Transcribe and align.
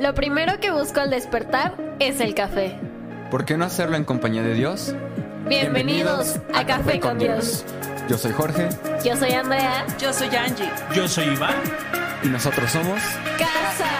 Lo 0.00 0.14
primero 0.14 0.58
que 0.60 0.70
busco 0.70 1.00
al 1.00 1.10
despertar 1.10 1.96
es 1.98 2.20
el 2.20 2.34
café. 2.34 2.78
¿Por 3.30 3.44
qué 3.44 3.56
no 3.56 3.64
hacerlo 3.66 3.96
en 3.96 4.04
compañía 4.04 4.42
de 4.42 4.54
Dios? 4.54 4.94
Bienvenidos 5.46 6.40
a 6.54 6.64
Café 6.64 6.98
con 7.00 7.18
Dios. 7.18 7.64
Yo 8.08 8.16
soy 8.18 8.32
Jorge 8.32 8.68
Yo 9.04 9.14
soy 9.16 9.32
Andrea. 9.32 9.86
Yo 9.98 10.12
soy 10.12 10.34
Angie. 10.34 10.70
Yo 10.94 11.06
soy 11.06 11.26
Iván. 11.34 11.54
y 12.22 12.28
nosotros 12.28 12.70
somos... 12.70 13.00
Casa. 13.38 13.90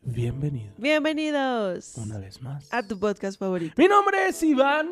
Bienvenido 0.00 0.72
Bienvenidos 0.78 1.96
una 1.96 2.18
vez 2.18 2.40
más. 2.40 2.72
a 2.72 2.82
tu 2.82 2.98
podcast 2.98 3.38
favorito. 3.38 3.74
Mi 3.76 3.88
nombre 3.88 4.28
es 4.28 4.42
Iván. 4.42 4.88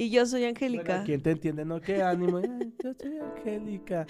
Y 0.00 0.08
yo 0.08 0.24
soy 0.24 0.40
Bueno, 0.40 0.54
Angélica. 0.56 1.02
¿Quién 1.04 1.20
te 1.20 1.30
entiende? 1.32 1.62
No, 1.62 1.78
qué 1.78 2.02
ánimo. 2.02 2.40
Yo 2.82 2.94
soy 2.98 3.18
Angélica. 3.18 4.06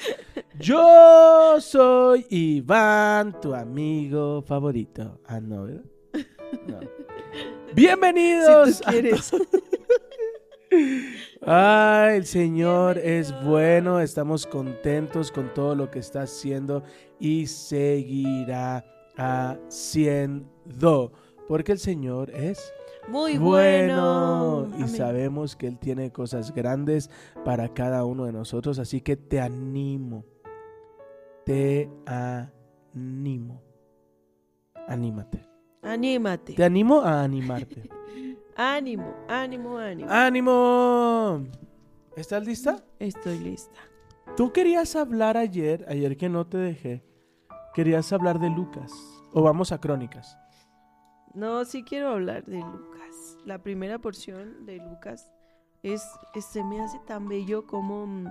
Yo 0.56 1.56
soy 1.60 2.24
Iván, 2.30 3.40
tu 3.40 3.52
amigo 3.52 4.40
favorito. 4.42 5.20
Ah, 5.26 5.40
no, 5.40 5.64
¿verdad? 5.64 5.82
No. 6.68 6.78
Bienvenidos. 7.74 8.76
si 8.76 8.84
tú 8.84 8.88
quieres. 8.88 9.32
Ay, 11.44 12.18
el 12.18 12.26
Señor 12.26 12.96
es 12.96 13.34
bueno, 13.42 13.98
estamos 14.00 14.46
contentos 14.46 15.32
con 15.32 15.52
todo 15.54 15.74
lo 15.74 15.90
que 15.90 15.98
está 15.98 16.22
haciendo 16.22 16.84
y 17.18 17.48
seguirá 17.48 18.84
haciendo, 19.16 21.10
porque 21.48 21.72
el 21.72 21.80
Señor 21.80 22.30
es 22.30 22.72
Muy 23.08 23.38
bueno. 23.38 24.68
y 24.72 24.74
Amén. 24.82 24.88
sabemos 24.88 25.56
que 25.56 25.66
Él 25.66 25.78
tiene 25.78 26.12
cosas 26.12 26.52
grandes 26.54 27.10
para 27.44 27.68
cada 27.72 28.04
uno 28.04 28.24
de 28.26 28.32
nosotros, 28.32 28.78
así 28.78 29.00
que 29.00 29.16
te 29.16 29.40
animo, 29.40 30.24
te 31.44 31.90
animo, 32.06 33.62
anímate, 34.86 35.46
Anímate. 35.82 36.52
te 36.54 36.64
animo 36.64 37.00
a 37.00 37.22
animarte. 37.22 37.88
Ánimo, 38.56 39.14
ánimo, 39.26 39.78
ánimo. 39.78 40.10
¡Ánimo! 40.10 41.44
¿Estás 42.14 42.44
lista? 42.44 42.84
Estoy 42.98 43.38
lista. 43.38 43.80
Tú 44.36 44.52
querías 44.52 44.96
hablar 44.96 45.38
ayer, 45.38 45.86
ayer 45.88 46.16
que 46.18 46.28
no 46.28 46.46
te 46.46 46.58
dejé, 46.58 47.02
querías 47.72 48.12
hablar 48.12 48.38
de 48.38 48.50
Lucas. 48.50 48.92
O 49.32 49.42
vamos 49.42 49.72
a 49.72 49.80
Crónicas. 49.80 50.36
No, 51.34 51.64
sí 51.64 51.82
quiero 51.84 52.08
hablar 52.10 52.44
de 52.44 52.58
Lucas. 52.60 53.38
La 53.44 53.58
primera 53.62 53.98
porción 53.98 54.66
de 54.66 54.78
Lucas 54.78 55.30
es, 55.82 56.04
es- 56.34 56.44
se 56.46 56.62
me 56.64 56.80
hace 56.80 56.98
tan 57.06 57.28
bello 57.28 57.66
como... 57.66 58.06
mm, 58.06 58.26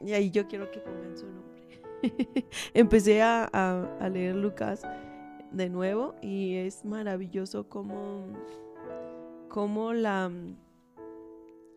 Y 0.00 0.12
ahí 0.12 0.30
yo 0.30 0.46
quiero 0.46 0.70
que 0.70 0.80
pongan 0.80 1.16
su 1.16 1.26
nombre. 1.26 1.80
Empecé 2.74 3.22
a, 3.22 3.48
a- 3.52 3.96
a 4.00 4.08
leer 4.08 4.34
Lucas 4.36 4.82
de 5.50 5.68
nuevo 5.68 6.14
y 6.22 6.56
es 6.56 6.84
maravilloso 6.84 7.68
como, 7.68 8.26
como 9.48 9.92
la, 9.92 10.30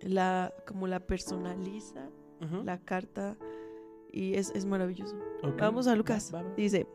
la, 0.01 0.53
como 0.67 0.87
la 0.87 0.99
personaliza 1.01 2.09
la 2.63 2.77
carta 2.79 3.35
y 4.11 4.35
es, 4.35 4.51
es 4.55 4.65
maravilloso. 4.65 5.15
Ok. 5.43 5.59
Vamos 5.59 5.87
a 5.87 5.95
Lucas. 5.95 6.31
Va, 6.33 6.41
va, 6.41 6.49
va. 6.49 6.55
Dice, 6.55 6.87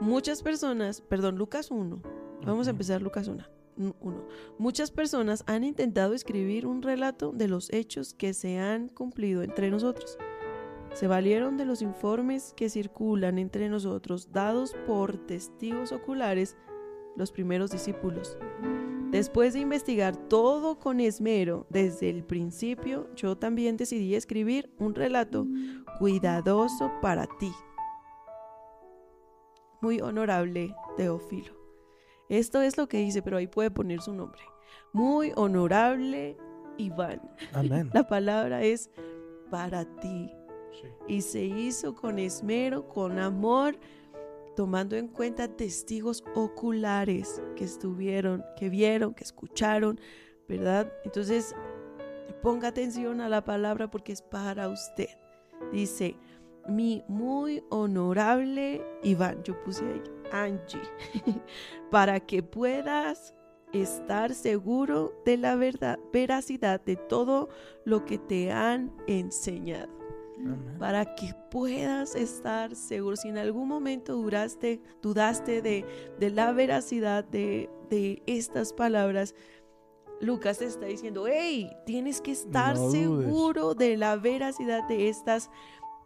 muchas 0.00 0.42
personas, 0.42 1.00
perdón, 1.00 1.36
Lucas 1.36 1.70
1. 1.70 2.02
Vamos 2.44 2.66
a 2.66 2.70
Ok. 2.70 2.74
empezar 2.74 3.02
Lucas 3.02 3.28
1. 3.28 3.44
Muchas 4.58 4.90
personas 4.90 5.44
han 5.46 5.64
intentado 5.64 6.12
escribir 6.14 6.66
un 6.66 6.82
relato 6.82 7.32
de 7.32 7.48
los 7.48 7.72
hechos 7.72 8.14
que 8.14 8.34
se 8.34 8.58
han 8.58 8.88
cumplido 8.88 9.42
entre 9.42 9.70
nosotros. 9.70 10.18
Se 10.92 11.06
valieron 11.06 11.56
de 11.56 11.64
los 11.64 11.80
informes 11.80 12.52
que 12.54 12.68
circulan 12.68 13.38
entre 13.38 13.70
nosotros 13.70 14.30
dados 14.30 14.74
por 14.86 15.16
testigos 15.16 15.90
oculares 15.90 16.56
los 17.16 17.32
primeros 17.32 17.70
discípulos. 17.70 18.36
Después 19.12 19.52
de 19.52 19.60
investigar 19.60 20.16
todo 20.16 20.78
con 20.78 20.98
esmero 20.98 21.66
desde 21.68 22.08
el 22.08 22.24
principio, 22.24 23.14
yo 23.14 23.36
también 23.36 23.76
decidí 23.76 24.14
escribir 24.14 24.70
un 24.78 24.94
relato 24.94 25.46
cuidadoso 25.98 26.90
para 27.02 27.26
ti. 27.38 27.52
Muy 29.82 30.00
honorable 30.00 30.74
Teófilo. 30.96 31.54
Esto 32.30 32.62
es 32.62 32.78
lo 32.78 32.88
que 32.88 32.96
dice, 33.00 33.20
pero 33.20 33.36
ahí 33.36 33.46
puede 33.46 33.70
poner 33.70 34.00
su 34.00 34.14
nombre. 34.14 34.40
Muy 34.94 35.30
honorable 35.36 36.38
Iván. 36.78 37.20
Amén. 37.52 37.90
La 37.92 38.08
palabra 38.08 38.62
es 38.62 38.90
para 39.50 39.84
ti. 40.00 40.32
Sí. 40.80 40.88
Y 41.06 41.20
se 41.20 41.44
hizo 41.44 41.94
con 41.94 42.18
esmero, 42.18 42.88
con 42.88 43.18
amor, 43.18 43.76
tomando 44.54 44.96
en 44.96 45.08
cuenta 45.08 45.48
testigos 45.48 46.24
oculares 46.34 47.42
que 47.56 47.64
estuvieron, 47.64 48.44
que 48.56 48.68
vieron, 48.68 49.14
que 49.14 49.24
escucharon, 49.24 50.00
¿verdad? 50.48 50.92
Entonces, 51.04 51.54
ponga 52.42 52.68
atención 52.68 53.20
a 53.20 53.28
la 53.28 53.44
palabra 53.44 53.90
porque 53.90 54.12
es 54.12 54.22
para 54.22 54.68
usted. 54.68 55.08
Dice, 55.72 56.16
mi 56.68 57.02
muy 57.08 57.62
honorable 57.70 58.82
Iván, 59.02 59.42
yo 59.42 59.60
puse 59.62 59.84
ahí 59.86 60.02
Angie, 60.32 60.80
para 61.90 62.20
que 62.20 62.42
puedas 62.42 63.34
estar 63.72 64.34
seguro 64.34 65.14
de 65.24 65.36
la 65.36 65.56
verdad, 65.56 65.98
veracidad 66.12 66.80
de 66.80 66.96
todo 66.96 67.48
lo 67.84 68.04
que 68.04 68.18
te 68.18 68.52
han 68.52 68.92
enseñado 69.06 70.01
Amén. 70.38 70.76
para 70.78 71.14
que 71.14 71.34
puedas 71.50 72.14
estar 72.14 72.74
seguro. 72.74 73.16
Si 73.16 73.28
en 73.28 73.38
algún 73.38 73.68
momento 73.68 74.14
duraste, 74.14 74.80
dudaste 75.02 75.62
de, 75.62 75.84
de 76.18 76.30
la 76.30 76.52
veracidad 76.52 77.24
de, 77.24 77.68
de 77.90 78.22
estas 78.26 78.72
palabras, 78.72 79.34
Lucas 80.20 80.58
te 80.58 80.66
está 80.66 80.86
diciendo, 80.86 81.26
hey, 81.28 81.70
tienes 81.84 82.20
que 82.20 82.30
estar 82.32 82.76
No 82.76 82.90
seguro 82.90 83.74
de 83.74 83.96
la 83.96 84.16
veracidad 84.16 84.86
de 84.88 85.08
estas 85.08 85.50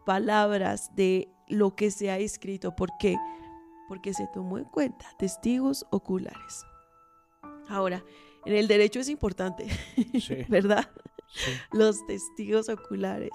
palabras, 0.05 0.89
de 0.95 1.29
lo 1.47 1.75
que 1.75 1.91
se 1.91 2.09
ha 2.11 2.17
escrito. 2.17 2.75
¿Por 2.75 2.89
qué? 2.99 3.15
Porque 3.87 4.13
se 4.13 4.27
tomó 4.33 4.57
en 4.57 4.65
cuenta 4.65 5.05
testigos 5.17 5.85
oculares. 5.91 6.65
Ahora, 7.69 8.03
en 8.45 8.55
el 8.55 8.67
derecho 8.67 8.99
es 8.99 9.09
importante, 9.09 9.67
Sí. 10.19 10.35
¿verdad? 10.49 10.89
Sí. 11.29 11.51
los 11.73 12.05
testigos 12.07 12.69
oculares. 12.69 13.31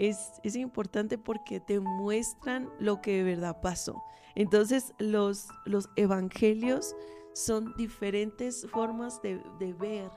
Es, 0.00 0.40
es 0.42 0.56
importante 0.56 1.18
porque 1.18 1.60
te 1.60 1.78
muestran 1.78 2.70
lo 2.78 3.02
que 3.02 3.18
de 3.18 3.22
verdad 3.22 3.60
pasó. 3.60 4.02
Entonces, 4.34 4.94
los, 4.98 5.46
los 5.66 5.90
evangelios 5.96 6.96
son 7.34 7.74
diferentes 7.76 8.66
formas 8.70 9.20
de, 9.20 9.42
de 9.58 9.74
ver, 9.74 10.10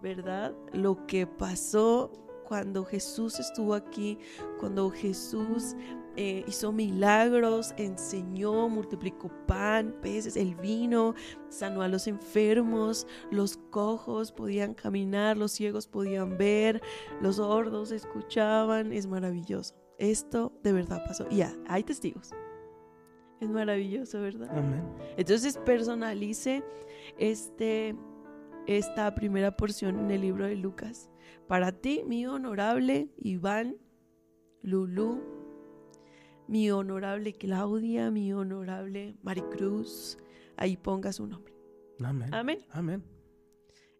¿verdad? 0.00 0.54
Lo 0.72 1.06
que 1.06 1.26
pasó 1.26 2.10
cuando 2.46 2.84
Jesús 2.84 3.38
estuvo 3.38 3.74
aquí, 3.74 4.18
cuando 4.58 4.90
Jesús 4.90 5.76
eh, 6.16 6.44
hizo 6.46 6.72
milagros, 6.72 7.74
enseñó, 7.76 8.68
multiplicó 8.70 9.30
pan, 9.46 9.94
peces, 10.00 10.36
el 10.36 10.54
vino, 10.54 11.14
sanó 11.50 11.82
a 11.82 11.88
los 11.88 12.06
enfermos, 12.06 13.06
los 13.30 13.58
cojos 13.70 14.32
podían 14.32 14.72
caminar, 14.72 15.36
los 15.36 15.52
ciegos 15.52 15.86
podían 15.86 16.38
ver, 16.38 16.80
los 17.20 17.36
sordos 17.36 17.92
escuchaban, 17.92 18.92
es 18.92 19.06
maravilloso. 19.06 19.74
Esto 19.98 20.52
de 20.62 20.72
verdad 20.72 21.04
pasó. 21.06 21.26
Y 21.30 21.36
ya, 21.36 21.54
hay 21.68 21.82
testigos. 21.82 22.30
Es 23.40 23.50
maravilloso, 23.50 24.20
¿verdad? 24.22 24.48
Amén. 24.56 24.82
Entonces 25.18 25.58
personalice 25.58 26.64
este, 27.18 27.94
esta 28.66 29.14
primera 29.14 29.54
porción 29.54 29.98
en 29.98 30.10
el 30.10 30.22
libro 30.22 30.46
de 30.46 30.56
Lucas. 30.56 31.10
Para 31.46 31.72
ti, 31.72 32.02
mi 32.06 32.26
honorable 32.26 33.10
Iván, 33.18 33.76
Lulú, 34.62 35.35
mi 36.48 36.70
honorable 36.70 37.32
Claudia, 37.34 38.10
mi 38.10 38.32
honorable 38.32 39.16
Maricruz, 39.22 40.16
ahí 40.56 40.76
ponga 40.76 41.12
su 41.12 41.26
nombre. 41.26 41.52
Amén. 42.04 42.32
Amén. 42.34 42.58
Amén. 42.70 43.02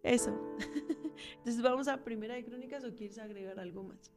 Eso. 0.03 0.31
Entonces 1.38 1.62
vamos 1.62 1.88
a 1.88 2.03
Primera 2.05 2.35
de 2.35 2.44
Crónicas 2.44 2.85
o 2.85 2.94
quieres 2.94 3.19
agregar 3.19 3.59
algo 3.59 3.82
más. 3.85 4.12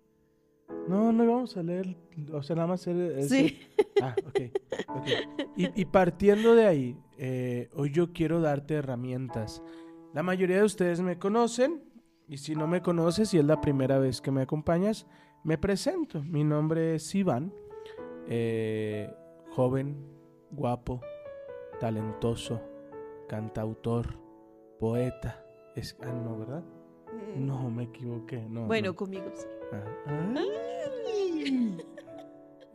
No, 0.88 1.12
no 1.12 1.24
íbamos 1.24 1.58
a 1.58 1.64
leer, 1.64 1.96
o 2.32 2.44
sea, 2.44 2.56
nada 2.56 2.68
más 2.68 2.82
hacer 2.82 2.96
ese- 3.18 3.50
Sí. 3.50 3.60
Ah, 4.02 4.16
ok. 4.28 4.40
y 5.76 5.86
partiendo 5.86 6.54
de 6.54 6.66
ahí, 6.68 6.98
eh, 7.18 7.70
hoy 7.74 7.92
yo 7.92 8.14
quiero 8.14 8.40
darte 8.40 8.76
herramientas. 8.76 9.64
La 10.14 10.22
mayoría 10.22 10.58
de 10.58 10.64
ustedes 10.64 11.02
me 11.02 11.18
conocen, 11.18 11.84
y 12.28 12.38
si 12.38 12.56
no 12.56 12.68
me 12.68 12.82
conoces 12.84 13.34
y 13.34 13.40
es 13.40 13.46
la 13.46 13.60
primera 13.62 13.98
vez 13.98 14.22
que 14.22 14.30
me 14.32 14.42
acompañas, 14.44 15.08
me 15.44 15.58
presento. 15.58 16.22
Mi 16.24 16.44
nombre 16.44 16.96
es 16.96 17.16
Iván, 17.16 17.52
eh, 18.30 19.12
joven, 19.52 19.98
guapo, 20.52 21.02
talentoso, 21.80 22.62
cantautor, 23.28 24.08
poeta. 24.80 25.44
Es, 25.76 25.98
ah, 26.02 26.12
no, 26.12 26.38
¿verdad? 26.38 26.64
No, 27.36 27.70
me 27.70 27.84
equivoqué. 27.84 28.46
No, 28.50 28.66
Bueno, 28.68 28.90
no. 28.90 28.96
conmigo 28.96 29.26
sí. 29.34 29.46
Ah. 29.74 30.36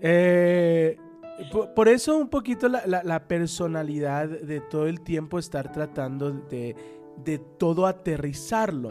Eh, 0.01 0.97
Por, 1.51 1.75
por 1.75 1.89
eso 1.89 2.17
un 2.17 2.29
poquito 2.29 2.69
la, 2.69 2.87
la- 2.87 3.03
la 3.03 3.27
personalidad 3.27 4.29
de 4.29 4.61
todo 4.61 4.87
el 4.87 5.01
tiempo 5.01 5.39
estar 5.39 5.73
tratando 5.73 6.31
de, 6.31 6.77
de 7.25 7.39
todo 7.39 7.87
aterrizarlo. 7.87 8.91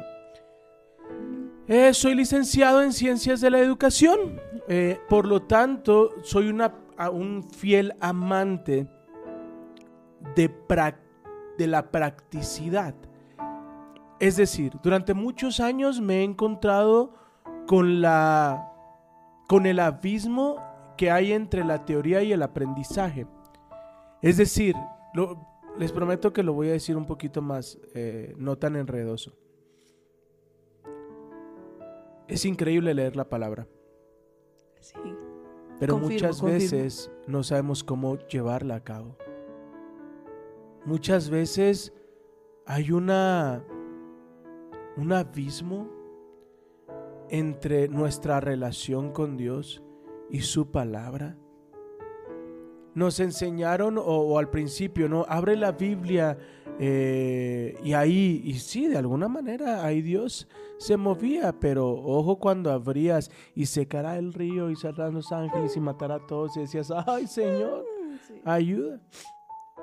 Eh, 1.68 1.94
soy 1.94 2.14
licenciado 2.14 2.82
en 2.82 2.92
Ciencias 2.92 3.40
de 3.40 3.50
la 3.50 3.60
Educación, 3.60 4.42
eh, 4.68 5.00
por 5.08 5.26
lo 5.26 5.44
tanto 5.44 6.10
soy 6.22 6.50
un 6.50 7.44
fiel 7.44 7.94
amante 8.02 8.86
de, 10.36 10.52
la 11.66 11.90
practicidad. 11.90 12.94
Es 14.20 14.36
decir, 14.36 14.74
durante 14.84 15.14
muchos 15.14 15.62
años 15.62 16.02
me 16.02 16.20
he 16.20 16.24
encontrado 16.24 17.14
con 17.66 17.96
el 19.66 19.80
abismo 19.80 20.58
que 20.98 21.12
hay 21.12 21.32
entre 21.32 21.64
la 21.64 21.86
teoría 21.86 22.24
y 22.24 22.34
el 22.34 22.44
aprendizaje. 22.44 23.26
Es 24.22 24.36
decir, 24.36 24.76
les 25.78 25.94
prometo 25.94 26.34
que 26.34 26.44
lo 26.44 26.52
voy 26.52 26.68
a 26.68 26.74
decir 26.74 26.98
un 26.98 27.06
poquito 27.06 27.42
más, 27.42 27.80
eh, 27.94 28.34
no 28.38 28.58
tan 28.58 28.76
enredoso. 28.76 29.43
Es 32.28 32.46
increíble 32.46 32.94
leer 32.94 33.16
la 33.16 33.28
palabra, 33.30 33.68
Sí. 34.80 34.96
pero 35.80 35.94
Confirmo, 35.96 36.14
muchas 36.14 36.40
confirmo. 36.42 36.60
veces 36.62 37.12
no 37.28 37.44
sabemos 37.44 37.84
cómo 37.84 38.18
llevarla 38.28 38.76
a 38.76 38.84
cabo. 38.84 39.18
Muchas 40.86 41.30
veces 41.30 41.94
hay 42.66 42.92
una 42.92 43.64
un 44.96 45.12
abismo 45.12 45.90
entre 47.30 47.88
nuestra 47.88 48.40
relación 48.40 49.12
con 49.12 49.38
Dios 49.38 49.84
y 50.30 50.42
su 50.42 50.72
palabra. 50.72 51.38
Nos 52.96 53.20
enseñaron, 53.20 53.98
o, 53.98 54.02
o 54.04 54.38
al 54.38 54.50
principio, 54.50 55.10
¿no? 55.10 55.26
Abre 55.28 55.56
la 55.56 55.72
Biblia 55.72 56.38
eh, 56.80 57.76
y 57.84 57.94
ahí, 57.94 58.42
y 58.44 58.54
sí, 58.60 58.88
de 58.88 58.98
alguna 58.98 59.28
manera 59.28 59.84
ahí 59.86 60.02
Dios 60.02 60.48
se 60.78 60.98
movía, 60.98 61.54
pero 61.60 61.90
ojo 61.92 62.38
cuando 62.40 62.72
abrías 62.72 63.32
y 63.56 63.66
secará 63.68 64.18
el 64.18 64.34
río 64.34 64.70
y 64.70 64.76
cerrarán 64.76 65.14
los 65.14 65.32
ángeles 65.32 65.78
y 65.78 65.80
matará 65.80 66.16
a 66.16 66.28
todos 66.28 66.58
y 66.58 66.62
decías, 66.62 66.92
ay 67.08 67.28
Señor, 67.28 67.86
Sí. 68.28 68.42
ayuda. 68.46 69.02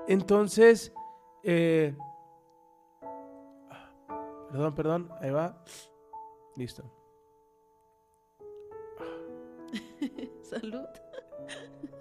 Entonces, 0.09 0.93
eh, 1.43 1.95
perdón, 4.51 4.75
perdón, 4.75 5.09
ahí 5.21 5.31
va. 5.31 5.63
Listo. 6.57 6.85
Salud. 10.43 10.87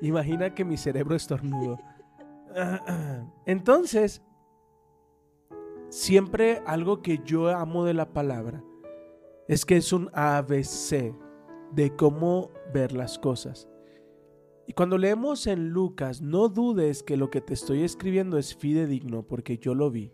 Imagina 0.00 0.54
que 0.54 0.64
mi 0.64 0.76
cerebro 0.76 1.14
estornudo. 1.14 1.78
Entonces, 3.46 4.22
siempre 5.88 6.62
algo 6.66 7.02
que 7.02 7.20
yo 7.24 7.48
amo 7.48 7.84
de 7.84 7.94
la 7.94 8.12
palabra 8.12 8.62
es 9.48 9.64
que 9.64 9.76
es 9.76 9.92
un 9.92 10.10
ABC 10.12 11.14
de 11.72 11.96
cómo 11.96 12.50
ver 12.72 12.92
las 12.92 13.18
cosas. 13.18 13.68
Y 14.66 14.72
cuando 14.72 14.98
leemos 14.98 15.48
en 15.48 15.70
Lucas, 15.70 16.22
no 16.22 16.48
dudes 16.48 17.02
que 17.02 17.16
lo 17.16 17.30
que 17.30 17.40
te 17.40 17.54
estoy 17.54 17.82
escribiendo 17.82 18.38
es 18.38 18.54
fidedigno, 18.54 19.24
porque 19.24 19.58
yo 19.58 19.74
lo 19.74 19.90
vi. 19.90 20.12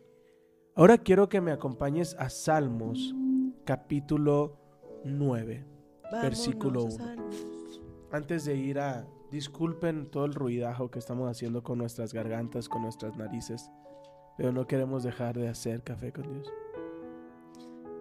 Ahora 0.74 0.96
quiero 0.98 1.28
que 1.28 1.42
me 1.42 1.52
acompañes 1.52 2.16
a 2.18 2.30
Salmos, 2.30 3.14
capítulo 3.64 4.56
9, 5.04 5.66
versículo 6.22 6.84
1. 6.84 7.55
Antes 8.10 8.44
de 8.44 8.56
ir 8.56 8.78
a... 8.78 9.06
Disculpen 9.30 10.08
todo 10.08 10.24
el 10.24 10.34
ruidajo 10.34 10.90
que 10.90 11.00
estamos 11.00 11.28
haciendo 11.28 11.64
con 11.64 11.78
nuestras 11.78 12.14
gargantas, 12.14 12.68
con 12.68 12.82
nuestras 12.82 13.16
narices, 13.16 13.70
pero 14.36 14.52
no 14.52 14.68
queremos 14.68 15.02
dejar 15.02 15.36
de 15.36 15.48
hacer 15.48 15.82
café 15.82 16.12
con 16.12 16.32
Dios. 16.32 16.52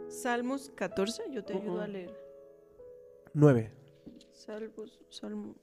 Salmos 0.07 0.71
14, 0.75 1.23
yo 1.31 1.43
te 1.43 1.57
ayudo 1.57 1.81
a 1.81 1.87
leer. 1.87 2.15
9. 3.33 3.71
Salmos, 4.33 4.99
Salmo 5.09 5.55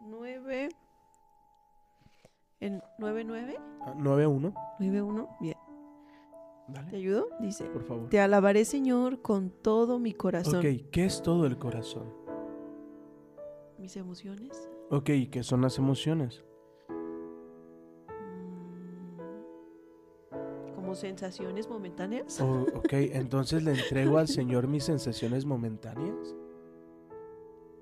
9. 0.00 0.68
¿En 2.60 2.80
9.9? 2.98 3.56
9.1. 3.96 4.54
9.1, 4.80 5.36
bien. 5.40 5.56
¿Te 6.66 6.72
Dale, 6.72 6.96
ayudo? 6.96 7.28
Dice, 7.40 7.64
por 7.66 7.84
favor. 7.84 8.08
te 8.08 8.20
alabaré 8.20 8.64
Señor 8.64 9.22
con 9.22 9.50
todo 9.50 9.98
mi 10.00 10.12
corazón. 10.14 10.56
Ok, 10.56 10.90
¿qué 10.90 11.04
es 11.04 11.22
todo 11.22 11.46
el 11.46 11.58
corazón? 11.58 12.23
Mis 13.84 13.98
emociones. 13.98 14.70
Ok, 14.90 15.10
¿qué 15.30 15.42
son 15.42 15.60
las 15.60 15.76
emociones? 15.76 16.42
mm, 20.32 20.74
Como 20.74 20.94
sensaciones 20.94 21.68
momentáneas. 21.68 22.40
O- 22.40 22.62
ok, 22.78 22.92
entonces 22.94 23.62
le 23.62 23.72
entrego 23.72 24.16
al 24.16 24.28
Señor 24.28 24.68
mis 24.68 24.84
sensaciones 24.84 25.44
momentáneas. 25.44 26.34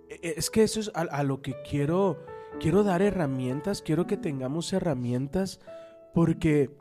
E- 0.09 0.19
e- 0.23 0.35
Es 0.37 0.51
que 0.51 0.65
eso 0.65 0.81
es 0.81 0.91
a, 0.93 1.03
a 1.03 1.23
lo 1.23 1.41
que 1.41 1.55
quiero, 1.71 2.19
quiero 2.59 2.83
dar 2.83 3.01
herramientas, 3.01 3.81
quiero 3.81 4.09
que 4.09 4.17
tengamos 4.17 4.73
herramientas, 4.73 5.61
porque 6.15 6.77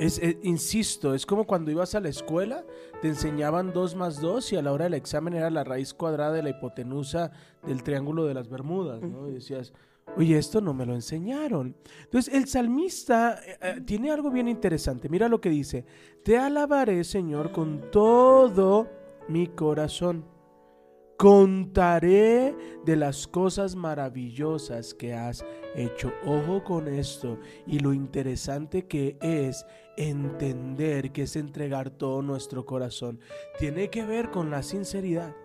es, 0.00 0.18
eh, 0.18 0.38
insisto, 0.42 1.14
es 1.14 1.26
como 1.26 1.44
cuando 1.44 1.70
ibas 1.70 1.94
a 1.94 2.00
la 2.00 2.08
escuela, 2.08 2.64
te 3.02 3.08
enseñaban 3.08 3.70
2 3.72 3.96
más 3.96 4.18
2 4.18 4.54
y 4.54 4.56
a 4.56 4.62
la 4.62 4.72
hora 4.72 4.84
del 4.84 4.94
examen 4.94 5.34
era 5.34 5.50
la 5.50 5.62
raíz 5.62 5.92
cuadrada 5.92 6.32
de 6.32 6.42
la 6.42 6.48
hipotenusa 6.48 7.30
del 7.66 7.82
triángulo 7.82 8.24
de 8.24 8.32
las 8.32 8.48
Bermudas, 8.48 9.02
¿no? 9.02 9.28
Y 9.28 9.32
decías, 9.32 9.74
oye, 10.16 10.38
esto 10.38 10.62
no 10.62 10.72
me 10.72 10.86
lo 10.86 10.94
enseñaron. 10.94 11.76
Entonces, 12.04 12.32
el 12.32 12.48
salmista 12.48 13.40
eh, 13.46 13.58
eh, 13.60 13.80
tiene 13.84 14.10
algo 14.10 14.30
bien 14.30 14.48
interesante. 14.48 15.10
Mira 15.10 15.28
lo 15.28 15.38
que 15.38 15.50
dice, 15.50 15.84
te 16.24 16.38
alabaré, 16.38 17.04
Señor, 17.04 17.52
con 17.52 17.90
todo 17.90 18.88
mi 19.28 19.48
corazón. 19.48 20.24
Contaré 21.20 22.56
de 22.86 22.96
las 22.96 23.26
cosas 23.26 23.76
maravillosas 23.76 24.94
que 24.94 25.12
has 25.12 25.44
hecho. 25.76 26.14
Ojo 26.24 26.64
con 26.64 26.88
esto 26.88 27.38
y 27.66 27.78
lo 27.80 27.92
interesante 27.92 28.86
que 28.86 29.18
es 29.20 29.66
entender 29.98 31.12
que 31.12 31.24
es 31.24 31.36
entregar 31.36 31.90
todo 31.90 32.22
nuestro 32.22 32.64
corazón. 32.64 33.20
Tiene 33.58 33.90
que 33.90 34.02
ver 34.06 34.30
con 34.30 34.50
la 34.50 34.62
sinceridad. 34.62 35.36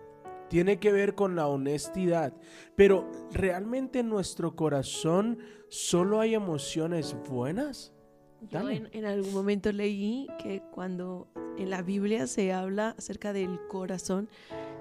Tiene 0.48 0.78
que 0.78 0.92
ver 0.92 1.14
con 1.14 1.36
la 1.36 1.46
honestidad. 1.46 2.32
Pero 2.74 3.10
¿realmente 3.30 3.98
en 3.98 4.08
nuestro 4.08 4.56
corazón 4.56 5.40
solo 5.68 6.20
hay 6.20 6.32
emociones 6.32 7.14
buenas? 7.28 7.92
Yo 8.40 8.60
Dale. 8.60 8.76
en, 8.76 8.88
en 8.92 9.04
algún 9.04 9.34
momento 9.34 9.70
leí 9.72 10.26
que 10.42 10.62
cuando 10.72 11.28
en 11.58 11.68
la 11.68 11.82
Biblia 11.82 12.26
se 12.26 12.54
habla 12.54 12.94
acerca 12.96 13.34
del 13.34 13.60
corazón, 13.68 14.30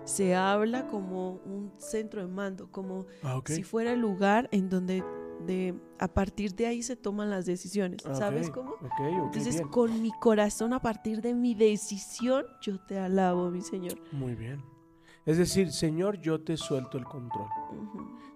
se 0.05 0.35
habla 0.35 0.87
como 0.87 1.33
un 1.45 1.73
centro 1.77 2.21
de 2.21 2.27
mando, 2.27 2.71
como 2.71 3.05
Ah, 3.23 3.41
si 3.45 3.63
fuera 3.63 3.91
el 3.93 3.99
lugar 3.99 4.47
en 4.51 4.69
donde 4.69 5.03
de, 5.45 5.75
a 5.99 6.07
partir 6.07 6.55
de 6.55 6.65
ahí 6.67 6.81
se 6.81 6.95
toman 6.95 7.29
las 7.29 7.45
decisiones. 7.45 8.05
Ah, 8.05 8.15
¿Sabes 8.15 8.49
cómo? 8.49 8.75
Entonces, 8.99 9.55
bien. 9.55 9.67
con 9.67 10.01
mi 10.01 10.11
corazón, 10.21 10.71
a 10.73 10.79
partir 10.81 11.21
de 11.21 11.33
mi 11.33 11.53
decisión, 11.55 12.45
yo 12.61 12.79
te 12.85 12.97
alabo, 12.97 13.51
mi 13.51 13.61
Señor. 13.61 13.99
Muy 14.13 14.33
bien. 14.35 14.63
Es 15.25 15.37
decir, 15.37 15.71
Señor, 15.71 16.21
yo 16.21 16.41
te 16.43 16.55
suelto 16.55 16.97
el 16.97 17.03
control. 17.03 17.47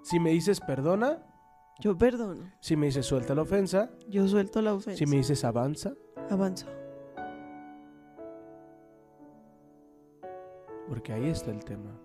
Si 0.02 0.20
me 0.20 0.32
dices 0.32 0.60
perdona, 0.60 1.24
Yo 1.80 1.98
perdono, 1.98 2.52
si 2.60 2.76
me 2.76 2.88
dices 2.88 3.06
suelta 3.06 3.34
la 3.36 3.44
ofensa, 3.44 3.90
yo 4.10 4.28
suelto 4.28 4.62
la 4.62 4.74
ofensa, 4.74 4.98
si 4.98 5.06
me 5.06 5.18
dices 5.18 5.46
avanza, 5.46 5.94
avanzo. 6.30 6.66
Porque 10.90 11.14
ahí 11.14 11.30
está 11.30 11.52
el 11.52 11.64
tema. 11.64 12.02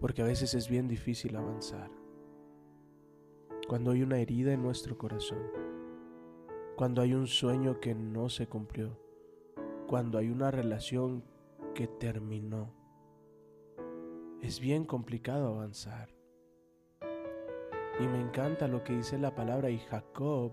Porque 0.00 0.22
a 0.22 0.24
veces 0.24 0.54
es 0.54 0.68
bien 0.70 0.88
difícil 0.88 1.36
avanzar. 1.36 1.90
Cuando 3.68 3.90
hay 3.90 4.02
una 4.02 4.18
herida 4.18 4.54
en 4.54 4.62
nuestro 4.62 4.96
corazón, 4.96 5.42
cuando 6.76 7.02
hay 7.02 7.12
un 7.12 7.26
sueño 7.26 7.78
que 7.78 7.94
no 7.94 8.30
se 8.30 8.46
cumplió, 8.46 8.98
cuando 9.86 10.16
hay 10.16 10.30
una 10.30 10.50
relación 10.50 11.22
que 11.74 11.86
terminó, 11.86 12.72
es 14.40 14.58
bien 14.58 14.86
complicado 14.86 15.48
avanzar. 15.48 16.14
Y 18.00 18.06
me 18.06 18.20
encanta 18.20 18.66
lo 18.66 18.82
que 18.82 18.94
dice 18.96 19.18
la 19.18 19.34
palabra 19.34 19.68
y 19.68 19.78
Jacob 19.78 20.52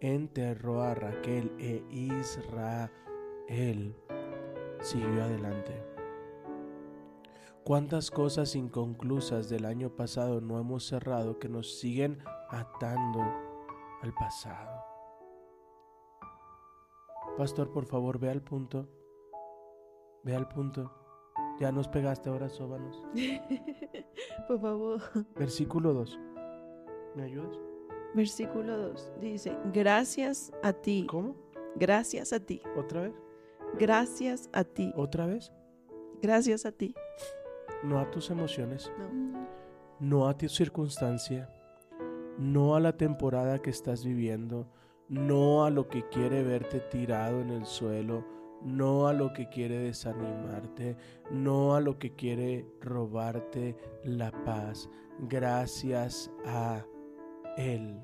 enterró 0.00 0.82
a 0.82 0.94
Raquel 0.94 1.50
e 1.58 1.82
Israel 1.90 2.90
siguió 4.84 5.24
adelante. 5.24 5.82
¿Cuántas 7.64 8.10
cosas 8.10 8.54
inconclusas 8.54 9.48
del 9.48 9.64
año 9.64 9.88
pasado 9.96 10.40
no 10.40 10.58
hemos 10.60 10.86
cerrado 10.86 11.38
que 11.38 11.48
nos 11.48 11.78
siguen 11.78 12.18
atando 12.50 13.20
al 14.02 14.12
pasado? 14.14 14.84
Pastor, 17.38 17.72
por 17.72 17.86
favor, 17.86 18.18
ve 18.18 18.30
al 18.30 18.42
punto. 18.42 18.86
Ve 20.22 20.36
al 20.36 20.46
punto. 20.46 20.92
Ya 21.58 21.72
nos 21.72 21.88
pegaste 21.88 22.28
ahora, 22.28 22.48
sóbanos. 22.48 23.02
por 24.48 24.60
favor. 24.60 25.00
Versículo 25.34 25.94
2. 25.94 26.18
¿Me 27.16 27.22
ayudas? 27.22 27.56
Versículo 28.14 28.76
2 28.90 29.12
dice, 29.20 29.56
gracias 29.72 30.52
a 30.62 30.72
ti, 30.72 31.04
¿Cómo? 31.08 31.34
gracias 31.74 32.32
a 32.32 32.38
ti, 32.38 32.62
¿Otra 32.76 33.02
vez? 33.02 33.14
Gracias 33.78 34.48
a 34.52 34.64
ti, 34.64 34.92
¿Otra 34.96 35.26
vez? 35.26 35.52
gracias 36.22 36.66
a 36.66 36.72
ti. 36.72 36.94
No 37.82 37.98
a 37.98 38.10
tus 38.10 38.30
emociones, 38.30 38.90
No. 38.98 39.46
no 40.00 40.28
a 40.28 40.36
tu 40.36 40.48
circunstancia, 40.48 41.48
no 42.38 42.74
a 42.74 42.80
la 42.80 42.96
temporada 42.96 43.60
que 43.60 43.70
estás 43.70 44.04
viviendo, 44.04 44.66
no 45.08 45.64
a 45.64 45.70
lo 45.70 45.88
que 45.88 46.08
quiere 46.08 46.42
verte 46.42 46.80
tirado 46.80 47.40
en 47.40 47.50
el 47.50 47.66
suelo, 47.66 48.24
no 48.62 49.06
a 49.06 49.12
lo 49.12 49.32
que 49.34 49.48
quiere 49.50 49.78
desanimarte, 49.78 50.96
no 51.30 51.74
a 51.74 51.80
lo 51.80 51.98
que 51.98 52.14
quiere 52.14 52.66
robarte 52.80 53.76
la 54.04 54.30
paz. 54.44 54.88
Gracias 55.28 56.30
a 56.46 56.84
Él 57.58 58.00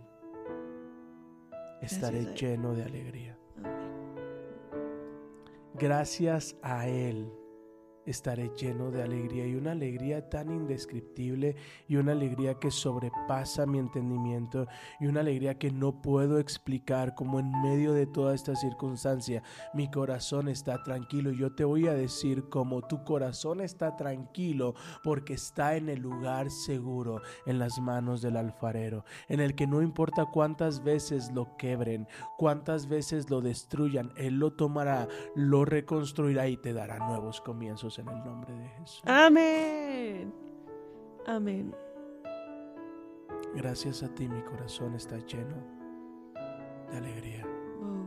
estaré 1.80 2.18
Gracias 2.24 2.42
a 2.42 2.46
Él. 2.46 2.56
lleno 2.58 2.74
de 2.74 2.84
alegría. 2.84 3.38
Gracias 5.80 6.56
a 6.62 6.86
Él 6.86 7.39
estaré 8.10 8.50
lleno 8.56 8.90
de 8.90 9.02
alegría 9.02 9.46
y 9.46 9.54
una 9.54 9.72
alegría 9.72 10.28
tan 10.28 10.50
indescriptible 10.50 11.56
y 11.88 11.96
una 11.96 12.12
alegría 12.12 12.54
que 12.54 12.70
sobrepasa 12.70 13.66
mi 13.66 13.78
entendimiento 13.78 14.66
y 15.00 15.06
una 15.06 15.20
alegría 15.20 15.58
que 15.58 15.70
no 15.70 16.02
puedo 16.02 16.38
explicar 16.38 17.14
como 17.14 17.40
en 17.40 17.50
medio 17.62 17.92
de 17.92 18.06
toda 18.06 18.34
esta 18.34 18.56
circunstancia 18.56 19.42
mi 19.74 19.90
corazón 19.90 20.48
está 20.48 20.82
tranquilo. 20.82 21.30
Yo 21.30 21.54
te 21.54 21.64
voy 21.64 21.86
a 21.86 21.94
decir 21.94 22.48
como 22.48 22.82
tu 22.82 23.04
corazón 23.04 23.60
está 23.60 23.96
tranquilo 23.96 24.74
porque 25.02 25.34
está 25.34 25.76
en 25.76 25.88
el 25.88 26.00
lugar 26.00 26.50
seguro, 26.50 27.22
en 27.46 27.58
las 27.58 27.80
manos 27.80 28.22
del 28.22 28.36
alfarero, 28.36 29.04
en 29.28 29.40
el 29.40 29.54
que 29.54 29.66
no 29.66 29.82
importa 29.82 30.26
cuántas 30.26 30.82
veces 30.82 31.30
lo 31.32 31.56
quebren, 31.56 32.08
cuántas 32.36 32.88
veces 32.88 33.30
lo 33.30 33.40
destruyan, 33.40 34.12
Él 34.16 34.38
lo 34.38 34.52
tomará, 34.52 35.08
lo 35.34 35.64
reconstruirá 35.64 36.48
y 36.48 36.56
te 36.56 36.72
dará 36.72 36.98
nuevos 36.98 37.40
comienzos 37.40 37.98
en 38.00 38.08
el 38.08 38.24
nombre 38.24 38.52
de 38.54 38.68
Jesús. 38.68 39.02
Amén. 39.06 40.32
Amén. 41.26 41.74
Gracias 43.54 44.02
a 44.02 44.08
ti 44.14 44.28
mi 44.28 44.42
corazón 44.42 44.94
está 44.94 45.18
lleno 45.18 45.56
de 46.90 46.96
alegría. 46.96 47.46
Oh, 47.82 48.04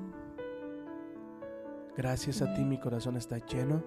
Gracias 1.95 2.41
a 2.41 2.53
ti 2.53 2.63
mi 2.63 2.79
corazón 2.79 3.17
está 3.17 3.37
lleno 3.37 3.83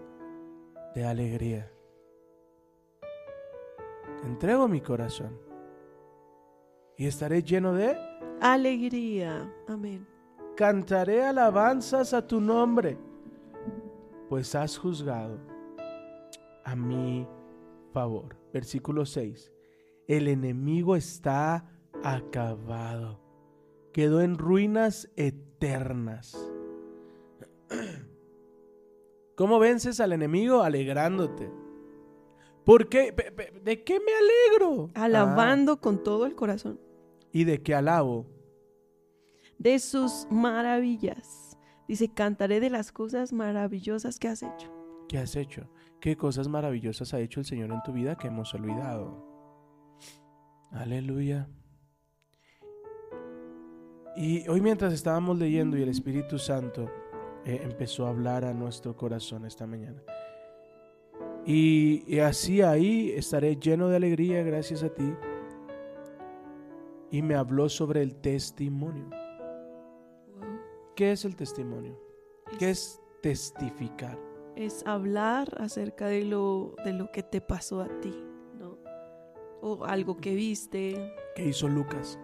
de 0.95 1.05
alegría. 1.05 1.71
Entrego 4.25 4.69
mi 4.69 4.81
corazón 4.81 5.39
y 6.97 7.07
estaré 7.07 7.43
lleno 7.43 7.75
de... 7.75 7.97
Alegría. 8.41 9.51
Amén. 9.69 10.07
Cantaré 10.57 11.25
alabanzas 11.25 12.15
a 12.15 12.27
tu 12.27 12.41
nombre, 12.41 12.97
pues 14.29 14.55
has 14.55 14.79
juzgado 14.79 15.56
a 16.67 16.75
mi 16.77 17.27
favor. 17.93 18.37
Versículo 18.53 19.07
6. 19.07 19.53
El 20.09 20.29
enemigo 20.29 20.97
está 20.97 21.71
acabado. 22.05 23.21
Quedó 23.93 24.21
en 24.21 24.37
ruinas 24.37 25.09
eternas. 25.17 26.37
¿Cómo 29.37 29.59
vences 29.59 30.01
al 30.01 30.13
enemigo? 30.13 30.63
Alegrándote. 30.63 31.51
¿Por 32.65 32.89
qué? 32.89 33.13
¿De 33.63 33.85
qué 33.85 34.01
me 34.01 34.13
alegro? 34.13 34.91
Alabando 34.95 35.81
con 35.81 36.03
todo 36.03 36.27
el 36.27 36.35
corazón 36.35 36.81
Ah, 36.83 37.27
¿Y 37.33 37.45
de 37.45 37.63
qué 37.63 37.75
alabo? 37.75 38.27
de 39.59 39.79
sus 39.79 40.27
maravillas. 40.31 41.57
Dice, 41.89 42.13
cantaré 42.13 42.61
de 42.61 42.69
las 42.69 42.93
cosas 42.93 43.33
maravillosas 43.33 44.19
que 44.19 44.29
has 44.29 44.43
hecho. 44.43 44.71
¿Qué 45.09 45.17
has 45.19 45.35
hecho? 45.37 45.71
¿Qué 46.01 46.17
cosas 46.17 46.49
maravillosas 46.49 47.15
ha 47.15 47.21
hecho 47.21 47.41
el 47.41 47.47
Señor 47.47 47.73
en 47.73 47.83
tu 47.83 47.93
vida 47.93 48.17
que 48.17 48.29
hemos 48.29 48.53
olvidado? 48.55 49.25
Aleluya. 50.71 51.49
Y 54.17 54.49
hoy 54.49 54.61
mientras 54.61 54.93
estábamos 54.93 55.39
leyendo 55.39 55.77
y 55.77 55.83
el 55.83 55.89
Espíritu 55.89 56.39
Santo 56.39 56.91
eh, 57.45 57.61
empezó 57.63 58.07
a 58.07 58.11
hablar 58.11 58.45
a 58.45 58.55
nuestro 58.55 58.97
corazón 58.97 59.45
esta 59.47 59.67
mañana. 59.67 60.03
Y, 61.45 62.03
y 62.07 62.19
así 62.21 62.63
ahí 62.63 63.13
estaré 63.13 63.57
lleno 63.57 63.89
de 63.89 63.97
alegría 63.97 64.43
gracias 64.43 64.83
a 64.83 64.89
ti. 64.89 65.15
Y 67.11 67.23
me 67.23 67.37
habló 67.37 67.69
sobre 67.69 68.03
el 68.03 68.17
testimonio. 68.17 69.11
¿Qué 70.95 71.13
es 71.13 71.25
el 71.25 71.37
testimonio? 71.37 72.01
¿Qué 72.59 72.71
es 72.71 73.01
testificar? 73.23 74.26
Es 74.57 74.85
hablar 74.87 75.49
acerca 75.61 76.07
de 76.07 76.25
lo, 76.25 76.75
de 76.85 76.93
lo 76.93 77.11
que 77.13 77.23
te 77.23 77.41
pasó 77.41 77.81
a 77.83 77.89
ti, 78.01 78.15
¿no? 78.59 78.79
O 79.63 79.85
algo 79.85 80.17
que 80.17 80.35
viste, 80.35 81.15
¿Qué 81.35 81.45
hizo 81.47 81.69
Lucas? 81.69 82.19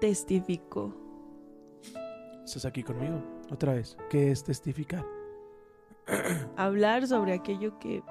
testificó. 0.00 0.94
¿Estás 2.44 2.64
aquí 2.64 2.82
conmigo? 2.82 3.22
Otra 3.52 3.74
vez. 3.74 3.96
¿Qué 4.08 4.30
es 4.30 4.42
testificar? 4.44 5.04
Hablar 6.56 7.06
sobre 7.06 7.34
aquello 7.34 7.78
que 7.78 8.02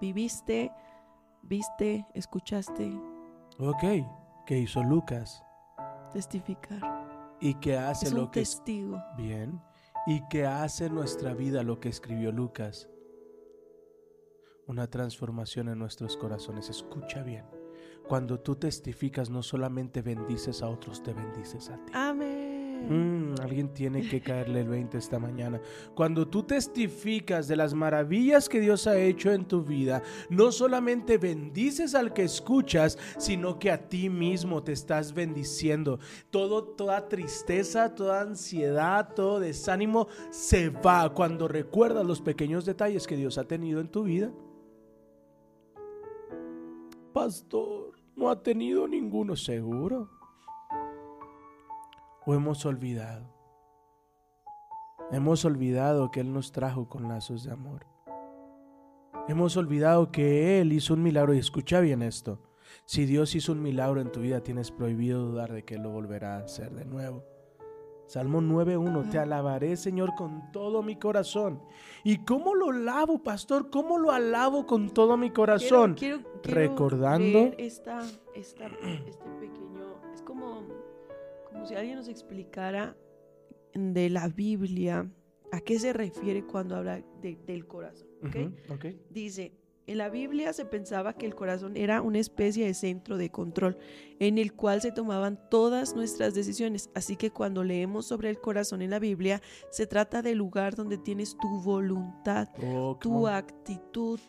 viviste, 0.00 0.70
viste, 1.42 2.06
escuchaste, 2.14 2.92
Ok. 3.60 3.82
¿Qué 4.46 4.58
hizo 4.58 4.82
Lucas? 4.84 5.42
testificar. 6.12 6.80
¿Y 7.40 7.54
qué 7.54 7.76
hace 7.76 8.06
Es 8.06 8.12
lo 8.12 8.22
un 8.24 8.30
que... 8.30 8.40
testigo. 8.40 8.98
Bien. 9.16 9.60
¿Y 10.08 10.22
qué 10.30 10.46
hace 10.46 10.86
en 10.86 10.94
nuestra 10.94 11.34
vida 11.34 11.62
lo 11.62 11.80
que 11.80 11.90
escribió 11.90 12.32
Lucas? 12.32 12.88
Una 14.66 14.88
transformación 14.88 15.68
en 15.68 15.78
nuestros 15.78 16.16
corazones. 16.16 16.70
Escucha 16.70 17.22
bien. 17.22 17.44
Cuando 18.08 18.40
tú 18.40 18.56
testificas, 18.56 19.28
no 19.28 19.42
solamente 19.42 20.00
bendices 20.00 20.62
a 20.62 20.70
otros, 20.70 21.02
te 21.02 21.12
bendices 21.12 21.68
a 21.68 21.76
ti. 21.84 21.92
Amén. 21.94 22.86
Mm, 22.88 23.17
alguien 23.48 23.72
tiene 23.72 24.06
que 24.06 24.20
caerle 24.20 24.60
el 24.60 24.68
20 24.68 24.98
esta 24.98 25.18
mañana. 25.18 25.60
Cuando 25.94 26.28
tú 26.28 26.42
testificas 26.42 27.48
de 27.48 27.56
las 27.56 27.74
maravillas 27.74 28.48
que 28.48 28.60
Dios 28.60 28.86
ha 28.86 28.98
hecho 28.98 29.32
en 29.32 29.46
tu 29.46 29.62
vida, 29.62 30.02
no 30.30 30.52
solamente 30.52 31.18
bendices 31.18 31.94
al 31.94 32.12
que 32.12 32.24
escuchas, 32.24 32.98
sino 33.18 33.58
que 33.58 33.70
a 33.70 33.88
ti 33.88 34.08
mismo 34.08 34.62
te 34.62 34.72
estás 34.72 35.12
bendiciendo. 35.12 35.98
Todo, 36.30 36.64
toda 36.64 37.08
tristeza, 37.08 37.94
toda 37.94 38.20
ansiedad, 38.20 39.14
todo 39.14 39.40
desánimo 39.40 40.08
se 40.30 40.68
va 40.68 41.12
cuando 41.14 41.48
recuerdas 41.48 42.06
los 42.06 42.20
pequeños 42.20 42.64
detalles 42.64 43.06
que 43.06 43.16
Dios 43.16 43.38
ha 43.38 43.44
tenido 43.44 43.80
en 43.80 43.88
tu 43.88 44.04
vida. 44.04 44.30
Pastor, 47.12 47.92
no 48.14 48.30
ha 48.30 48.42
tenido 48.42 48.86
ninguno 48.86 49.34
seguro 49.34 50.10
o 52.26 52.34
hemos 52.34 52.66
olvidado. 52.66 53.37
Hemos 55.10 55.44
olvidado 55.44 56.10
que 56.10 56.20
Él 56.20 56.32
nos 56.32 56.52
trajo 56.52 56.88
con 56.88 57.08
lazos 57.08 57.44
de 57.44 57.52
amor. 57.52 57.86
Hemos 59.28 59.56
olvidado 59.56 60.10
que 60.10 60.60
Él 60.60 60.72
hizo 60.72 60.94
un 60.94 61.02
milagro 61.02 61.34
y 61.34 61.38
escucha 61.38 61.80
bien 61.80 62.02
esto. 62.02 62.40
Si 62.84 63.06
Dios 63.06 63.34
hizo 63.34 63.52
un 63.52 63.62
milagro 63.62 64.00
en 64.00 64.12
tu 64.12 64.20
vida, 64.20 64.42
tienes 64.42 64.70
prohibido 64.70 65.24
dudar 65.24 65.52
de 65.52 65.64
que 65.64 65.74
Él 65.76 65.82
lo 65.82 65.90
volverá 65.90 66.36
a 66.36 66.40
hacer 66.44 66.70
de 66.74 66.84
nuevo. 66.84 67.24
Salmo 68.06 68.40
9.1, 68.40 69.10
te 69.10 69.18
alabaré 69.18 69.76
Señor 69.76 70.14
con 70.14 70.50
todo 70.50 70.82
mi 70.82 70.96
corazón. 70.96 71.60
¿Y 72.04 72.24
cómo 72.24 72.54
lo 72.54 72.70
alabo, 72.70 73.22
pastor? 73.22 73.68
¿Cómo 73.68 73.98
lo 73.98 74.10
alabo 74.12 74.66
con 74.66 74.88
todo 74.90 75.18
mi 75.18 75.30
corazón? 75.30 75.92
Quiero, 75.94 76.18
quiero- 76.22 76.40
quiero 76.42 76.58
recordando- 76.60 77.38
leer 77.40 77.54
esta, 77.58 77.98
esta- 78.34 78.66
este 79.06 79.28
pequeño, 79.40 80.00
es 80.14 80.22
como, 80.22 80.62
como 81.50 81.66
si 81.66 81.74
alguien 81.74 81.96
nos 81.96 82.08
explicara 82.08 82.96
de 83.94 84.10
la 84.10 84.28
Biblia 84.28 85.10
a 85.52 85.60
qué 85.60 85.78
se 85.78 85.92
refiere 85.92 86.44
cuando 86.44 86.76
habla 86.76 87.02
de- 87.22 87.38
del 87.46 87.66
corazón. 87.66 88.06
¿ok? 88.26 88.36
Ujú, 88.36 88.74
ok. 88.74 88.84
Dice, 89.10 89.52
en 89.86 89.96
la 89.98 90.10
Biblia 90.10 90.52
se 90.52 90.66
pensaba 90.66 91.14
que 91.14 91.24
el 91.24 91.34
corazón 91.34 91.76
era 91.76 92.02
una 92.02 92.18
especie 92.18 92.66
de 92.66 92.74
centro 92.74 93.16
de 93.16 93.30
control 93.30 93.78
en 94.18 94.36
el 94.36 94.52
cual 94.52 94.82
se 94.82 94.92
tomaban 94.92 95.40
todas 95.48 95.94
nuestras 95.96 96.34
decisiones. 96.34 96.90
Así 96.94 97.16
que 97.16 97.30
cuando 97.30 97.64
leemos 97.64 98.04
sobre 98.06 98.28
el 98.28 98.38
corazón 98.38 98.82
en 98.82 98.90
la 98.90 98.98
Biblia, 98.98 99.40
se 99.70 99.86
trata 99.86 100.20
del 100.20 100.36
lugar 100.36 100.74
donde 100.76 100.98
tienes 100.98 101.38
tu 101.38 101.62
voluntad, 101.62 102.48
Oh, 102.62 102.98
tu 103.00 103.24
on. 103.26 103.32
actitud 103.32 104.20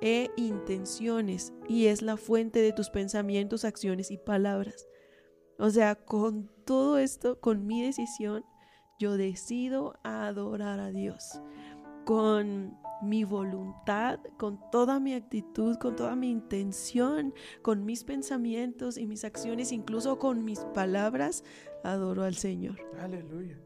e 0.00 0.30
intenciones 0.36 1.52
y 1.68 1.86
es 1.86 2.00
la 2.02 2.16
fuente 2.16 2.60
de 2.60 2.72
tus 2.72 2.88
pensamientos, 2.90 3.64
acciones 3.64 4.10
y 4.10 4.18
palabras. 4.18 4.86
O 5.58 5.70
sea, 5.70 5.94
con 5.94 6.50
todo 6.64 6.98
esto, 6.98 7.40
con 7.40 7.66
mi 7.66 7.82
decisión, 7.82 8.44
yo 8.98 9.16
decido 9.16 9.98
adorar 10.02 10.80
a 10.80 10.90
Dios. 10.90 11.40
Con 12.04 12.76
mi 13.02 13.24
voluntad, 13.24 14.20
con 14.38 14.58
toda 14.70 15.00
mi 15.00 15.14
actitud, 15.14 15.76
con 15.78 15.96
toda 15.96 16.16
mi 16.16 16.30
intención, 16.30 17.34
con 17.62 17.84
mis 17.84 18.04
pensamientos 18.04 18.96
y 18.96 19.06
mis 19.06 19.24
acciones, 19.24 19.72
incluso 19.72 20.18
con 20.18 20.44
mis 20.44 20.60
palabras, 20.66 21.44
adoro 21.84 22.22
al 22.24 22.34
Señor. 22.34 22.76
Aleluya. 23.00 23.58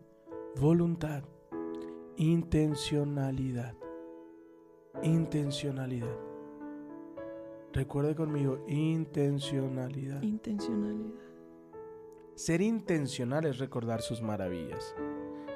Voluntad, 0.61 1.23
intencionalidad, 2.17 3.75
intencionalidad. 5.03 6.17
Recuerde 7.73 8.17
conmigo, 8.17 8.65
intencionalidad. 8.67 10.23
Intencionalidad. 10.23 11.21
Ser 12.35 12.63
intencional 12.63 13.45
es 13.45 13.59
recordar 13.59 14.03
sus 14.03 14.23
maravillas. 14.23 14.97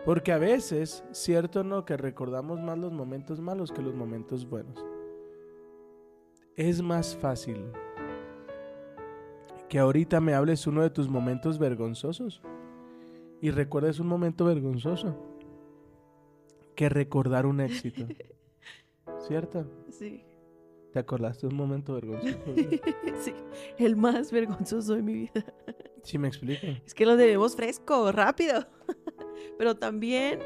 Porque 0.04 0.32
a 0.32 0.38
veces, 0.38 1.02
cierto 1.12 1.64
no, 1.64 1.84
que 1.84 1.96
recordamos 1.96 2.60
más 2.60 2.76
los 2.78 2.92
momentos 2.92 3.40
malos 3.40 3.72
que 3.72 3.80
los 3.80 3.94
momentos 3.94 4.48
buenos. 4.48 4.84
Es 6.56 6.82
más 6.82 7.16
fácil 7.16 7.64
que 9.68 9.78
ahorita 9.78 10.20
me 10.20 10.34
hables 10.34 10.66
uno 10.66 10.82
de 10.82 10.90
tus 10.90 11.08
momentos 11.08 11.58
vergonzosos 11.58 12.42
y 13.40 13.50
recuerdes 13.50 13.98
un 13.98 14.06
momento 14.06 14.44
vergonzoso 14.44 15.16
que 16.76 16.88
recordar 16.88 17.46
un 17.46 17.60
éxito. 17.60 18.06
¿Cierto? 19.26 19.66
Sí. 19.90 20.22
¿Te 20.92 20.98
acordaste 20.98 21.46
de 21.46 21.52
un 21.52 21.58
momento 21.58 21.94
vergonzoso? 21.94 22.38
sí, 23.20 23.34
el 23.78 23.96
más 23.96 24.30
vergonzoso 24.30 24.94
de 24.94 25.02
mi 25.02 25.14
vida. 25.14 25.44
Sí, 26.02 26.18
me 26.18 26.28
explico. 26.28 26.66
Es 26.84 26.94
que 26.94 27.06
lo 27.06 27.16
debemos 27.16 27.56
fresco, 27.56 28.12
rápido. 28.12 28.66
Pero 29.58 29.76
también 29.76 30.40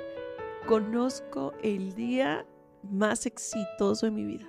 conozco 0.67 1.52
el 1.62 1.95
día 1.95 2.47
más 2.83 3.26
exitoso 3.26 4.07
de 4.07 4.12
mi 4.12 4.25
vida. 4.25 4.47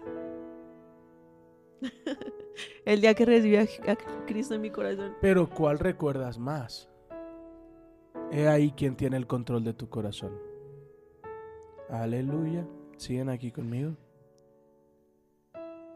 el 2.85 3.01
día 3.01 3.13
que 3.13 3.25
recibí 3.25 3.55
a 3.55 3.67
Cristo 4.25 4.53
en 4.55 4.61
mi 4.61 4.69
corazón. 4.69 5.15
Pero 5.21 5.49
¿cuál 5.49 5.79
recuerdas 5.79 6.37
más? 6.37 6.89
He 8.31 8.47
ahí 8.47 8.71
quien 8.71 8.95
tiene 8.95 9.17
el 9.17 9.25
control 9.25 9.63
de 9.63 9.73
tu 9.73 9.89
corazón. 9.89 10.37
Aleluya. 11.89 12.67
¿Siguen 12.97 13.29
aquí 13.29 13.51
conmigo? 13.51 13.95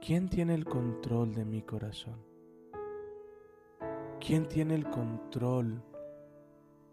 ¿Quién 0.06 0.30
tiene 0.30 0.56
el 0.56 0.66
control 0.66 1.36
de 1.36 1.46
mi 1.46 1.62
corazón? 1.62 2.18
¿Quién 4.20 4.48
tiene 4.48 4.76
el 4.76 4.90
control 4.90 5.84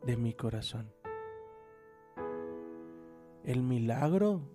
de 0.05 0.17
mi 0.17 0.35
corazón? 0.35 0.93
El 3.51 3.65
milagro 3.65 4.49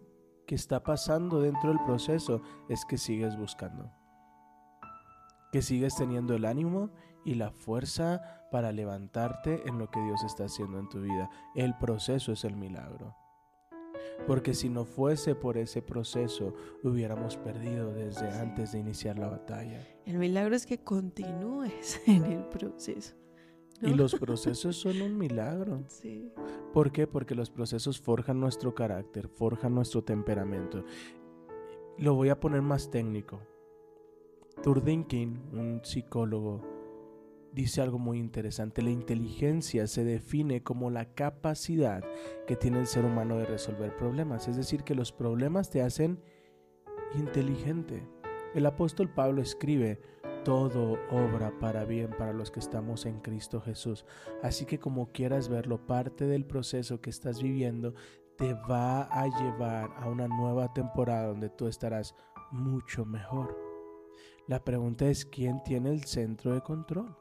que 0.48 0.56
está 0.56 0.82
pasando 0.82 1.42
dentro 1.42 1.68
del 1.68 1.84
proceso 1.84 2.42
es 2.70 2.86
que 2.86 2.98
sigues 2.98 3.36
buscando. 3.38 3.92
Que 5.52 5.62
sigues 5.62 5.98
teniendo 5.98 6.34
el 6.34 6.46
ánimo 6.46 6.92
y 7.26 7.36
la 7.36 7.52
fuerza 7.52 8.48
para 8.54 8.72
levantarte 8.72 9.68
en 9.68 9.80
lo 9.80 9.92
que 9.92 10.00
Dios 10.00 10.24
está 10.24 10.46
haciendo 10.46 10.80
en 10.80 10.88
tu 10.88 11.02
vida. 11.02 11.30
El 11.56 11.78
proceso 11.78 12.32
es 12.32 12.46
el 12.46 12.56
milagro. 12.56 13.18
Porque 14.28 14.54
si 14.54 14.70
no 14.70 14.86
fuese 14.86 15.36
por 15.36 15.58
ese 15.58 15.82
proceso, 15.82 16.54
hubiéramos 16.82 17.36
perdido 17.36 17.92
desde 17.94 18.32
antes 18.40 18.72
de 18.72 18.80
iniciar 18.80 19.20
la 19.20 19.28
batalla. 19.28 19.86
El 20.06 20.20
milagro 20.20 20.56
es 20.56 20.66
que 20.66 20.86
continúes 20.86 22.00
en 22.08 22.24
el 22.24 22.46
proceso. 22.46 23.25
Y 23.82 23.94
los 23.94 24.16
procesos 24.20 24.76
son 24.78 25.02
un 25.02 25.18
milagro. 25.18 25.84
Sí. 25.88 26.32
¿Por 26.74 26.92
qué? 26.92 27.08
Porque 27.08 27.36
los 27.36 27.50
procesos 27.50 28.00
forjan 28.00 28.40
nuestro 28.40 28.74
carácter, 28.74 29.28
forjan 29.28 29.76
nuestro 29.76 30.04
temperamento. 30.04 30.84
Lo 31.98 32.14
voy 32.16 32.30
a 32.30 32.40
poner 32.40 32.62
más 32.62 32.90
técnico. 32.90 33.42
Turdinkin, 34.62 35.42
un 35.54 35.82
psicólogo, 35.84 36.62
dice 37.54 37.82
algo 37.82 37.98
muy 37.98 38.20
interesante. 38.20 38.82
La 38.82 38.90
inteligencia 38.90 39.88
se 39.88 40.04
define 40.04 40.62
como 40.64 40.90
la 40.90 41.14
capacidad 41.14 42.04
que 42.46 42.56
tiene 42.56 42.80
el 42.80 42.88
ser 42.88 43.06
humano 43.06 43.38
de 43.38 43.46
resolver 43.46 43.96
problemas. 43.96 44.48
Es 44.48 44.58
decir, 44.58 44.84
que 44.84 44.96
los 44.96 45.12
problemas 45.12 45.70
te 45.70 45.82
hacen 45.82 46.20
inteligente. 47.18 48.04
El 48.54 48.66
apóstol 48.66 49.10
Pablo 49.10 49.42
escribe, 49.42 50.00
todo 50.46 51.00
obra 51.10 51.52
para 51.60 51.84
bien 51.86 52.12
para 52.12 52.32
los 52.32 52.52
que 52.52 52.60
estamos 52.60 53.06
en 53.08 53.20
Cristo 53.20 53.60
Jesús. 53.60 54.06
Así 54.44 54.66
que 54.66 54.80
como 54.80 55.12
quieras 55.12 55.50
verlo, 55.50 55.86
parte 55.86 56.26
del 56.26 56.46
proceso 56.46 57.02
que 57.02 57.10
estás 57.10 57.42
viviendo 57.42 57.96
te 58.38 58.54
va 58.54 59.04
a 59.04 59.26
llevar 59.26 59.92
a 59.98 60.08
una 60.08 60.28
nueva 60.28 60.72
temporada 60.72 61.28
donde 61.28 61.50
tú 61.50 61.68
estarás 61.68 62.16
mucho 62.52 63.06
mejor. 63.06 63.58
La 64.48 64.64
pregunta 64.64 65.08
es, 65.08 65.26
¿quién 65.26 65.64
tiene 65.64 65.90
el 65.90 66.04
centro 66.04 66.54
de 66.54 66.62
control? 66.62 67.18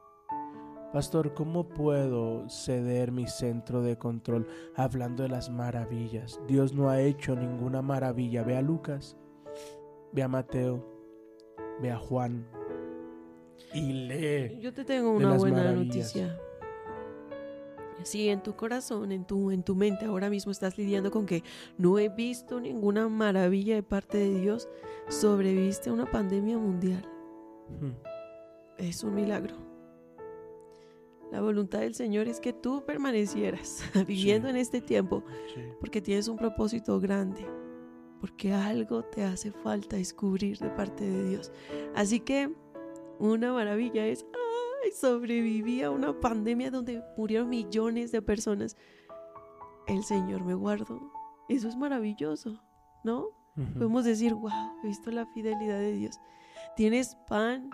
Pastor, 0.92 1.32
¿cómo 1.32 1.68
puedo 1.70 2.46
ceder 2.50 3.10
mi 3.10 3.26
centro 3.26 3.80
de 3.80 3.96
control 3.96 4.46
hablando 4.76 5.22
de 5.22 5.30
las 5.30 5.48
maravillas? 5.48 6.38
Dios 6.46 6.74
no 6.74 6.90
ha 6.90 7.00
hecho 7.00 7.34
ninguna 7.34 7.80
maravilla. 7.80 8.44
Ve 8.44 8.56
a 8.56 8.62
Lucas, 8.62 9.16
ve 10.12 10.22
a 10.22 10.28
Mateo, 10.28 10.84
ve 11.80 11.90
a 11.90 11.98
Juan, 11.98 12.46
y 13.72 13.80
lee. 13.80 14.58
Yo 14.60 14.72
te 14.72 14.84
tengo 14.84 15.12
una 15.12 15.36
buena 15.36 15.72
noticia. 15.72 16.38
Si 18.04 18.28
en 18.28 18.42
tu 18.42 18.54
corazón, 18.54 19.12
en 19.12 19.24
tu, 19.24 19.50
en 19.50 19.62
tu 19.62 19.74
mente 19.74 20.04
ahora 20.04 20.28
mismo 20.28 20.52
estás 20.52 20.76
lidiando 20.76 21.10
con 21.10 21.24
que 21.24 21.42
no 21.78 21.98
he 21.98 22.10
visto 22.10 22.60
ninguna 22.60 23.08
maravilla 23.08 23.76
de 23.76 23.82
parte 23.82 24.18
de 24.18 24.40
Dios, 24.40 24.68
sobreviviste 25.08 25.88
a 25.88 25.94
una 25.94 26.10
pandemia 26.10 26.58
mundial. 26.58 27.08
Es 28.76 29.02
un 29.04 29.14
milagro. 29.14 29.56
La 31.32 31.40
voluntad 31.40 31.80
del 31.80 31.94
Señor 31.94 32.28
es 32.28 32.40
que 32.40 32.52
tú 32.52 32.84
permanecieras 32.86 33.82
viviendo 34.06 34.48
en 34.48 34.56
este 34.56 34.80
tiempo 34.80 35.24
porque 35.80 36.00
tienes 36.00 36.28
un 36.28 36.36
propósito 36.36 37.00
grande, 37.00 37.46
porque 38.20 38.52
algo 38.52 39.02
te 39.02 39.24
hace 39.24 39.50
falta 39.50 39.96
descubrir 39.96 40.58
de 40.58 40.70
parte 40.70 41.04
de 41.04 41.28
Dios. 41.30 41.50
Así 41.94 42.20
que 42.20 42.52
una 43.18 43.52
maravilla 43.52 44.06
es, 44.06 44.26
ay, 44.84 44.92
sobreviví 44.92 45.82
a 45.82 45.90
una 45.90 46.18
pandemia 46.18 46.70
donde 46.70 47.02
murieron 47.16 47.48
millones 47.48 48.12
de 48.12 48.22
personas. 48.22 48.76
El 49.86 50.04
Señor 50.04 50.44
me 50.44 50.54
guardó. 50.54 51.12
Eso 51.48 51.68
es 51.68 51.76
maravilloso, 51.76 52.60
¿no? 53.04 53.28
Podemos 53.54 54.04
decir, 54.04 54.34
wow, 54.34 54.50
he 54.82 54.88
visto 54.88 55.12
la 55.12 55.26
fidelidad 55.26 55.78
de 55.78 55.92
Dios. 55.92 56.18
Tienes 56.74 57.16
pan, 57.28 57.70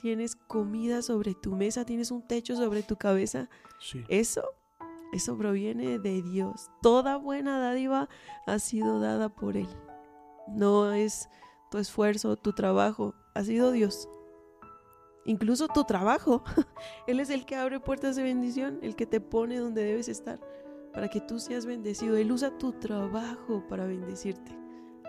tienes 0.00 0.36
comida 0.36 1.02
sobre 1.02 1.34
tu 1.34 1.56
mesa, 1.56 1.84
tienes 1.84 2.12
un 2.12 2.22
techo 2.22 2.54
sobre 2.54 2.84
tu 2.84 2.96
cabeza. 2.96 3.48
Sí. 3.80 4.04
Eso, 4.08 4.44
eso 5.12 5.36
proviene 5.36 5.98
de 5.98 6.22
Dios. 6.22 6.70
Toda 6.80 7.16
buena 7.16 7.58
dádiva 7.58 8.08
ha 8.46 8.58
sido 8.60 9.00
dada 9.00 9.28
por 9.28 9.56
Él. 9.56 9.68
No 10.46 10.92
es 10.92 11.28
tu 11.72 11.78
esfuerzo, 11.78 12.36
tu 12.36 12.52
trabajo, 12.52 13.14
ha 13.34 13.42
sido 13.42 13.72
Dios 13.72 14.08
incluso 15.26 15.68
tu 15.68 15.84
trabajo. 15.84 16.42
Él 17.06 17.20
es 17.20 17.30
el 17.30 17.44
que 17.44 17.56
abre 17.56 17.80
puertas 17.80 18.16
de 18.16 18.22
bendición, 18.22 18.78
el 18.82 18.96
que 18.96 19.06
te 19.06 19.20
pone 19.20 19.58
donde 19.58 19.84
debes 19.84 20.08
estar 20.08 20.40
para 20.92 21.08
que 21.08 21.20
tú 21.20 21.38
seas 21.38 21.66
bendecido. 21.66 22.16
Él 22.16 22.32
usa 22.32 22.56
tu 22.56 22.72
trabajo 22.72 23.62
para 23.68 23.86
bendecirte. 23.86 24.56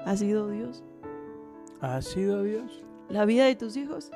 ¿Ha 0.06 0.18
sido 0.18 0.50
Dios? 0.50 0.84
¿Ha 1.80 2.02
sido 2.02 2.44
Dios? 2.44 2.84
La 3.10 3.26
vida 3.26 3.46
de 3.46 3.56
tus 3.56 3.78
hijos. 3.78 4.12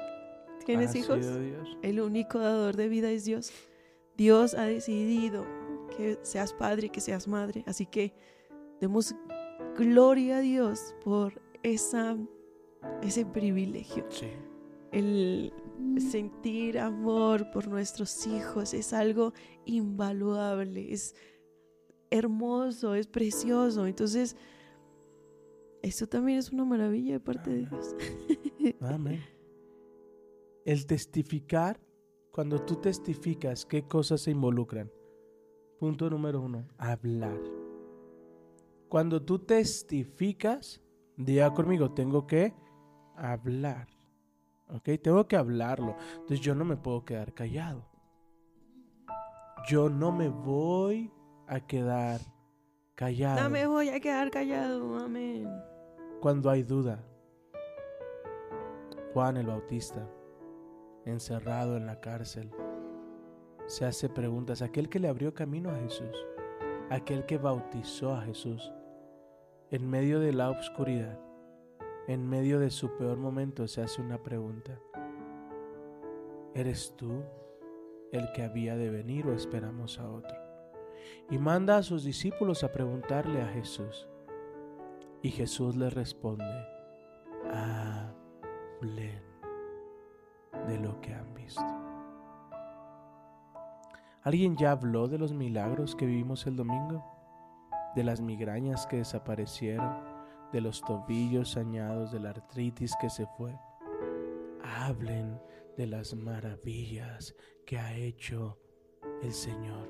¿Tienes 0.66 0.94
¿Ha 0.94 0.98
hijos? 0.98 1.26
sido 1.26 1.40
Dios? 1.40 1.78
El 1.82 2.02
único 2.02 2.40
dador 2.40 2.76
de 2.76 2.90
vida 2.90 3.10
es 3.10 3.24
Dios. 3.24 3.52
Dios 4.18 4.54
ha 4.54 4.64
decidido 4.66 5.46
que 5.96 6.20
seas 6.24 6.54
padre, 6.54 6.90
que 6.90 7.00
seas 7.00 7.28
madre. 7.28 7.64
Así 7.68 7.86
que 7.86 8.14
demos 8.80 9.16
gloria 9.78 10.38
a 10.38 10.42
Dios 10.42 10.94
por 11.04 11.42
esa, 11.64 12.18
ese 13.02 13.26
privilegio. 13.26 14.06
Sí. 14.10 14.28
El 14.92 15.54
sentir 15.98 16.80
amor 16.80 17.52
por 17.52 17.68
nuestros 17.68 18.26
hijos 18.28 18.74
es 18.74 18.94
algo 18.94 19.34
invaluable, 19.66 20.92
es 20.92 21.16
hermoso, 22.10 22.96
es 22.96 23.08
precioso. 23.08 23.88
Entonces, 23.88 24.36
eso 25.82 26.08
también 26.08 26.38
es 26.38 26.52
una 26.52 26.66
maravilla 26.66 27.14
de 27.14 27.20
parte 27.20 27.50
de 27.50 27.66
Dios. 27.66 27.96
Amén. 28.82 29.22
El 30.66 30.86
testificar, 30.86 31.80
cuando 32.32 32.64
tú 32.64 32.76
testificas, 32.76 33.66
¿qué 33.66 33.84
cosas 33.84 34.22
se 34.22 34.32
involucran? 34.32 34.92
Punto 35.80 36.10
número 36.10 36.42
uno, 36.42 36.68
hablar. 36.78 37.40
Cuando 38.88 39.24
tú 39.24 39.40
testificas, 39.40 40.82
diga 41.18 41.52
conmigo, 41.54 41.92
tengo 41.92 42.28
que 42.28 42.54
hablar. 43.16 43.88
¿Ok? 44.74 44.90
Tengo 45.02 45.28
que 45.28 45.36
hablarlo. 45.36 45.96
Entonces 46.14 46.40
yo 46.40 46.56
no 46.56 46.66
me 46.66 46.78
puedo 46.78 47.04
quedar 47.04 47.34
callado. 47.34 47.86
Yo 49.68 49.90
no 49.90 50.12
me 50.12 50.30
voy 50.30 51.12
a 51.48 51.60
quedar 51.60 52.22
callado. 52.96 53.42
No 53.44 53.50
me 53.50 53.68
voy 53.68 53.90
a 53.90 54.00
quedar 54.00 54.32
callado, 54.32 54.98
amén. 54.98 55.48
cuando 56.22 56.50
hay 56.50 56.64
duda. 56.64 57.04
Juan 59.14 59.38
el 59.38 59.48
Bautista, 59.48 60.08
encerrado 61.06 61.76
en 61.76 61.86
la 61.86 62.00
cárcel, 62.00 62.50
se 63.66 63.86
hace 63.86 64.08
preguntas. 64.08 64.62
Aquel 64.62 64.88
que 64.88 65.00
le 65.00 65.10
abrió 65.10 65.34
camino 65.34 65.70
a 65.70 65.80
Jesús, 65.80 66.16
aquel 66.90 67.26
que 67.26 67.38
bautizó 67.38 68.14
a 68.14 68.22
Jesús, 68.22 68.72
en 69.70 69.90
medio 69.90 70.20
de 70.20 70.32
la 70.32 70.50
oscuridad, 70.50 71.20
en 72.12 72.28
medio 72.28 72.60
de 72.60 72.70
su 72.70 72.98
peor 72.98 73.18
momento, 73.18 73.68
se 73.68 73.82
hace 73.82 74.02
una 74.02 74.22
pregunta. 74.22 74.78
¿Eres 76.54 76.94
tú 76.98 77.24
el 78.12 78.30
que 78.34 78.44
había 78.44 78.76
de 78.76 78.90
venir 78.90 79.28
o 79.28 79.34
esperamos 79.34 79.98
a 79.98 80.10
otro? 80.10 80.36
Y 81.30 81.38
manda 81.38 81.78
a 81.78 81.84
sus 81.84 82.04
discípulos 82.04 82.66
a 82.66 82.72
preguntarle 82.74 83.42
a 83.42 83.48
Jesús. 83.48 84.10
Y 85.22 85.30
Jesús 85.30 85.78
les 85.78 85.94
responde, 85.94 86.44
hablen 87.50 89.24
de 90.68 90.80
lo 90.80 91.00
que 91.00 91.14
han 91.14 91.34
visto. 91.34 91.64
¿Alguien 94.24 94.58
ya 94.58 94.72
habló 94.72 95.08
de 95.08 95.18
los 95.18 95.32
milagros 95.34 95.96
que 95.96 96.06
vivimos 96.06 96.46
el 96.46 96.58
domingo? 96.58 97.06
De 97.96 98.04
las 98.04 98.20
migrañas 98.20 98.86
que 98.86 98.98
desaparecieron, 98.98 100.11
de 100.52 100.62
los 100.62 100.82
tobillos 100.82 101.52
sañados, 101.52 102.12
de 102.12 102.20
la 102.20 102.32
artritis 102.32 102.96
que 103.00 103.10
se 103.10 103.26
fue. 103.38 103.58
Hablen 104.64 105.40
de 105.78 105.88
las 105.88 106.14
maravillas 106.14 107.36
que 107.66 107.78
ha 107.78 107.96
hecho 107.96 108.58
el 109.22 109.32
Señor. 109.32 109.90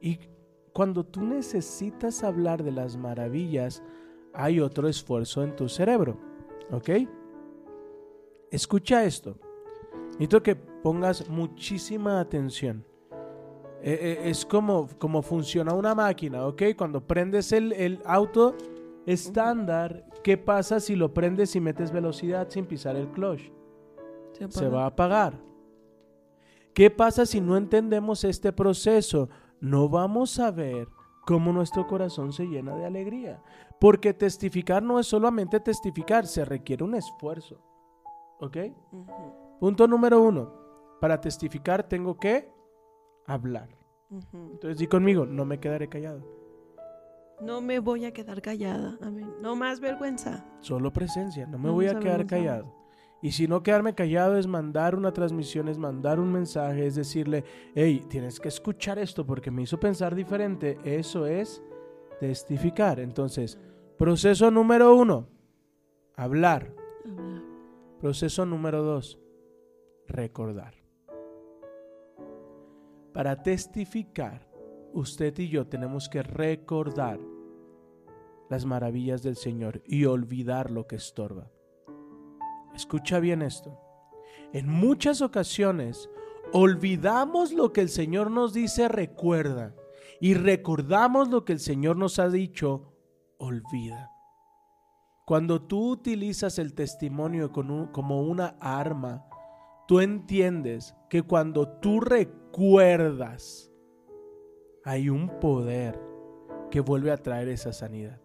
Y 0.00 0.18
cuando 0.72 1.04
tú 1.04 1.24
necesitas 1.24 2.22
hablar 2.22 2.62
de 2.62 2.72
las 2.72 2.96
maravillas, 2.96 3.82
hay 4.34 4.60
otro 4.60 4.88
esfuerzo 4.88 5.42
en 5.42 5.56
tu 5.56 5.68
cerebro. 5.68 6.18
¿Ok? 6.70 6.90
Escucha 8.50 9.04
esto. 9.04 9.38
Necesito 10.12 10.42
que 10.42 10.56
pongas 10.56 11.28
muchísima 11.28 12.20
atención. 12.20 12.84
Eh, 13.86 13.98
eh, 14.02 14.30
es 14.30 14.44
como, 14.44 14.88
como 14.98 15.22
funciona 15.22 15.72
una 15.72 15.94
máquina, 15.94 16.44
¿ok? 16.44 16.60
Cuando 16.76 17.06
prendes 17.06 17.52
el, 17.52 17.72
el 17.72 18.02
auto 18.04 18.56
estándar, 19.06 20.04
¿qué 20.24 20.36
pasa 20.36 20.80
si 20.80 20.96
lo 20.96 21.14
prendes 21.14 21.54
y 21.54 21.60
metes 21.60 21.92
velocidad 21.92 22.48
sin 22.50 22.66
pisar 22.66 22.96
el 22.96 23.06
clutch? 23.12 23.52
Se 24.48 24.68
va 24.68 24.82
a 24.82 24.86
apagar. 24.86 25.38
¿Qué 26.74 26.90
pasa 26.90 27.26
si 27.26 27.40
no 27.40 27.56
entendemos 27.56 28.24
este 28.24 28.52
proceso? 28.52 29.28
No 29.60 29.88
vamos 29.88 30.40
a 30.40 30.50
ver 30.50 30.88
cómo 31.24 31.52
nuestro 31.52 31.86
corazón 31.86 32.32
se 32.32 32.46
llena 32.46 32.74
de 32.74 32.86
alegría. 32.86 33.40
Porque 33.78 34.12
testificar 34.12 34.82
no 34.82 34.98
es 34.98 35.06
solamente 35.06 35.60
testificar, 35.60 36.26
se 36.26 36.44
requiere 36.44 36.82
un 36.82 36.96
esfuerzo. 36.96 37.62
¿Ok? 38.40 38.56
Punto 39.60 39.86
número 39.86 40.20
uno. 40.20 40.52
Para 41.00 41.20
testificar 41.20 41.84
tengo 41.88 42.18
que 42.18 42.55
hablar. 43.26 43.68
Entonces 44.32 44.78
di 44.78 44.86
conmigo, 44.86 45.26
no 45.26 45.44
me 45.44 45.58
quedaré 45.58 45.88
callado. 45.88 46.22
No 47.40 47.60
me 47.60 47.80
voy 47.80 48.04
a 48.04 48.12
quedar 48.12 48.40
callada. 48.40 48.98
Amén. 49.02 49.30
No 49.42 49.56
más 49.56 49.80
vergüenza. 49.80 50.46
Solo 50.60 50.92
presencia, 50.92 51.46
no 51.46 51.58
me 51.58 51.68
No 51.68 51.74
voy 51.74 51.86
a 51.86 51.98
quedar 51.98 52.26
callado. 52.26 52.74
Y 53.22 53.32
si 53.32 53.48
no 53.48 53.62
quedarme 53.62 53.94
callado 53.94 54.36
es 54.36 54.46
mandar 54.46 54.94
una 54.94 55.12
transmisión, 55.12 55.68
es 55.68 55.78
mandar 55.78 56.20
un 56.20 56.30
mensaje, 56.32 56.86
es 56.86 56.94
decirle, 56.94 57.44
hey, 57.74 58.04
tienes 58.08 58.38
que 58.38 58.48
escuchar 58.48 58.98
esto 58.98 59.26
porque 59.26 59.50
me 59.50 59.62
hizo 59.62 59.80
pensar 59.80 60.14
diferente. 60.14 60.78
Eso 60.84 61.26
es 61.26 61.62
testificar. 62.20 63.00
Entonces, 63.00 63.58
proceso 63.98 64.50
número 64.50 64.94
uno, 64.94 65.28
hablar. 66.14 66.72
Hablar. 67.04 67.42
Proceso 68.00 68.44
número 68.44 68.82
dos, 68.82 69.18
recordar. 70.06 70.74
Para 73.16 73.42
testificar, 73.42 74.46
usted 74.92 75.38
y 75.38 75.48
yo 75.48 75.66
tenemos 75.66 76.06
que 76.10 76.22
recordar 76.22 77.18
las 78.50 78.66
maravillas 78.66 79.22
del 79.22 79.36
Señor 79.36 79.82
y 79.86 80.04
olvidar 80.04 80.70
lo 80.70 80.86
que 80.86 80.96
estorba. 80.96 81.50
Escucha 82.74 83.18
bien 83.18 83.40
esto. 83.40 83.80
En 84.52 84.68
muchas 84.68 85.22
ocasiones 85.22 86.10
olvidamos 86.52 87.54
lo 87.54 87.72
que 87.72 87.80
el 87.80 87.88
Señor 87.88 88.30
nos 88.30 88.52
dice, 88.52 88.86
recuerda. 88.86 89.74
Y 90.20 90.34
recordamos 90.34 91.30
lo 91.30 91.46
que 91.46 91.54
el 91.54 91.60
Señor 91.60 91.96
nos 91.96 92.18
ha 92.18 92.28
dicho, 92.28 92.92
olvida. 93.38 94.10
Cuando 95.24 95.62
tú 95.62 95.92
utilizas 95.92 96.58
el 96.58 96.74
testimonio 96.74 97.50
como 97.50 98.20
una 98.20 98.58
arma, 98.60 99.26
tú 99.86 100.00
entiendes 100.00 100.94
que 101.10 101.22
cuando 101.22 101.68
tú 101.68 102.00
recuerdas, 102.00 103.70
hay 104.84 105.08
un 105.08 105.28
poder 105.40 106.00
que 106.70 106.80
vuelve 106.80 107.10
a 107.10 107.16
traer 107.16 107.48
esa 107.48 107.72
sanidad. 107.72 108.20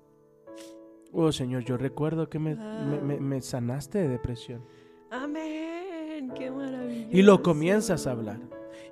Oh 1.14 1.32
Señor, 1.32 1.64
yo 1.64 1.78
recuerdo 1.78 2.30
que 2.30 2.40
me, 2.40 2.56
me- 2.56 3.02
me- 3.02 3.20
me 3.20 3.42
sanaste 3.42 4.00
de 4.00 4.08
depresión. 4.08 4.64
Amén. 5.10 6.32
Qué 6.36 6.50
maravilla. 6.52 7.08
Y 7.12 7.22
lo 7.24 7.42
comienzas 7.42 8.08
a 8.08 8.12
hablar. 8.12 8.40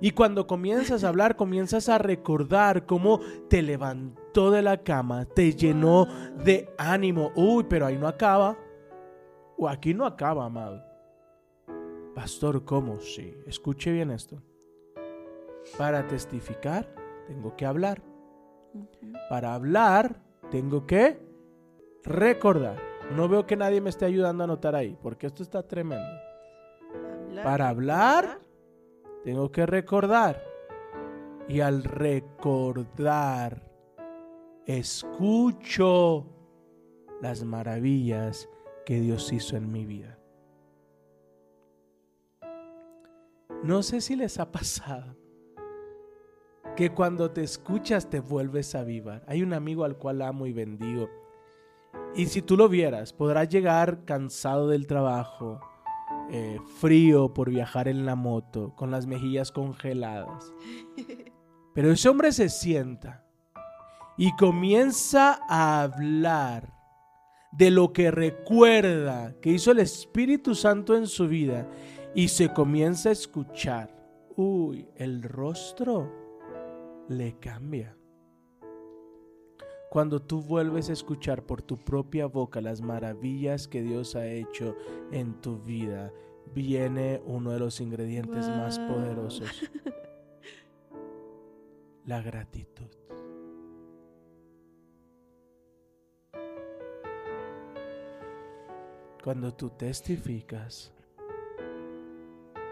Y 0.00 0.10
cuando 0.12 0.46
comienzas 0.46 1.04
a 1.04 1.08
hablar, 1.08 1.36
comienzas 1.36 1.88
a 1.88 1.98
recordar 1.98 2.86
cómo 2.86 3.20
te 3.48 3.62
levantó 3.62 4.50
de 4.50 4.62
la 4.62 4.82
cama, 4.82 5.24
te 5.26 5.52
llenó 5.54 6.06
de 6.44 6.68
ánimo. 6.78 7.30
Uy, 7.36 7.64
pero 7.68 7.86
ahí 7.86 7.96
no 7.98 8.08
acaba. 8.08 8.56
O 9.56 9.68
aquí 9.68 9.94
no 9.94 10.04
acaba, 10.06 10.44
amado. 10.46 10.82
Pastor, 12.14 12.64
¿cómo? 12.64 13.00
Sí. 13.00 13.34
Escuche 13.46 13.92
bien 13.92 14.10
esto. 14.10 14.42
Para 15.78 16.06
testificar, 16.06 16.92
tengo 17.26 17.56
que 17.56 17.66
hablar. 17.66 18.02
Para 19.28 19.54
hablar, 19.54 20.20
tengo 20.50 20.86
que 20.86 21.20
recordar. 22.04 22.76
No 23.14 23.28
veo 23.28 23.46
que 23.46 23.56
nadie 23.56 23.80
me 23.80 23.90
esté 23.90 24.04
ayudando 24.04 24.42
a 24.42 24.44
anotar 24.44 24.74
ahí, 24.74 24.96
porque 25.02 25.26
esto 25.26 25.42
está 25.42 25.62
tremendo. 25.66 26.08
Hablar. 27.28 27.44
Para 27.44 27.68
hablar, 27.68 28.40
tengo 29.24 29.50
que 29.50 29.66
recordar. 29.66 30.42
Y 31.48 31.60
al 31.60 31.82
recordar, 31.82 33.62
escucho 34.66 36.26
las 37.20 37.42
maravillas 37.44 38.48
que 38.86 39.00
Dios 39.00 39.32
hizo 39.32 39.56
en 39.56 39.72
mi 39.72 39.84
vida. 39.84 40.19
No 43.62 43.82
sé 43.82 44.00
si 44.00 44.16
les 44.16 44.38
ha 44.38 44.50
pasado 44.50 45.16
que 46.76 46.90
cuando 46.90 47.30
te 47.30 47.42
escuchas 47.42 48.08
te 48.08 48.20
vuelves 48.20 48.74
a 48.74 48.80
avivar. 48.80 49.22
Hay 49.26 49.42
un 49.42 49.52
amigo 49.52 49.84
al 49.84 49.98
cual 49.98 50.22
amo 50.22 50.46
y 50.46 50.52
bendigo. 50.54 51.10
Y 52.14 52.26
si 52.26 52.40
tú 52.40 52.56
lo 52.56 52.70
vieras, 52.70 53.12
podrás 53.12 53.50
llegar 53.50 54.06
cansado 54.06 54.66
del 54.68 54.86
trabajo, 54.86 55.60
eh, 56.30 56.58
frío 56.78 57.34
por 57.34 57.50
viajar 57.50 57.86
en 57.86 58.06
la 58.06 58.14
moto, 58.14 58.74
con 58.76 58.90
las 58.90 59.06
mejillas 59.06 59.52
congeladas. 59.52 60.54
Pero 61.74 61.92
ese 61.92 62.08
hombre 62.08 62.32
se 62.32 62.48
sienta 62.48 63.26
y 64.16 64.34
comienza 64.36 65.38
a 65.50 65.82
hablar 65.82 66.72
de 67.52 67.70
lo 67.70 67.92
que 67.92 68.10
recuerda 68.10 69.34
que 69.42 69.50
hizo 69.50 69.72
el 69.72 69.80
Espíritu 69.80 70.54
Santo 70.54 70.96
en 70.96 71.06
su 71.06 71.28
vida 71.28 71.68
y 72.14 72.28
se 72.28 72.52
comienza 72.52 73.08
a 73.08 73.12
escuchar. 73.12 73.94
Uy, 74.36 74.88
el 74.96 75.22
rostro 75.22 76.10
le 77.08 77.38
cambia. 77.38 77.96
Cuando 79.90 80.22
tú 80.22 80.40
vuelves 80.40 80.88
a 80.88 80.92
escuchar 80.92 81.44
por 81.44 81.62
tu 81.62 81.76
propia 81.76 82.26
boca 82.26 82.60
las 82.60 82.80
maravillas 82.80 83.66
que 83.66 83.82
Dios 83.82 84.14
ha 84.14 84.26
hecho 84.26 84.76
en 85.10 85.40
tu 85.40 85.58
vida, 85.58 86.12
viene 86.54 87.20
uno 87.26 87.50
de 87.50 87.58
los 87.58 87.80
ingredientes 87.80 88.48
más 88.48 88.78
poderosos. 88.78 89.50
La 92.06 92.22
gratitud. 92.22 92.86
Cuando 99.22 99.52
tú 99.52 99.70
testificas, 99.70 100.94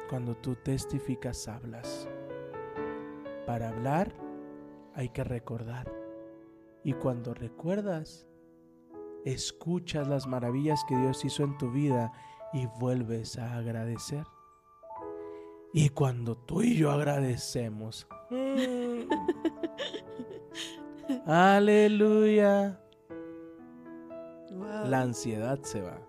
cuando 0.09 0.37
tú 0.37 0.57
testificas, 0.57 1.47
hablas. 1.49 2.09
Para 3.47 3.68
hablar 3.68 4.12
hay 4.94 5.11
que 5.11 5.23
recordar. 5.23 5.92
Y 6.83 6.94
cuando 6.94 7.35
recuerdas, 7.35 8.27
escuchas 9.25 10.09
las 10.09 10.27
maravillas 10.27 10.83
que 10.88 10.97
Dios 10.97 11.25
hizo 11.25 11.44
en 11.44 11.57
tu 11.59 11.71
vida 11.71 12.12
y 12.53 12.66
vuelves 12.81 13.38
a 13.38 13.57
agradecer. 13.57 14.25
Y 15.73 15.90
cuando 15.90 16.37
tú 16.37 16.62
y 16.62 16.77
yo 16.77 16.90
agradecemos, 16.90 18.09
aleluya, 21.27 22.81
Wow. 24.51 24.87
La 24.87 25.03
ansiedad 25.03 25.59
se 25.62 25.83
va. 25.83 26.01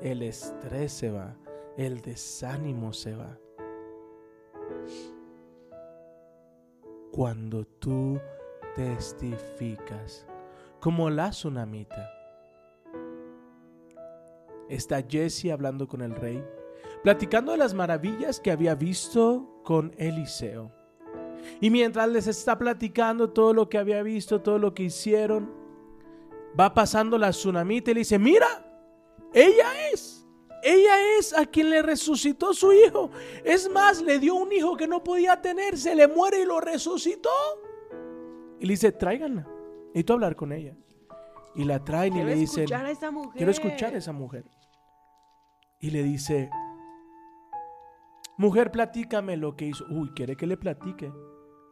El 0.00 0.22
estrés 0.22 0.92
se 0.92 1.10
va. 1.10 1.36
El 1.78 2.00
desánimo 2.00 2.92
se 2.92 3.14
va. 3.14 3.38
Cuando 7.12 7.64
tú 7.64 8.20
testificas, 8.74 10.26
como 10.80 11.08
la 11.08 11.30
tsunamita. 11.30 12.10
Está 14.68 15.04
Jesse 15.08 15.52
hablando 15.52 15.86
con 15.86 16.02
el 16.02 16.16
rey, 16.16 16.44
platicando 17.04 17.52
de 17.52 17.58
las 17.58 17.74
maravillas 17.74 18.40
que 18.40 18.50
había 18.50 18.74
visto 18.74 19.62
con 19.64 19.94
Eliseo. 19.98 20.72
Y 21.60 21.70
mientras 21.70 22.08
les 22.08 22.26
está 22.26 22.58
platicando 22.58 23.30
todo 23.30 23.54
lo 23.54 23.68
que 23.68 23.78
había 23.78 24.02
visto, 24.02 24.42
todo 24.42 24.58
lo 24.58 24.74
que 24.74 24.82
hicieron, 24.82 25.48
va 26.58 26.74
pasando 26.74 27.18
la 27.18 27.30
tsunamita 27.30 27.92
y 27.92 27.94
le 27.94 28.00
dice, 28.00 28.18
mira, 28.18 28.48
ella 29.32 29.90
es, 29.92 30.17
ella 30.62 31.18
es 31.18 31.36
a 31.36 31.46
quien 31.46 31.70
le 31.70 31.82
resucitó 31.82 32.52
su 32.52 32.72
hijo. 32.72 33.10
Es 33.44 33.70
más, 33.70 34.02
le 34.02 34.18
dio 34.18 34.34
un 34.34 34.52
hijo 34.52 34.76
que 34.76 34.88
no 34.88 35.02
podía 35.02 35.40
tener, 35.40 35.78
se 35.78 35.94
le 35.94 36.08
muere 36.08 36.40
y 36.42 36.44
lo 36.44 36.60
resucitó. 36.60 37.30
Y 38.60 38.66
le 38.66 38.72
dice, 38.72 38.92
tráiganla, 38.92 39.46
necesito 39.88 40.14
hablar 40.14 40.36
con 40.36 40.52
ella. 40.52 40.76
Y 41.54 41.64
la 41.64 41.82
traen 41.82 42.16
y 42.16 42.24
le 42.24 42.34
dicen, 42.34 42.64
escuchar 42.64 42.86
a 42.86 42.90
esa 42.90 43.10
mujer. 43.10 43.32
quiero 43.36 43.50
escuchar 43.50 43.94
a 43.94 43.98
esa 43.98 44.12
mujer. 44.12 44.44
Y 45.80 45.90
le 45.90 46.02
dice, 46.02 46.50
mujer, 48.36 48.70
platícame 48.70 49.36
lo 49.36 49.56
que 49.56 49.66
hizo. 49.66 49.84
Uy, 49.90 50.10
quiere 50.14 50.36
que 50.36 50.46
le 50.46 50.56
platique 50.56 51.12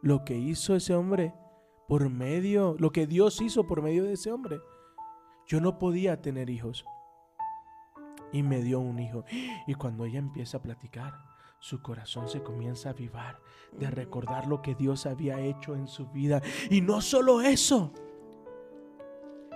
lo 0.01 0.23
que 0.23 0.37
hizo 0.37 0.75
ese 0.75 0.93
hombre 0.93 1.33
por 1.87 2.09
medio, 2.09 2.75
lo 2.79 2.91
que 2.91 3.07
Dios 3.07 3.41
hizo 3.41 3.65
por 3.65 3.81
medio 3.81 4.03
de 4.03 4.13
ese 4.13 4.31
hombre. 4.31 4.59
Yo 5.45 5.61
no 5.61 5.79
podía 5.79 6.21
tener 6.21 6.49
hijos. 6.49 6.85
Y 8.31 8.43
me 8.43 8.61
dio 8.61 8.79
un 8.79 8.99
hijo. 8.99 9.23
Y 9.67 9.73
cuando 9.75 10.05
ella 10.05 10.19
empieza 10.19 10.57
a 10.57 10.61
platicar, 10.61 11.13
su 11.59 11.81
corazón 11.81 12.27
se 12.29 12.43
comienza 12.43 12.89
a 12.89 12.91
avivar 12.91 13.39
de 13.71 13.89
recordar 13.89 14.47
lo 14.47 14.61
que 14.61 14.75
Dios 14.75 15.05
había 15.05 15.39
hecho 15.39 15.75
en 15.75 15.87
su 15.87 16.07
vida. 16.07 16.41
Y 16.69 16.81
no 16.81 17.01
solo 17.01 17.41
eso, 17.41 17.91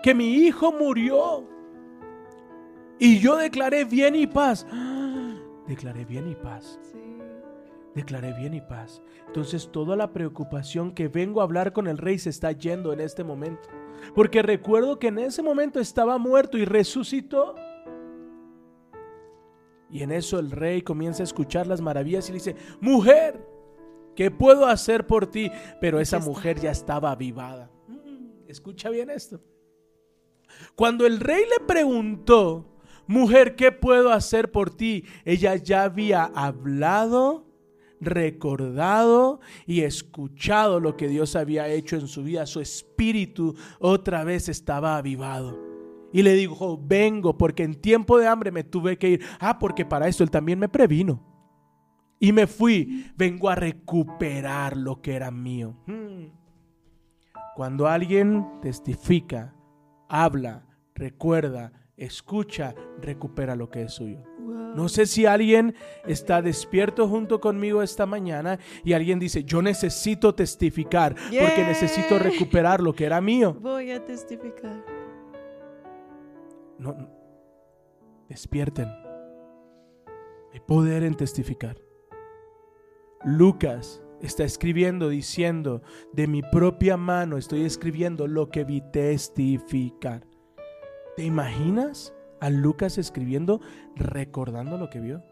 que 0.02 0.16
mi 0.16 0.34
hijo 0.34 0.72
murió. 0.72 1.48
Y 3.00 3.20
yo 3.20 3.38
declaré 3.38 3.86
bien 3.86 4.16
y 4.16 4.28
paz. 4.28 4.66
Declaré 5.68 6.06
bien 6.06 6.30
y 6.30 6.36
paz. 6.36 6.80
Declaré 7.96 8.34
bien 8.34 8.54
y 8.54 8.62
paz. 8.62 9.02
Entonces 9.28 9.70
toda 9.72 9.96
la 9.96 10.12
preocupación 10.12 10.92
que 10.92 11.08
vengo 11.08 11.42
a 11.42 11.44
hablar 11.44 11.74
con 11.74 11.88
el 11.88 11.98
rey 11.98 12.20
se 12.20 12.30
está 12.30 12.52
yendo 12.52 12.94
en 12.94 13.00
este 13.00 13.24
momento. 13.24 13.70
Porque 14.16 14.42
recuerdo 14.42 14.98
que 14.98 15.08
en 15.08 15.20
ese 15.20 15.44
momento 15.44 15.80
estaba 15.80 16.18
muerto 16.18 16.58
y 16.58 16.66
resucitó. 16.66 17.56
Y 19.92 20.04
en 20.04 20.12
eso 20.12 20.40
el 20.40 20.52
rey 20.52 20.82
comienza 20.82 21.22
a 21.22 21.26
escuchar 21.26 21.68
las 21.68 21.82
maravillas 21.82 22.30
y 22.30 22.32
le 22.32 22.38
dice, 22.38 22.56
mujer, 22.80 23.46
¿qué 24.16 24.32
puedo 24.32 24.66
hacer 24.66 25.06
por 25.06 25.28
ti? 25.28 25.52
Pero 25.82 26.00
esa 26.00 26.20
mujer 26.20 26.60
ya 26.60 26.72
estaba 26.72 27.12
avivada. 27.12 27.70
Escucha 28.48 28.90
bien 28.90 29.10
esto. 29.10 29.42
Cuando 30.76 31.06
el 31.06 31.20
rey 31.20 31.44
le 31.44 31.66
preguntó, 31.66 32.66
mujer, 33.08 33.56
¿qué 33.56 33.72
puedo 33.72 34.12
hacer 34.12 34.52
por 34.52 34.70
ti? 34.70 35.06
Ella 35.26 35.56
ya 35.56 35.84
había 35.84 36.24
hablado, 36.24 37.46
recordado 38.00 39.40
y 39.66 39.82
escuchado 39.82 40.80
lo 40.80 40.98
que 40.98 41.08
Dios 41.08 41.36
había 41.36 41.68
hecho 41.68 41.98
en 41.98 42.08
su 42.08 42.24
vida. 42.24 42.46
Su 42.46 42.62
espíritu 42.62 43.56
otra 43.80 44.24
vez 44.24 44.50
estaba 44.50 44.98
avivado. 44.98 45.71
Y 46.14 46.24
le 46.24 46.34
dijo, 46.34 46.80
vengo 46.82 47.38
porque 47.38 47.64
en 47.64 47.76
tiempo 47.76 48.18
de 48.18 48.28
hambre 48.28 48.52
me 48.52 48.64
tuve 48.64 48.98
que 48.98 49.10
ir. 49.10 49.22
Ah, 49.40 49.60
porque 49.60 49.86
para 49.86 50.08
eso 50.08 50.24
él 50.24 50.32
también 50.32 50.60
me 50.60 50.70
previno. 50.70 51.24
Y 52.20 52.34
me 52.34 52.48
fui, 52.48 53.12
vengo 53.18 53.50
a 53.50 53.56
recuperar 53.56 54.78
lo 54.78 55.02
que 55.02 55.16
era 55.16 55.32
mío. 55.32 55.76
Hmm. 55.88 56.28
Cuando 57.56 57.88
alguien 57.88 58.46
testifica, 58.62 59.56
habla, 60.08 60.66
recuerda, 60.94 61.74
escucha, 61.98 62.76
recupera 63.02 63.56
lo 63.56 63.70
que 63.70 63.84
es 63.84 63.94
suyo. 63.94 64.24
No 64.76 64.88
sé 64.88 65.06
si 65.06 65.26
alguien 65.26 65.76
está 66.06 66.42
despierto 66.42 67.08
junto 67.08 67.42
conmigo 67.42 67.82
esta 67.82 68.06
mañana 68.06 68.60
y 68.84 68.94
alguien 68.94 69.20
dice, 69.20 69.44
yo 69.44 69.62
necesito 69.62 70.34
testificar 70.34 71.16
porque 71.16 71.64
necesito 71.66 72.18
recuperar 72.20 72.82
lo 72.82 72.94
que 72.94 73.06
era 73.06 73.20
mío. 73.20 73.56
Voy 73.60 73.92
a 73.92 74.04
testificar. 74.04 75.01
No, 76.82 76.94
no. 76.94 77.08
despierten. 78.28 78.88
Hay 80.52 80.60
poder 80.62 81.04
en 81.04 81.16
testificar. 81.16 81.78
Lucas 83.24 84.02
está 84.20 84.46
escribiendo 84.46 85.08
diciendo, 85.10 85.84
de 86.12 86.26
mi 86.26 86.42
propia 86.42 86.98
mano 86.98 87.38
estoy 87.38 87.66
escribiendo 87.66 88.28
lo 88.28 88.50
que 88.50 88.64
vi 88.64 88.82
testificar. 88.82 90.26
¿Te 91.16 91.24
imaginas 91.24 92.16
a 92.40 92.50
Lucas 92.50 92.98
escribiendo 92.98 93.62
recordando 93.96 94.80
lo 94.80 94.90
que 94.90 95.02
vio? 95.02 95.24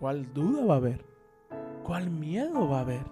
¿Cuál 0.00 0.32
duda 0.32 0.64
va 0.64 0.74
a 0.74 0.78
haber? 0.78 1.04
¿Cuál 1.84 2.10
miedo 2.10 2.70
va 2.70 2.78
a 2.78 2.82
haber? 2.82 3.04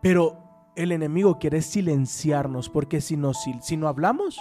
Pero 0.00 0.38
el 0.76 0.92
enemigo 0.92 1.38
quiere 1.38 1.60
silenciarnos 1.60 2.70
porque 2.70 3.02
si 3.02 3.18
no, 3.18 3.34
si, 3.34 3.52
si 3.60 3.76
no 3.76 3.86
hablamos, 3.86 4.40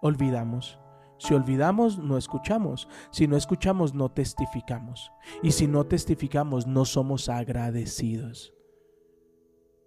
olvidamos. 0.00 0.78
Si 1.18 1.34
olvidamos, 1.34 1.98
no 1.98 2.16
escuchamos. 2.16 2.88
Si 3.10 3.26
no 3.28 3.36
escuchamos, 3.36 3.94
no 3.94 4.10
testificamos. 4.10 5.10
Y 5.42 5.52
si 5.52 5.66
no 5.66 5.84
testificamos, 5.84 6.66
no 6.66 6.84
somos 6.86 7.28
agradecidos. 7.28 8.54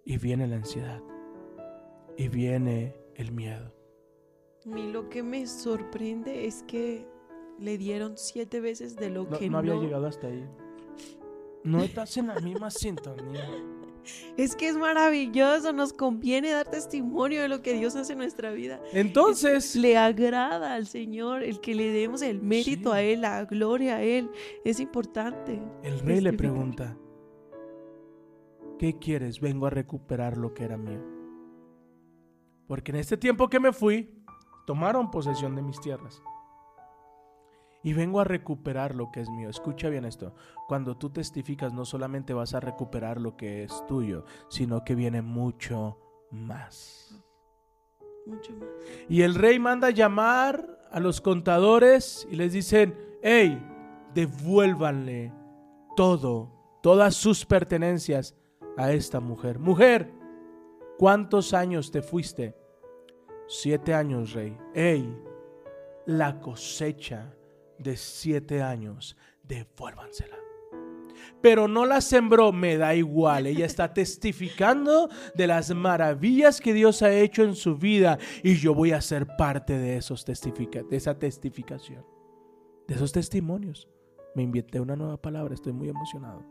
Y 0.04 0.18
viene 0.18 0.46
la 0.46 0.56
ansiedad. 0.56 1.02
Y 2.16 2.28
viene 2.28 2.94
el 3.16 3.32
miedo. 3.32 3.74
Mí 4.64 4.92
lo 4.92 5.08
que 5.08 5.22
me 5.22 5.46
sorprende 5.46 6.46
es 6.46 6.62
que 6.62 7.06
le 7.58 7.78
dieron 7.78 8.16
siete 8.16 8.60
veces 8.60 8.96
de 8.96 9.10
lo 9.10 9.24
No, 9.24 9.38
que 9.38 9.50
no 9.50 9.58
había 9.58 9.74
no. 9.74 9.82
llegado 9.82 10.06
hasta 10.06 10.28
ahí. 10.28 10.48
No 11.64 11.82
estás 11.82 12.16
en 12.16 12.28
la 12.28 12.38
misma 12.40 12.70
sintonía. 12.70 13.48
Es 14.36 14.56
que 14.56 14.68
es 14.68 14.76
maravilloso, 14.76 15.72
nos 15.72 15.92
conviene 15.92 16.50
dar 16.50 16.70
testimonio 16.70 17.42
de 17.42 17.48
lo 17.48 17.62
que 17.62 17.74
Dios 17.74 17.96
hace 17.96 18.12
en 18.12 18.18
nuestra 18.18 18.52
vida. 18.52 18.80
Entonces, 18.92 19.74
Le 19.76 19.96
agrada 19.96 20.74
al 20.74 20.86
Señor 20.86 21.42
el 21.42 21.60
que 21.60 21.74
le 21.74 21.90
demos 21.92 22.22
el 22.22 22.40
mérito 22.42 22.90
Sí. 22.92 22.96
a 22.96 23.02
Él, 23.02 23.20
la 23.22 23.44
gloria 23.44 23.96
a 23.96 24.02
Él. 24.02 24.30
Es 24.64 24.80
importante. 24.80 25.60
el 25.82 26.00
rey 26.00 26.20
le 26.20 26.32
pregunta, 26.32 26.96
¿qué 28.78 28.98
quieres? 28.98 29.40
Vengo 29.40 29.66
a 29.66 29.70
recuperar 29.70 30.36
lo 30.36 30.52
que 30.54 30.64
era 30.64 30.76
mío. 30.76 31.02
Porque 32.66 32.92
en 32.92 32.96
este 32.96 33.16
tiempo 33.16 33.48
que 33.48 33.60
me 33.60 33.72
fui, 33.72 34.10
tomaron 34.66 35.10
posesión 35.10 35.54
de 35.54 35.62
mis 35.62 35.80
tierras. 35.80 36.22
Y 37.84 37.92
vengo 37.92 38.18
a 38.18 38.24
recuperar 38.24 38.94
lo 38.94 39.12
que 39.12 39.20
es 39.20 39.28
mío. 39.28 39.50
Escucha 39.50 39.90
bien 39.90 40.06
esto. 40.06 40.34
Cuando 40.66 40.96
tú 40.96 41.10
testificas, 41.10 41.72
no 41.74 41.84
solamente 41.84 42.32
vas 42.32 42.54
a 42.54 42.60
recuperar 42.60 43.20
lo 43.20 43.36
que 43.36 43.62
es 43.62 43.84
tuyo, 43.86 44.24
sino 44.48 44.82
que 44.84 44.94
viene 44.94 45.20
mucho 45.20 45.98
más. 46.30 47.22
Mucho 48.26 48.52
más. 48.54 48.70
Y 49.08 49.20
el 49.20 49.34
rey 49.34 49.58
manda 49.58 49.90
llamar 49.90 50.88
a 50.90 50.98
los 50.98 51.20
contadores 51.20 52.26
y 52.30 52.36
les 52.36 52.54
dicen, 52.54 52.98
hey, 53.22 53.62
devuélvanle 54.14 55.32
todo, 55.94 56.78
todas 56.82 57.14
sus 57.14 57.44
pertenencias 57.44 58.34
a 58.78 58.92
esta 58.92 59.20
mujer. 59.20 59.58
Mujer, 59.58 60.10
¿cuántos 60.96 61.52
años 61.52 61.90
te 61.90 62.00
fuiste? 62.00 62.56
Siete 63.46 63.92
años, 63.92 64.32
rey. 64.32 64.56
Hey, 64.72 65.14
la 66.06 66.40
cosecha 66.40 67.34
de 67.78 67.96
siete 67.96 68.62
años, 68.62 69.16
devuélvansela. 69.42 70.36
Pero 71.40 71.68
no 71.68 71.84
la 71.84 72.00
sembró, 72.00 72.52
me 72.52 72.76
da 72.76 72.94
igual. 72.94 73.46
Ella 73.46 73.66
está 73.66 73.92
testificando 73.92 75.08
de 75.34 75.46
las 75.46 75.74
maravillas 75.74 76.60
que 76.60 76.72
Dios 76.72 77.02
ha 77.02 77.12
hecho 77.12 77.42
en 77.42 77.54
su 77.54 77.76
vida 77.76 78.18
y 78.42 78.56
yo 78.56 78.74
voy 78.74 78.92
a 78.92 79.00
ser 79.00 79.26
parte 79.36 79.78
de, 79.78 79.96
esos 79.96 80.24
testifica 80.24 80.82
de 80.82 80.96
esa 80.96 81.18
testificación, 81.18 82.04
de 82.88 82.94
esos 82.94 83.12
testimonios. 83.12 83.88
Me 84.34 84.42
inventé 84.42 84.80
una 84.80 84.96
nueva 84.96 85.20
palabra, 85.20 85.54
estoy 85.54 85.72
muy 85.72 85.88
emocionado. 85.88 86.44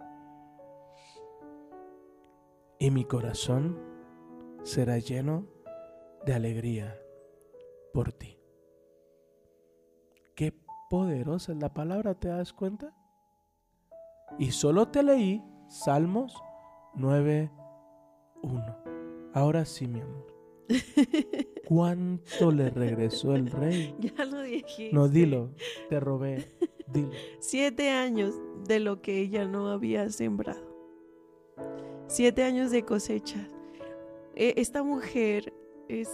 Y 2.80 2.92
mi 2.92 3.06
corazón 3.06 3.80
será 4.64 4.98
lleno 5.00 5.48
de 6.26 6.34
alegría 6.34 7.00
por 7.94 8.12
ti. 8.14 8.38
Qué 10.36 10.52
poderosa 10.94 11.54
es 11.54 11.58
la 11.58 11.74
palabra, 11.74 12.14
¿te 12.14 12.28
das 12.28 12.54
cuenta? 12.54 12.94
Y 14.38 14.52
solo 14.52 14.90
te 14.90 15.02
leí 15.02 15.42
Salmos 15.68 16.40
9.1. 16.96 19.32
Ahora 19.34 19.66
sí, 19.66 19.88
mi 19.88 20.02
amor. 20.02 20.28
cuánto 21.68 22.52
le 22.52 22.70
regresó 22.70 23.34
el 23.34 23.50
rey? 23.50 23.96
Ya 24.00 24.24
lo 24.26 24.44
dije. 24.44 24.92
No, 24.94 25.10
dilo, 25.10 25.50
te 25.90 26.00
robé, 26.00 26.52
dilo. 26.94 27.10
Siete 27.40 27.90
años 27.90 28.36
de 28.68 28.80
lo 28.80 29.02
que 29.02 29.20
ella 29.20 29.48
no 29.48 29.70
había 29.70 30.08
sembrado. 30.12 30.62
Siete 32.06 32.44
años 32.44 32.70
de 32.70 32.86
cosecha. 32.86 33.48
E- 34.36 34.54
Esta 34.58 34.84
mujer 34.84 35.56
es 35.90 36.08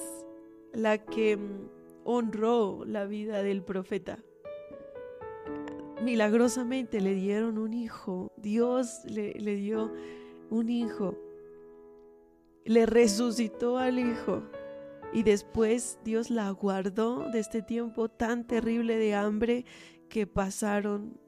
la 0.71 0.99
que 0.99 1.35
mm, 1.35 1.67
honró 2.05 2.85
la 2.85 3.03
vida 3.03 3.43
del 3.43 3.61
profeta. 3.61 4.23
Milagrosamente 6.03 7.01
le 7.01 7.13
dieron 7.13 7.57
un 7.57 7.73
hijo. 7.73 8.31
Dios 8.37 9.01
le, 9.05 9.33
le 9.33 9.55
dio 9.55 9.91
un 10.49 10.69
hijo. 10.69 11.17
Le 12.65 12.85
resucitó 12.85 13.77
al 13.77 13.99
hijo. 13.99 14.43
Y 15.11 15.23
después 15.23 15.99
Dios 16.03 16.29
la 16.29 16.49
guardó 16.51 17.29
de 17.31 17.39
este 17.39 17.61
tiempo 17.61 18.09
tan 18.09 18.45
terrible 18.45 18.97
de 18.97 19.15
hambre 19.15 19.65
que 20.07 20.27
pasaron 20.27 21.19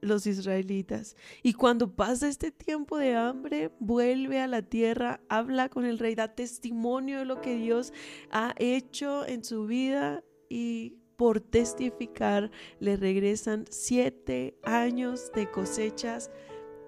los 0.00 0.26
israelitas. 0.26 1.16
Y 1.42 1.54
cuando 1.54 1.94
pasa 1.94 2.28
este 2.28 2.50
tiempo 2.50 2.98
de 2.98 3.16
hambre, 3.16 3.72
vuelve 3.78 4.40
a 4.40 4.46
la 4.46 4.62
tierra, 4.62 5.20
habla 5.28 5.68
con 5.68 5.84
el 5.84 5.98
rey, 5.98 6.14
da 6.14 6.34
testimonio 6.34 7.18
de 7.18 7.24
lo 7.24 7.40
que 7.40 7.56
Dios 7.56 7.92
ha 8.30 8.54
hecho 8.58 9.26
en 9.26 9.44
su 9.44 9.66
vida 9.66 10.22
y 10.48 10.97
por 11.18 11.40
testificar 11.40 12.48
le 12.78 12.96
regresan 12.96 13.64
siete 13.70 14.56
años 14.62 15.32
de 15.34 15.50
cosechas 15.50 16.30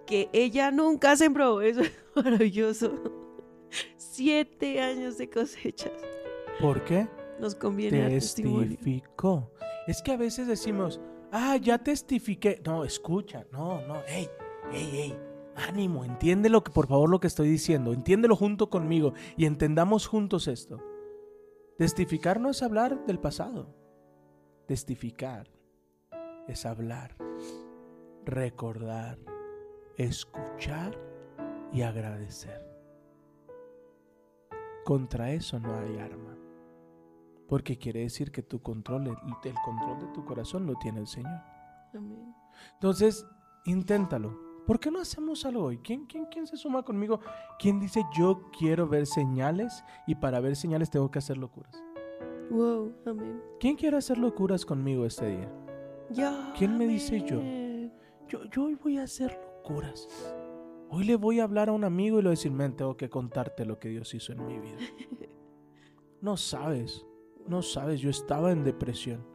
que 0.07 0.31
ella 0.33 0.71
nunca 0.71 1.16
sembró. 1.16 1.61
Eso 1.62 1.81
es 1.81 1.93
maravilloso. 2.14 2.95
Siete 3.97 4.81
años 4.81 5.19
de 5.19 5.29
cosechas. 5.29 5.93
¿Por 6.61 6.85
qué? 6.85 7.09
Nos 7.40 7.57
conviene. 7.57 8.09
Testificó. 8.09 9.51
Es 9.88 10.01
que 10.01 10.12
a 10.12 10.16
veces 10.16 10.47
decimos, 10.47 11.01
ah, 11.33 11.57
ya 11.57 11.79
testifiqué. 11.79 12.62
No, 12.64 12.85
escucha, 12.85 13.47
no, 13.51 13.85
no, 13.88 14.01
hey, 14.07 14.29
hey, 14.71 14.88
hey. 14.93 15.19
Ánimo, 15.57 16.05
entiende 16.05 16.49
lo 16.51 16.62
que, 16.62 16.71
por 16.71 16.87
favor, 16.87 17.11
lo 17.11 17.19
que 17.19 17.27
estoy 17.27 17.49
diciendo. 17.49 17.93
Entiéndelo 17.93 18.37
junto 18.37 18.71
conmigo 18.71 19.12
y 19.37 19.47
entendamos 19.47 20.07
juntos 20.07 20.47
esto. 20.47 20.81
Testificar 21.79 22.38
no 22.38 22.51
es 22.51 22.62
hablar 22.62 23.05
del 23.07 23.19
pasado. 23.19 23.80
Testificar 24.70 25.50
es 26.46 26.64
hablar, 26.64 27.16
recordar, 28.24 29.18
escuchar 29.96 30.96
y 31.72 31.83
agradecer. 31.83 32.64
Contra 34.85 35.33
eso 35.33 35.59
no 35.59 35.76
hay 35.76 35.98
arma. 35.98 36.37
Porque 37.48 37.78
quiere 37.78 38.02
decir 38.02 38.30
que 38.30 38.44
tu 38.44 38.62
control, 38.62 39.09
el, 39.09 39.54
control 39.64 39.98
de 39.98 40.06
tu 40.14 40.24
corazón 40.24 40.68
lo 40.68 40.76
tiene 40.76 41.00
el 41.00 41.09
Señor. 41.09 41.42
Amén. 41.92 42.33
Entonces, 42.74 43.26
inténtalo. 43.64 44.38
¿Por 44.68 44.78
qué 44.78 44.92
no 44.92 45.00
hacemos 45.00 45.44
algo 45.44 45.64
hoy? 45.64 45.78
¿Quién, 45.78 46.06
quién, 46.06 46.26
¿Quién 46.26 46.46
se 46.46 46.56
suma 46.56 46.85
conmigo? 46.85 47.18
¿Quién 47.59 47.80
dice 47.80 48.04
yo 48.16 48.48
quiero 48.56 48.87
ver 48.87 49.09
señales 49.09 49.83
y 50.06 50.14
para 50.14 50.38
ver 50.38 50.54
señales 50.54 50.90
tengo 50.90 51.11
que 51.11 51.18
hacer 51.18 51.38
locuras? 51.38 51.89
Wow, 52.51 52.93
amén. 53.07 53.41
¿Quién 53.61 53.77
quiere 53.77 53.97
hacer 53.97 54.19
locuras 54.19 54.65
conmigo 54.67 55.07
este 55.07 55.29
día? 55.29 55.53
Ya. 56.11 56.53
¿Quién 56.59 56.77
me 56.77 56.87
dice 56.87 57.23
yo? 57.25 57.41
Yo, 58.29 58.45
yo 58.51 58.65
hoy 58.65 58.75
voy 58.75 58.99
a 58.99 59.05
hacer 59.05 59.39
locuras. 59.59 60.09
Hoy 60.91 61.05
le 61.05 61.15
voy 61.17 61.39
a 61.39 61.45
hablar 61.45 61.69
a 61.69 61.73
un 61.73 61.85
amigo 61.85 62.19
y 62.19 62.23
le 62.23 62.29
voy 62.29 62.33
a 62.33 62.37
decir, 62.39 62.51
men, 62.51 62.75
tengo 62.77 62.97
que 62.97 63.09
contarte 63.09 63.65
lo 63.65 63.79
que 63.79 63.89
Dios 63.89 64.13
hizo 64.15 64.33
en 64.33 64.47
mi 64.47 64.59
vida. 64.59 64.77
No 66.23 66.37
sabes, 66.37 67.07
no 67.47 67.63
sabes, 67.63 67.99
yo 68.03 68.11
estaba 68.11 68.53
en 68.53 68.63
depresión. 68.63 69.27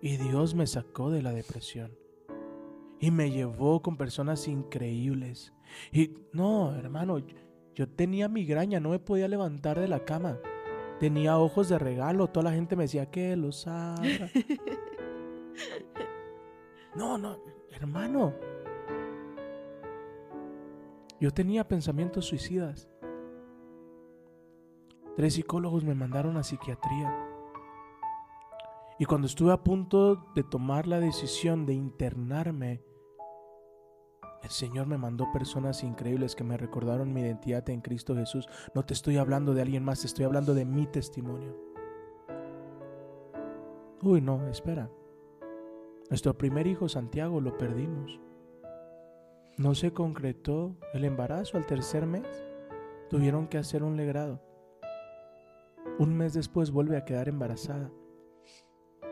Y 0.00 0.18
Dios 0.18 0.54
me 0.54 0.68
sacó 0.68 1.10
de 1.10 1.20
la 1.20 1.32
depresión. 1.32 1.98
Y 3.00 3.10
me 3.10 3.32
llevó 3.32 3.82
con 3.82 3.96
personas 3.96 4.46
increíbles. 4.46 5.52
Y 5.90 6.14
no, 6.32 6.72
hermano, 6.76 7.18
yo- 7.18 7.36
yo 7.74 7.88
tenía 7.88 8.28
migraña, 8.28 8.78
no 8.78 8.90
me 8.90 9.00
podía 9.00 9.26
levantar 9.26 9.80
de 9.80 9.88
la 9.88 10.04
cama. 10.04 10.38
Tenía 11.00 11.38
ojos 11.38 11.70
de 11.70 11.78
regalo, 11.78 12.28
toda 12.28 12.50
la 12.50 12.52
gente 12.52 12.76
me 12.76 12.84
decía 12.84 13.10
que 13.10 13.34
los 13.34 13.66
abra. 13.66 14.30
No, 16.94 17.16
no, 17.16 17.38
hermano. 17.70 18.34
Yo 21.20 21.30
tenía 21.30 21.66
pensamientos 21.68 22.26
suicidas. 22.26 22.90
Tres 25.16 25.34
psicólogos 25.34 25.84
me 25.84 25.94
mandaron 25.94 26.36
a 26.36 26.42
psiquiatría. 26.42 27.14
Y 28.98 29.04
cuando 29.06 29.26
estuve 29.26 29.52
a 29.52 29.62
punto 29.62 30.26
de 30.34 30.42
tomar 30.42 30.86
la 30.86 31.00
decisión 31.00 31.64
de 31.64 31.74
internarme, 31.74 32.82
el 34.42 34.50
Señor 34.50 34.86
me 34.86 34.98
mandó 34.98 35.30
personas 35.32 35.84
increíbles 35.84 36.34
que 36.34 36.44
me 36.44 36.56
recordaron 36.56 37.12
mi 37.12 37.20
identidad 37.20 37.68
en 37.70 37.80
Cristo 37.80 38.14
Jesús. 38.14 38.48
No 38.74 38.84
te 38.84 38.94
estoy 38.94 39.18
hablando 39.18 39.54
de 39.54 39.62
alguien 39.62 39.84
más, 39.84 40.00
te 40.00 40.06
estoy 40.06 40.24
hablando 40.24 40.54
de 40.54 40.64
mi 40.64 40.86
testimonio. 40.86 41.56
Uy, 44.02 44.20
no, 44.22 44.46
espera. 44.48 44.90
Nuestro 46.08 46.36
primer 46.36 46.66
hijo, 46.66 46.88
Santiago, 46.88 47.40
lo 47.40 47.58
perdimos. 47.58 48.18
No 49.58 49.74
se 49.74 49.92
concretó 49.92 50.74
el 50.94 51.04
embarazo 51.04 51.58
al 51.58 51.66
tercer 51.66 52.06
mes. 52.06 52.26
Tuvieron 53.10 53.46
que 53.46 53.58
hacer 53.58 53.82
un 53.82 53.96
legrado. 53.96 54.40
Un 55.98 56.16
mes 56.16 56.32
después 56.32 56.70
vuelve 56.70 56.96
a 56.96 57.04
quedar 57.04 57.28
embarazada. 57.28 57.90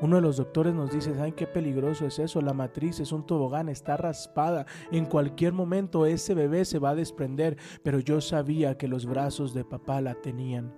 Uno 0.01 0.17
de 0.17 0.23
los 0.23 0.37
doctores 0.37 0.75
nos 0.75 0.93
dice, 0.93 1.15
¿saben 1.15 1.33
qué 1.33 1.47
peligroso 1.47 2.07
es 2.07 2.21
eso? 2.21 2.41
La 2.41 2.53
matriz 2.53 3.01
es 3.01 3.11
un 3.11 3.27
tobogán, 3.27 3.69
está 3.69 3.97
raspada. 3.97 4.65
En 4.93 5.07
cualquier 5.07 5.53
momento 5.53 6.07
ese 6.07 6.35
bebé 6.35 6.65
se 6.65 6.79
va 6.79 6.91
a 6.91 6.95
desprender. 6.95 7.57
Pero 7.83 7.99
yo 7.99 8.21
sabía 8.21 8.79
que 8.79 8.87
los 8.87 9.07
brazos 9.07 9.55
de 9.55 9.65
papá 9.65 10.01
la 10.01 10.15
tenían. 10.15 10.73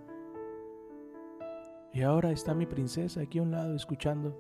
Y 1.93 2.03
ahora 2.03 2.31
está 2.31 2.55
mi 2.55 2.67
princesa 2.67 3.21
aquí 3.21 3.39
a 3.39 3.43
un 3.43 3.51
lado 3.51 3.75
escuchando. 3.75 4.35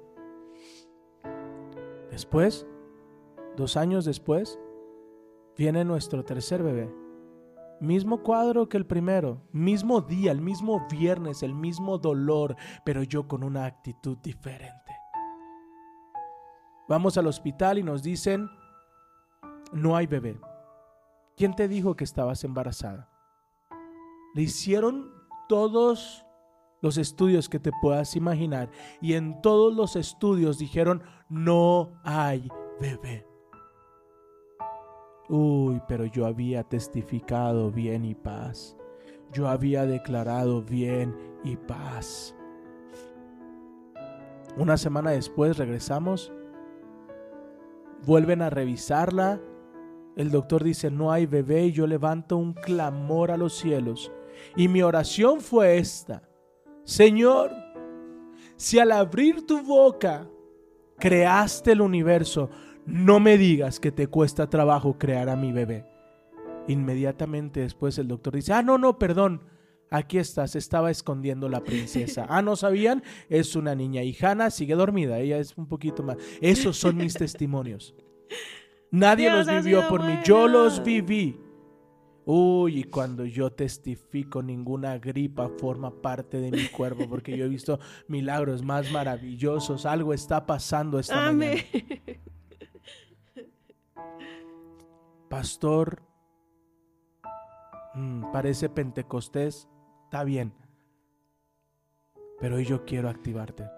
Después, 2.10 2.66
dos 3.56 3.76
años 3.76 4.04
después, 4.04 4.58
viene 5.56 5.84
nuestro 5.84 6.24
tercer 6.24 6.62
bebé. 6.62 6.99
Mismo 7.80 8.22
cuadro 8.22 8.68
que 8.68 8.76
el 8.76 8.84
primero, 8.86 9.42
mismo 9.52 10.02
día, 10.02 10.32
el 10.32 10.42
mismo 10.42 10.86
viernes, 10.90 11.42
el 11.42 11.54
mismo 11.54 11.96
dolor, 11.96 12.56
pero 12.84 13.02
yo 13.02 13.26
con 13.26 13.42
una 13.42 13.64
actitud 13.64 14.18
diferente. 14.18 14.92
Vamos 16.88 17.16
al 17.16 17.26
hospital 17.26 17.78
y 17.78 17.82
nos 17.82 18.02
dicen, 18.02 18.50
no 19.72 19.96
hay 19.96 20.06
bebé. 20.06 20.38
¿Quién 21.36 21.54
te 21.54 21.68
dijo 21.68 21.96
que 21.96 22.04
estabas 22.04 22.44
embarazada? 22.44 23.08
Le 24.34 24.42
hicieron 24.42 25.10
todos 25.48 26.26
los 26.82 26.98
estudios 26.98 27.48
que 27.48 27.60
te 27.60 27.70
puedas 27.80 28.14
imaginar 28.14 28.70
y 29.00 29.14
en 29.14 29.40
todos 29.40 29.74
los 29.74 29.96
estudios 29.96 30.58
dijeron, 30.58 31.02
no 31.28 31.92
hay 32.04 32.48
bebé. 32.78 33.29
Uy, 35.32 35.80
pero 35.86 36.06
yo 36.06 36.26
había 36.26 36.64
testificado 36.64 37.70
bien 37.70 38.04
y 38.04 38.16
paz. 38.16 38.76
Yo 39.32 39.46
había 39.48 39.86
declarado 39.86 40.60
bien 40.60 41.14
y 41.44 41.56
paz. 41.56 42.34
Una 44.56 44.76
semana 44.76 45.12
después 45.12 45.56
regresamos. 45.56 46.32
Vuelven 48.04 48.42
a 48.42 48.50
revisarla. 48.50 49.40
El 50.16 50.32
doctor 50.32 50.64
dice, 50.64 50.90
no 50.90 51.12
hay 51.12 51.26
bebé 51.26 51.66
y 51.66 51.72
yo 51.72 51.86
levanto 51.86 52.36
un 52.36 52.52
clamor 52.52 53.30
a 53.30 53.36
los 53.36 53.56
cielos. 53.56 54.10
Y 54.56 54.66
mi 54.66 54.82
oración 54.82 55.40
fue 55.40 55.78
esta. 55.78 56.28
Señor, 56.82 57.52
si 58.56 58.80
al 58.80 58.90
abrir 58.90 59.46
tu 59.46 59.62
boca 59.62 60.28
creaste 60.98 61.70
el 61.70 61.82
universo, 61.82 62.50
no 62.90 63.20
me 63.20 63.38
digas 63.38 63.80
que 63.80 63.92
te 63.92 64.08
cuesta 64.08 64.50
trabajo 64.50 64.98
crear 64.98 65.28
a 65.28 65.36
mi 65.36 65.52
bebé. 65.52 65.86
Inmediatamente 66.68 67.60
después 67.60 67.98
el 67.98 68.08
doctor 68.08 68.34
dice, 68.34 68.52
ah, 68.52 68.62
no, 68.62 68.78
no, 68.78 68.98
perdón, 68.98 69.42
aquí 69.90 70.18
está, 70.18 70.46
se 70.46 70.58
estaba 70.58 70.90
escondiendo 70.90 71.48
la 71.48 71.62
princesa. 71.62 72.26
Ah, 72.28 72.42
¿no 72.42 72.56
sabían? 72.56 73.02
Es 73.28 73.56
una 73.56 73.74
niña 73.74 74.02
y 74.02 74.16
Hannah 74.20 74.50
sigue 74.50 74.74
dormida, 74.74 75.18
ella 75.18 75.38
es 75.38 75.56
un 75.56 75.66
poquito 75.66 76.02
más. 76.02 76.16
Esos 76.40 76.76
son 76.76 76.96
mis 76.96 77.14
testimonios. 77.14 77.94
Nadie 78.90 79.30
Dios 79.30 79.46
los 79.46 79.64
vivió 79.64 79.88
por 79.88 80.04
mí, 80.04 80.18
yo 80.24 80.48
los 80.48 80.82
viví. 80.82 81.40
Uy, 82.26 82.80
y 82.80 82.84
cuando 82.84 83.24
yo 83.24 83.50
testifico, 83.50 84.42
ninguna 84.42 84.98
gripa 84.98 85.48
forma 85.48 85.90
parte 85.90 86.38
de 86.40 86.50
mi 86.50 86.66
cuerpo, 86.68 87.08
porque 87.08 87.36
yo 87.36 87.46
he 87.46 87.48
visto 87.48 87.80
milagros 88.08 88.62
más 88.62 88.92
maravillosos. 88.92 89.86
Algo 89.86 90.12
está 90.12 90.46
pasando 90.46 90.98
esta 90.98 91.28
Amén. 91.28 91.58
mañana. 91.72 92.20
Pastor, 95.30 96.02
mm, 97.94 98.32
parece 98.32 98.68
Pentecostés, 98.68 99.68
está 100.04 100.24
bien. 100.24 100.52
Pero 102.40 102.56
hoy 102.56 102.64
yo 102.64 102.84
quiero 102.84 103.08
activarte. 103.08 103.70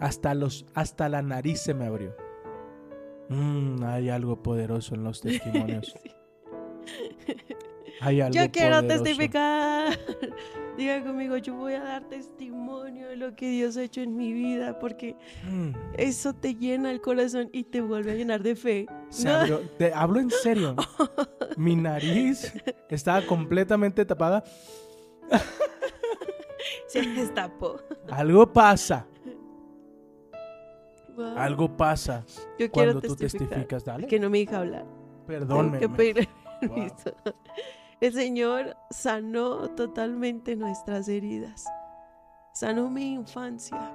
Hasta, 0.00 0.34
los, 0.34 0.66
hasta 0.74 1.08
la 1.08 1.22
nariz 1.22 1.60
se 1.62 1.72
me 1.72 1.86
abrió. 1.86 2.14
Mm, 3.30 3.82
hay 3.84 4.10
algo 4.10 4.42
poderoso 4.42 4.96
en 4.96 5.04
los 5.04 5.20
testimonios. 5.22 5.94
Sí. 6.02 6.10
Hay 8.02 8.20
algo 8.20 8.34
Yo 8.34 8.50
quiero 8.52 8.76
poderoso. 8.76 9.02
testificar. 9.02 9.98
Diga 10.78 11.02
conmigo, 11.02 11.36
yo 11.38 11.54
voy 11.56 11.74
a 11.74 11.82
dar 11.82 12.04
testimonio 12.04 13.08
de 13.08 13.16
lo 13.16 13.34
que 13.34 13.50
Dios 13.50 13.76
ha 13.76 13.82
hecho 13.82 14.00
en 14.00 14.16
mi 14.16 14.32
vida, 14.32 14.78
porque 14.78 15.16
Mm, 15.50 15.72
eso 15.96 16.32
te 16.34 16.54
llena 16.54 16.92
el 16.92 17.00
corazón 17.00 17.50
y 17.52 17.64
te 17.64 17.80
vuelve 17.80 18.12
a 18.12 18.14
llenar 18.14 18.42
de 18.44 18.54
fe. 18.54 18.86
se 19.08 19.26
No. 19.28 19.34
abrió. 19.34 19.60
Te 19.78 19.92
hablo 19.92 20.20
en 20.20 20.30
serio. 20.30 20.76
Mi 21.56 21.74
nariz 21.74 22.52
estaba 22.88 23.26
completamente 23.26 24.04
tapada. 24.04 24.44
Se 26.86 27.02
destapó. 27.02 27.76
Algo 28.10 28.50
pasa. 28.52 29.06
Wow. 31.16 31.36
Algo 31.36 31.76
pasa 31.76 32.24
Yo 32.58 32.70
quiero 32.70 32.92
cuando 32.92 33.00
tú 33.02 33.16
testificas. 33.16 33.84
Dale. 33.84 34.06
Que 34.06 34.20
no 34.20 34.30
me 34.30 34.38
deja 34.38 34.58
hablar. 34.58 34.86
Perdón. 35.26 35.72
Tengo 35.78 35.96
que 35.96 36.28
Wow. 36.66 36.88
El 38.00 38.12
Señor 38.12 38.76
sanó 38.90 39.70
totalmente 39.70 40.54
nuestras 40.56 41.08
heridas. 41.08 41.64
Sanó 42.54 42.90
mi 42.90 43.12
infancia. 43.14 43.92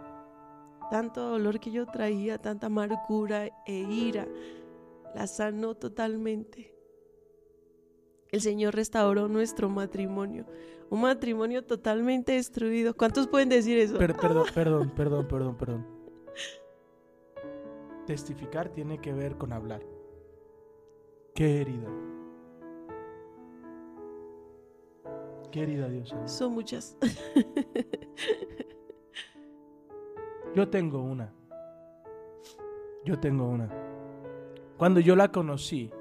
Tanto 0.92 1.22
dolor 1.30 1.60
que 1.60 1.72
yo 1.72 1.86
traía, 1.86 2.38
tanta 2.38 2.68
amargura 2.68 3.46
e 3.66 3.74
ira, 3.74 4.28
la 5.16 5.26
sanó 5.28 5.76
totalmente. 5.76 6.76
El 8.30 8.42
Señor 8.42 8.76
restauró 8.76 9.28
nuestro 9.28 9.70
matrimonio. 9.70 10.46
Un 10.90 11.02
matrimonio 11.02 11.64
totalmente 11.64 12.34
destruido. 12.34 12.94
¿Cuántos 12.96 13.28
pueden 13.28 13.50
decir 13.50 13.78
eso? 13.78 13.98
Per- 13.98 14.16
perdón, 14.16 14.46
perdón, 14.54 14.90
perdón, 14.96 15.28
perdón, 15.28 15.58
perdón. 15.58 15.88
Testificar 18.06 18.70
tiene 18.70 19.00
que 19.00 19.14
ver 19.14 19.38
con 19.38 19.54
hablar. 19.54 19.82
¿Qué 21.34 21.62
herida? 21.62 21.88
¿Qué 25.54 25.62
herida 25.62 25.88
Dios? 25.88 26.10
sanó? 26.10 26.28
Son 26.28 26.54
muchas. 26.56 26.98
Yo 30.56 30.68
tengo 30.68 31.00
una. 31.00 31.32
Yo 33.06 33.20
tengo 33.20 33.48
una. 33.48 33.70
Cuando 34.78 35.00
yo 35.00 35.16
la 35.16 35.32
conocí, 35.32 35.92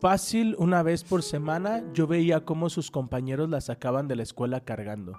fácil 0.00 0.56
una 0.58 0.82
vez 0.82 1.04
por 1.04 1.22
semana, 1.22 1.84
yo 1.92 2.06
veía 2.06 2.46
cómo 2.46 2.70
sus 2.70 2.90
compañeros 2.90 3.50
la 3.50 3.60
sacaban 3.60 4.08
de 4.08 4.16
la 4.16 4.22
escuela 4.22 4.64
cargando. 4.64 5.12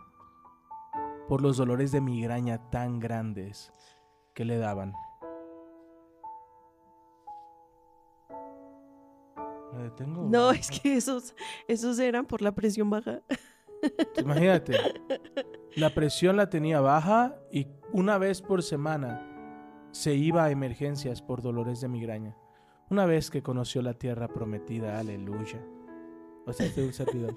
Por 1.27 1.43
los 1.43 1.57
dolores 1.57 1.91
de 1.91 2.01
migraña 2.01 2.71
tan 2.71 2.99
grandes 2.99 3.71
que 4.33 4.43
le 4.43 4.57
daban. 4.57 4.95
¿Me 9.75 9.83
detengo? 9.83 10.27
No, 10.29 10.51
es 10.51 10.69
que 10.69 10.95
esos, 10.95 11.33
esos 11.67 11.99
eran 11.99 12.25
por 12.25 12.41
la 12.41 12.53
presión 12.53 12.89
baja. 12.89 13.21
Imagínate, 14.17 14.73
la 15.75 15.93
presión 15.93 16.37
la 16.37 16.49
tenía 16.49 16.81
baja 16.81 17.35
y 17.51 17.67
una 17.93 18.17
vez 18.17 18.41
por 18.41 18.61
semana 18.63 19.27
se 19.91 20.13
iba 20.13 20.45
a 20.45 20.51
emergencias 20.51 21.21
por 21.21 21.41
dolores 21.41 21.81
de 21.81 21.87
migraña. 21.87 22.35
Una 22.89 23.05
vez 23.05 23.31
que 23.31 23.41
conoció 23.41 23.81
la 23.81 23.93
tierra 23.93 24.27
prometida, 24.27 24.99
aleluya. 24.99 25.65
O 26.45 26.53
sea, 26.53 26.65
este 26.65 26.83
un 26.83 26.93
servidor. 26.93 27.35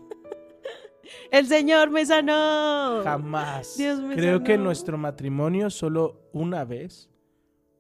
El 1.31 1.47
Señor 1.47 1.91
me 1.91 2.05
sanó. 2.05 3.03
Jamás. 3.05 3.77
Dios 3.77 4.01
me 4.01 4.15
Creo 4.17 4.43
que 4.43 4.53
sanó. 4.55 4.65
nuestro 4.65 4.99
matrimonio 4.99 5.71
solo 5.71 6.29
una 6.33 6.65
vez, 6.65 7.11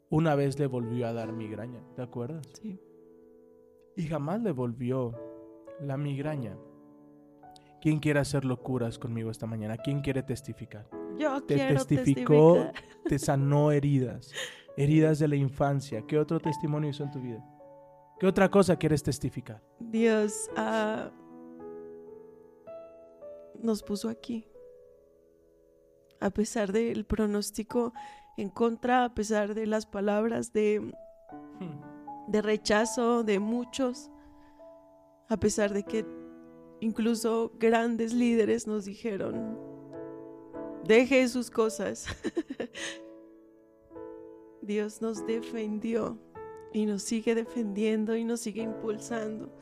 una 0.09 0.35
vez 0.35 0.59
le 0.59 0.67
volvió 0.67 1.07
a 1.07 1.13
dar 1.13 1.33
migraña, 1.33 1.81
¿te 1.97 2.03
acuerdas? 2.03 2.47
Sí. 2.61 2.79
Y 3.97 4.05
jamás 4.05 4.43
le 4.43 4.53
volvió 4.53 5.15
la 5.81 5.97
migraña. 5.97 6.57
¿Quién 7.81 8.01
quiere 8.01 8.21
hacer 8.21 8.45
locuras 8.45 8.99
conmigo 8.99 9.31
esta 9.31 9.47
mañana? 9.47 9.77
¿Quién 9.77 10.01
quiere 10.01 10.23
testificar? 10.23 10.89
Yo 11.19 11.43
te 11.43 11.55
quiero 11.55 11.85
testificó, 11.85 12.55
testificar. 12.55 13.03
te 13.09 13.19
sanó 13.19 13.73
heridas, 13.73 14.33
heridas 14.77 15.19
de 15.19 15.29
la 15.29 15.37
infancia. 15.37 16.03
¿Qué 16.07 16.19
otro 16.19 16.41
testimonio 16.41 16.91
hizo 16.91 17.05
en 17.05 17.11
tu 17.11 17.21
vida? 17.21 17.45
¿Qué 18.19 18.27
otra 18.27 18.51
cosa 18.51 18.77
quieres 18.77 19.03
testificar? 19.03 19.63
Dios 19.79 20.51
ah, 20.57 21.11
nos 23.63 23.83
puso 23.83 24.09
aquí. 24.09 24.47
A 26.21 26.31
pesar 26.31 26.73
del 26.73 27.05
pronóstico 27.05 27.93
en 28.37 28.49
contra, 28.49 29.05
a 29.05 29.15
pesar 29.15 29.55
de 29.55 29.67
las 29.67 29.85
palabras 29.85 30.53
de, 30.53 30.93
de 32.29 32.43
rechazo 32.43 33.23
de 33.23 33.39
muchos, 33.39 34.11
a 35.29 35.37
pesar 35.37 35.73
de 35.73 35.85
que 35.85 36.07
incluso 36.81 37.53
grandes 37.59 38.13
líderes 38.13 38.67
nos 38.67 38.85
dijeron, 38.85 39.59
deje 40.85 41.27
sus 41.29 41.51
cosas. 41.51 42.07
Dios 44.63 45.03
nos 45.03 45.27
defendió 45.27 46.19
y 46.73 46.87
nos 46.87 47.03
sigue 47.03 47.35
defendiendo 47.35 48.17
y 48.17 48.25
nos 48.25 48.41
sigue 48.41 48.63
impulsando. 48.63 49.53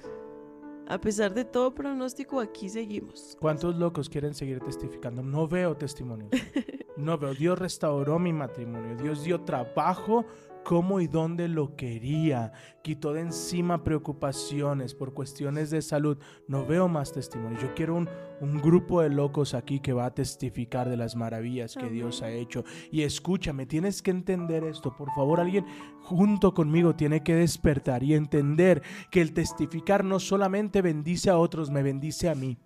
A 0.89 1.01
pesar 1.01 1.33
de 1.33 1.45
todo 1.45 1.75
pronóstico, 1.75 2.41
aquí 2.41 2.69
seguimos. 2.69 3.37
¿Cuántos 3.41 3.77
locos 3.77 4.09
quieren 4.09 4.35
seguir 4.35 4.61
testificando? 4.61 5.23
No 5.23 5.49
veo 5.49 5.77
testimonios. 5.77 6.31
No 6.95 7.17
veo. 7.17 7.33
Dios 7.33 7.59
restauró 7.59 8.19
mi 8.19 8.35
matrimonio. 8.35 8.95
Dios 8.97 9.25
dio 9.25 9.41
trabajo 9.41 10.27
como 10.65 11.01
y 11.01 11.07
dónde 11.07 11.49
lo 11.49 11.77
quería. 11.77 12.53
Quitó 12.83 13.13
de 13.13 13.21
encima 13.21 13.85
preocupaciones 13.85 14.95
por 14.95 15.15
cuestiones 15.15 15.71
de 15.71 15.83
salud. 15.83 16.19
No 16.49 16.67
veo 16.67 16.89
más 16.89 17.13
testimonios. 17.13 17.63
Yo 17.63 17.75
quiero 17.75 17.97
un, 17.97 18.09
un 18.41 18.61
grupo 18.61 19.03
de 19.03 19.11
locos 19.11 19.55
aquí 19.55 19.81
que 19.81 19.93
va 19.93 20.07
a 20.07 20.15
testificar 20.15 20.89
de 20.89 20.97
las 20.97 21.17
maravillas 21.17 21.75
que 21.77 21.89
Dios 21.91 22.23
ha 22.23 22.31
hecho. 22.31 22.65
Y 22.91 23.03
escúchame, 23.03 23.67
tienes 23.67 24.03
que 24.03 24.11
entender 24.11 24.65
esto. 24.65 24.97
Por 24.97 25.11
favor, 25.15 25.41
alguien 25.41 25.67
junto 26.03 26.55
conmigo 26.55 26.95
tiene 26.95 27.23
que 27.23 27.35
despertar 27.35 28.03
y 28.03 28.15
entender 28.15 28.83
que 29.11 29.21
el 29.21 29.33
testificar 29.33 30.05
no 30.05 30.19
solamente 30.19 30.83
bendice 30.83 31.31
a 31.31 31.39
otros, 31.39 31.71
me 31.71 31.83
bendice 31.83 32.29
a 32.29 32.35
mí 32.35 32.59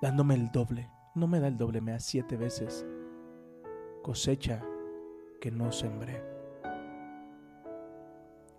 dándome 0.00 0.34
el 0.34 0.50
doble. 0.52 0.90
No 1.14 1.26
me 1.26 1.40
da 1.40 1.48
el 1.48 1.56
doble, 1.56 1.80
me 1.80 1.92
da 1.92 1.98
siete 1.98 2.36
veces. 2.36 2.86
Cosecha 4.02 4.62
que 5.40 5.50
no 5.50 5.72
sembré. 5.72 6.22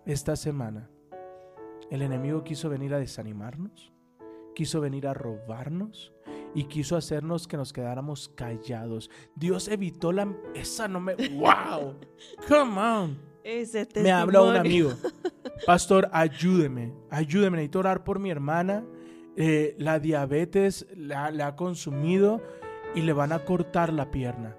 Esta 0.06 0.36
semana, 0.36 0.88
el 1.90 2.02
enemigo 2.02 2.44
quiso 2.44 2.70
venir 2.70 2.94
a 2.94 2.98
desanimarnos, 2.98 3.92
quiso 4.54 4.80
venir 4.80 5.06
a 5.06 5.14
robarnos 5.14 6.12
y 6.54 6.64
quiso 6.64 6.96
hacernos 6.96 7.46
que 7.46 7.56
nos 7.56 7.72
quedáramos 7.72 8.28
callados. 8.30 9.10
Dios 9.36 9.68
evitó 9.68 10.12
la... 10.12 10.34
Esa 10.54 10.88
no 10.88 11.00
me... 11.00 11.14
¡Wow! 11.30 11.96
¡Come 12.48 12.80
on! 12.80 13.18
Ese 13.44 13.86
Me 13.96 14.10
habla 14.10 14.42
un 14.42 14.56
amigo. 14.56 14.92
Pastor, 15.66 16.08
ayúdeme. 16.12 16.92
Ayúdeme. 17.10 17.56
Necesito 17.56 17.78
orar 17.78 18.04
por 18.04 18.18
mi 18.18 18.30
hermana. 18.30 18.84
Eh, 19.36 19.74
la 19.78 20.00
diabetes 20.00 20.86
la, 20.96 21.30
la 21.30 21.48
ha 21.48 21.56
consumido 21.56 22.42
y 22.94 23.02
le 23.02 23.12
van 23.12 23.32
a 23.32 23.44
cortar 23.44 23.92
la 23.92 24.10
pierna. 24.10 24.56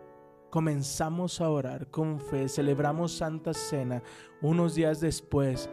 Comenzamos 0.50 1.42
a 1.42 1.50
orar 1.50 1.88
con 1.92 2.20
fe. 2.20 2.48
Celebramos 2.50 3.12
Santa 3.12 3.54
Cena. 3.54 4.02
Unos 4.42 4.76
días 4.76 5.00
después, 5.00 5.70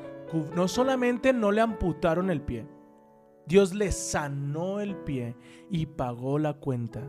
no 0.55 0.69
solamente 0.69 1.33
no 1.33 1.53
le 1.53 1.61
amputaron 1.61 2.31
el 2.31 2.41
pie, 2.43 2.67
Dios 3.47 3.75
le 3.75 3.93
sanó 3.93 4.81
el 4.81 4.97
pie 4.97 5.37
y 5.71 5.87
pagó 5.87 6.39
la 6.39 6.55
cuenta 6.55 7.03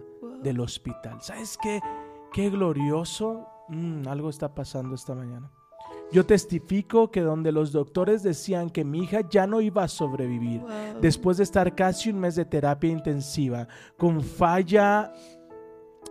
del 0.44 0.60
hospital. 0.60 1.18
¿Sabes 1.22 1.58
qué? 1.62 1.82
Qué 2.32 2.50
glorioso. 2.52 3.48
Mm, 3.70 4.08
algo 4.08 4.30
está 4.30 4.54
pasando 4.54 4.94
esta 4.96 5.16
mañana. 5.16 5.52
Yo 6.12 6.26
testifico 6.26 7.12
que 7.12 7.20
donde 7.22 7.52
los 7.52 7.74
doctores 7.74 8.24
decían 8.24 8.70
que 8.70 8.86
mi 8.86 9.00
hija 9.00 9.22
ya 9.30 9.46
no 9.46 9.60
iba 9.60 9.84
a 9.84 9.88
sobrevivir, 9.90 10.62
Wow. 10.62 11.02
después 11.02 11.36
de 11.38 11.44
estar 11.44 11.76
casi 11.76 12.12
un 12.12 12.20
mes 12.20 12.36
de 12.36 12.46
terapia 12.46 12.90
intensiva, 12.92 13.68
con 13.98 14.22
falla 14.22 15.12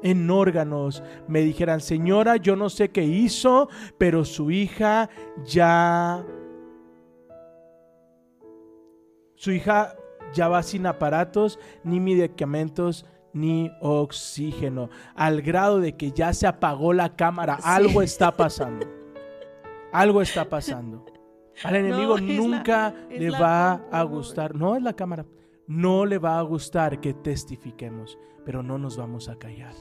en 0.03 0.31
órganos, 0.31 1.03
me 1.29 1.41
dijeran, 1.41 1.81
señora, 1.81 2.37
yo 2.37 2.57
no 2.57 2.71
sé 2.71 2.91
qué 2.91 3.05
hizo, 3.05 3.69
pero 3.99 4.25
su 4.25 4.51
hija 4.51 5.09
ya... 5.45 6.25
Su 9.35 9.53
hija 9.53 9.95
ya 10.33 10.49
va 10.49 10.63
sin 10.63 10.87
aparatos, 10.87 11.59
ni 11.85 12.01
medicamentos, 12.01 13.05
ni 13.33 13.71
oxígeno, 13.81 14.89
al 15.15 15.43
grado 15.43 15.79
de 15.79 15.95
que 15.95 16.11
ya 16.13 16.33
se 16.33 16.47
apagó 16.47 16.93
la 16.93 17.15
cámara. 17.17 17.57
Sí. 17.57 17.63
Algo 17.65 18.03
está 18.03 18.33
pasando. 18.33 18.87
Algo 19.93 20.23
está 20.23 20.49
pasando. 20.49 21.05
Al 21.65 21.77
enemigo 21.77 22.19
nunca 22.19 22.95
le 23.11 23.31
va 23.31 23.81
a 23.91 24.03
gustar. 24.03 24.55
No 24.55 24.77
es 24.77 24.83
la 24.83 24.93
cámara. 24.93 25.25
no 25.67 26.07
le 26.07 26.19
va 26.19 26.39
a 26.39 26.43
gustar 26.43 27.01
que 27.01 27.13
testifiquemos, 27.13 28.17
pero 28.47 28.63
no 28.63 28.79
nos 28.79 28.97
vamos 28.97 29.29
a 29.29 29.37
callar. 29.37 29.75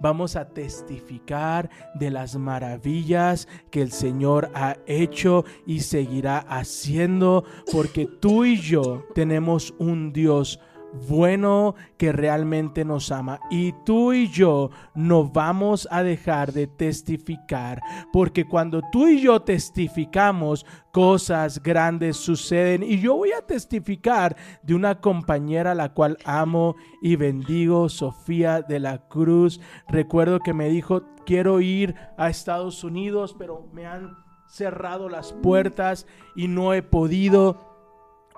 Vamos 0.00 0.36
a 0.36 0.48
testificar 0.48 1.70
de 1.94 2.10
las 2.10 2.36
maravillas 2.36 3.48
que 3.70 3.80
el 3.80 3.90
Señor 3.90 4.50
ha 4.54 4.76
hecho 4.86 5.44
y 5.66 5.80
seguirá 5.80 6.38
haciendo, 6.38 7.44
porque 7.72 8.06
tú 8.06 8.44
y 8.44 8.60
yo 8.60 9.04
tenemos 9.14 9.74
un 9.78 10.12
Dios 10.12 10.60
bueno 11.08 11.74
que 11.96 12.12
realmente 12.12 12.84
nos 12.84 13.10
ama. 13.12 13.40
Y 13.50 13.72
tú 13.84 14.12
y 14.12 14.28
yo 14.28 14.70
no 14.94 15.28
vamos 15.28 15.88
a 15.90 16.02
dejar 16.02 16.52
de 16.52 16.66
testificar, 16.66 17.82
porque 18.12 18.46
cuando 18.46 18.82
tú 18.92 19.08
y 19.08 19.20
yo 19.20 19.42
testificamos, 19.42 20.66
cosas 20.92 21.62
grandes 21.62 22.16
suceden. 22.16 22.82
Y 22.82 22.98
yo 22.98 23.14
voy 23.16 23.32
a 23.32 23.46
testificar 23.46 24.36
de 24.62 24.74
una 24.74 25.00
compañera 25.00 25.72
a 25.72 25.76
la 25.76 25.92
cual 25.92 26.18
amo 26.24 26.76
y 27.02 27.16
bendigo, 27.16 27.88
Sofía 27.88 28.62
de 28.62 28.80
la 28.80 29.08
Cruz. 29.08 29.60
Recuerdo 29.88 30.40
que 30.40 30.54
me 30.54 30.68
dijo, 30.68 31.02
quiero 31.24 31.60
ir 31.60 31.94
a 32.16 32.30
Estados 32.30 32.82
Unidos, 32.84 33.36
pero 33.38 33.68
me 33.72 33.86
han 33.86 34.16
cerrado 34.48 35.08
las 35.08 35.32
puertas 35.32 36.06
y 36.34 36.48
no 36.48 36.72
he 36.72 36.82
podido. 36.82 37.76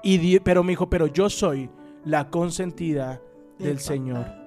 Y 0.02 0.40
pero 0.40 0.62
me 0.62 0.72
dijo, 0.72 0.90
pero 0.90 1.06
yo 1.06 1.30
soy 1.30 1.70
la 2.04 2.30
consentida 2.30 3.20
del 3.58 3.78
Señor. 3.78 4.39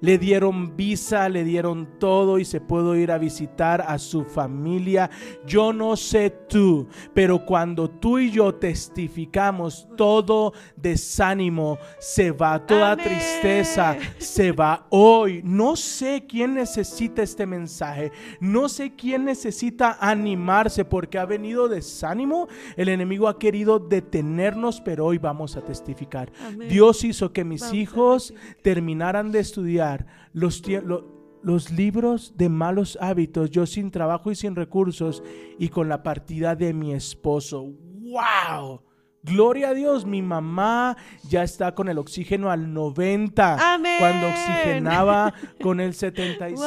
Le 0.00 0.18
dieron 0.18 0.76
visa, 0.76 1.28
le 1.30 1.42
dieron 1.42 1.98
todo 1.98 2.38
y 2.38 2.44
se 2.44 2.60
pudo 2.60 2.96
ir 2.96 3.10
a 3.10 3.16
visitar 3.16 3.80
a 3.80 3.98
su 3.98 4.24
familia. 4.24 5.08
Yo 5.46 5.72
no 5.72 5.96
sé 5.96 6.28
tú, 6.28 6.86
pero 7.14 7.46
cuando 7.46 7.88
tú 7.88 8.18
y 8.18 8.30
yo 8.30 8.54
testificamos, 8.54 9.88
todo 9.96 10.52
desánimo 10.76 11.78
se 11.98 12.30
va, 12.30 12.66
toda 12.66 12.96
tristeza 12.96 13.96
se 14.18 14.52
va 14.52 14.86
hoy. 14.90 15.40
No 15.42 15.76
sé 15.76 16.26
quién 16.28 16.54
necesita 16.54 17.22
este 17.22 17.46
mensaje, 17.46 18.12
no 18.38 18.68
sé 18.68 18.94
quién 18.94 19.24
necesita 19.24 19.96
animarse 19.98 20.84
porque 20.84 21.18
ha 21.18 21.24
venido 21.24 21.68
desánimo. 21.68 22.48
El 22.76 22.90
enemigo 22.90 23.28
ha 23.28 23.38
querido 23.38 23.78
detenernos, 23.78 24.82
pero 24.82 25.06
hoy 25.06 25.16
vamos 25.16 25.56
a 25.56 25.62
testificar. 25.62 26.30
Dios 26.68 27.02
hizo 27.02 27.32
que 27.32 27.44
mis 27.44 27.72
hijos 27.72 28.34
terminaran 28.62 29.32
de 29.32 29.38
estudiar 29.40 29.85
los, 30.32 31.70
libros 31.70 32.34
de 32.36 32.48
malos 32.48 32.98
hábitos, 33.00 33.50
yo 33.50 33.66
sin 33.66 33.90
trabajo 33.90 34.30
y 34.30 34.34
sin 34.34 34.56
recursos 34.56 35.22
y 35.58 35.68
con 35.68 35.88
la 35.88 36.02
partida 36.02 36.54
de 36.54 36.72
mi 36.72 36.92
esposo. 36.92 37.64
¡Wow! 37.64 38.85
Gloria 39.26 39.70
a 39.70 39.74
Dios, 39.74 40.06
mi 40.06 40.22
mamá 40.22 40.96
ya 41.28 41.42
está 41.42 41.74
con 41.74 41.88
el 41.88 41.98
oxígeno 41.98 42.48
al 42.48 42.72
90 42.72 43.74
Amén. 43.74 43.96
cuando 43.98 44.28
oxigenaba 44.28 45.34
con 45.60 45.80
el 45.80 45.94
75. 45.94 46.62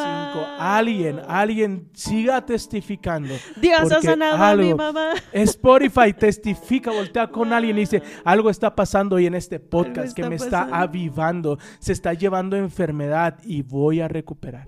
Alguien, 0.59 1.21
alguien 1.25 1.89
siga 1.93 2.45
testificando. 2.45 3.33
Dios 3.61 3.89
ha 3.89 4.01
sanado 4.01 4.43
a 4.43 4.55
mi 4.57 4.73
mamá. 4.73 5.13
Spotify 5.31 6.11
testifica, 6.11 6.91
voltea 6.91 7.27
con 7.27 7.53
alguien 7.53 7.77
y 7.77 7.81
dice, 7.81 8.03
algo 8.25 8.49
está 8.49 8.75
pasando 8.75 9.15
hoy 9.15 9.25
en 9.25 9.35
este 9.35 9.61
podcast 9.61 10.13
que 10.13 10.27
me 10.27 10.35
está 10.35 10.63
avivando, 10.69 11.57
se 11.79 11.93
está 11.93 12.13
llevando 12.13 12.57
enfermedad 12.57 13.39
y 13.45 13.61
voy 13.61 14.01
a 14.01 14.09
recuperar. 14.09 14.67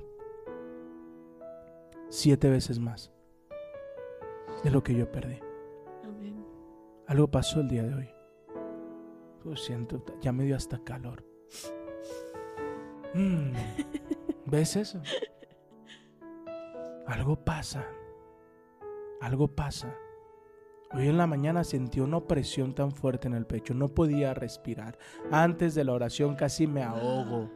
Siete 2.09 2.49
veces 2.49 2.79
más 2.79 3.11
de 4.63 4.71
lo 4.71 4.81
que 4.81 4.95
yo 4.95 5.11
perdí. 5.11 5.40
Algo 7.11 7.29
pasó 7.29 7.59
el 7.59 7.67
día 7.67 7.83
de 7.83 7.93
hoy. 7.93 8.09
Lo 9.43 9.57
siento, 9.57 10.01
ya 10.21 10.31
me 10.31 10.45
dio 10.45 10.55
hasta 10.55 10.81
calor. 10.81 11.25
Mm, 13.13 13.51
¿Ves 14.45 14.77
eso? 14.77 15.01
Algo 17.05 17.35
pasa. 17.43 17.85
Algo 19.19 19.49
pasa. 19.49 19.93
Hoy 20.93 21.09
en 21.09 21.17
la 21.17 21.27
mañana 21.27 21.65
sentí 21.65 21.99
una 21.99 22.15
opresión 22.15 22.73
tan 22.73 22.93
fuerte 22.93 23.27
en 23.27 23.33
el 23.33 23.45
pecho. 23.45 23.73
No 23.73 23.89
podía 23.89 24.33
respirar. 24.33 24.97
Antes 25.31 25.75
de 25.75 25.83
la 25.83 25.91
oración 25.91 26.35
casi 26.35 26.65
me 26.65 26.81
ahogo. 26.81 27.51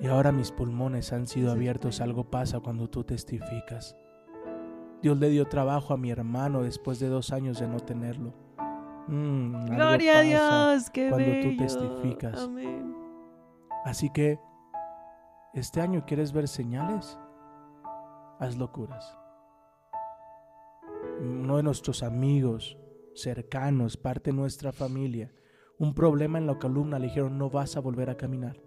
Y 0.00 0.06
ahora 0.06 0.32
mis 0.32 0.52
pulmones 0.52 1.12
han 1.12 1.26
sido 1.26 1.52
abiertos. 1.52 2.00
Algo 2.00 2.30
pasa 2.30 2.60
cuando 2.60 2.88
tú 2.88 3.04
testificas. 3.04 3.94
Dios 5.02 5.18
le 5.18 5.28
dio 5.28 5.46
trabajo 5.46 5.94
a 5.94 5.96
mi 5.96 6.10
hermano 6.10 6.62
después 6.62 6.98
de 6.98 7.08
dos 7.08 7.32
años 7.32 7.60
de 7.60 7.68
no 7.68 7.78
tenerlo. 7.80 8.32
Mm, 9.08 9.66
Gloria 9.66 10.18
a 10.18 10.22
Dios, 10.22 10.90
qué 10.90 11.10
cuando 11.10 11.30
tú 11.42 11.56
testificas. 11.56 12.50
Así 13.84 14.10
que, 14.10 14.40
¿este 15.54 15.80
año 15.80 16.04
quieres 16.06 16.32
ver 16.32 16.48
señales? 16.48 17.18
Haz 18.40 18.56
locuras. 18.56 19.16
Uno 21.20 21.58
de 21.58 21.62
nuestros 21.62 22.02
amigos 22.02 22.76
cercanos, 23.14 23.96
parte 23.96 24.30
de 24.30 24.36
nuestra 24.36 24.72
familia, 24.72 25.32
un 25.78 25.94
problema 25.94 26.38
en 26.38 26.46
la 26.46 26.58
columna, 26.58 26.98
le 26.98 27.06
dijeron, 27.06 27.38
no 27.38 27.48
vas 27.48 27.76
a 27.76 27.80
volver 27.80 28.10
a 28.10 28.16
caminar. 28.16 28.60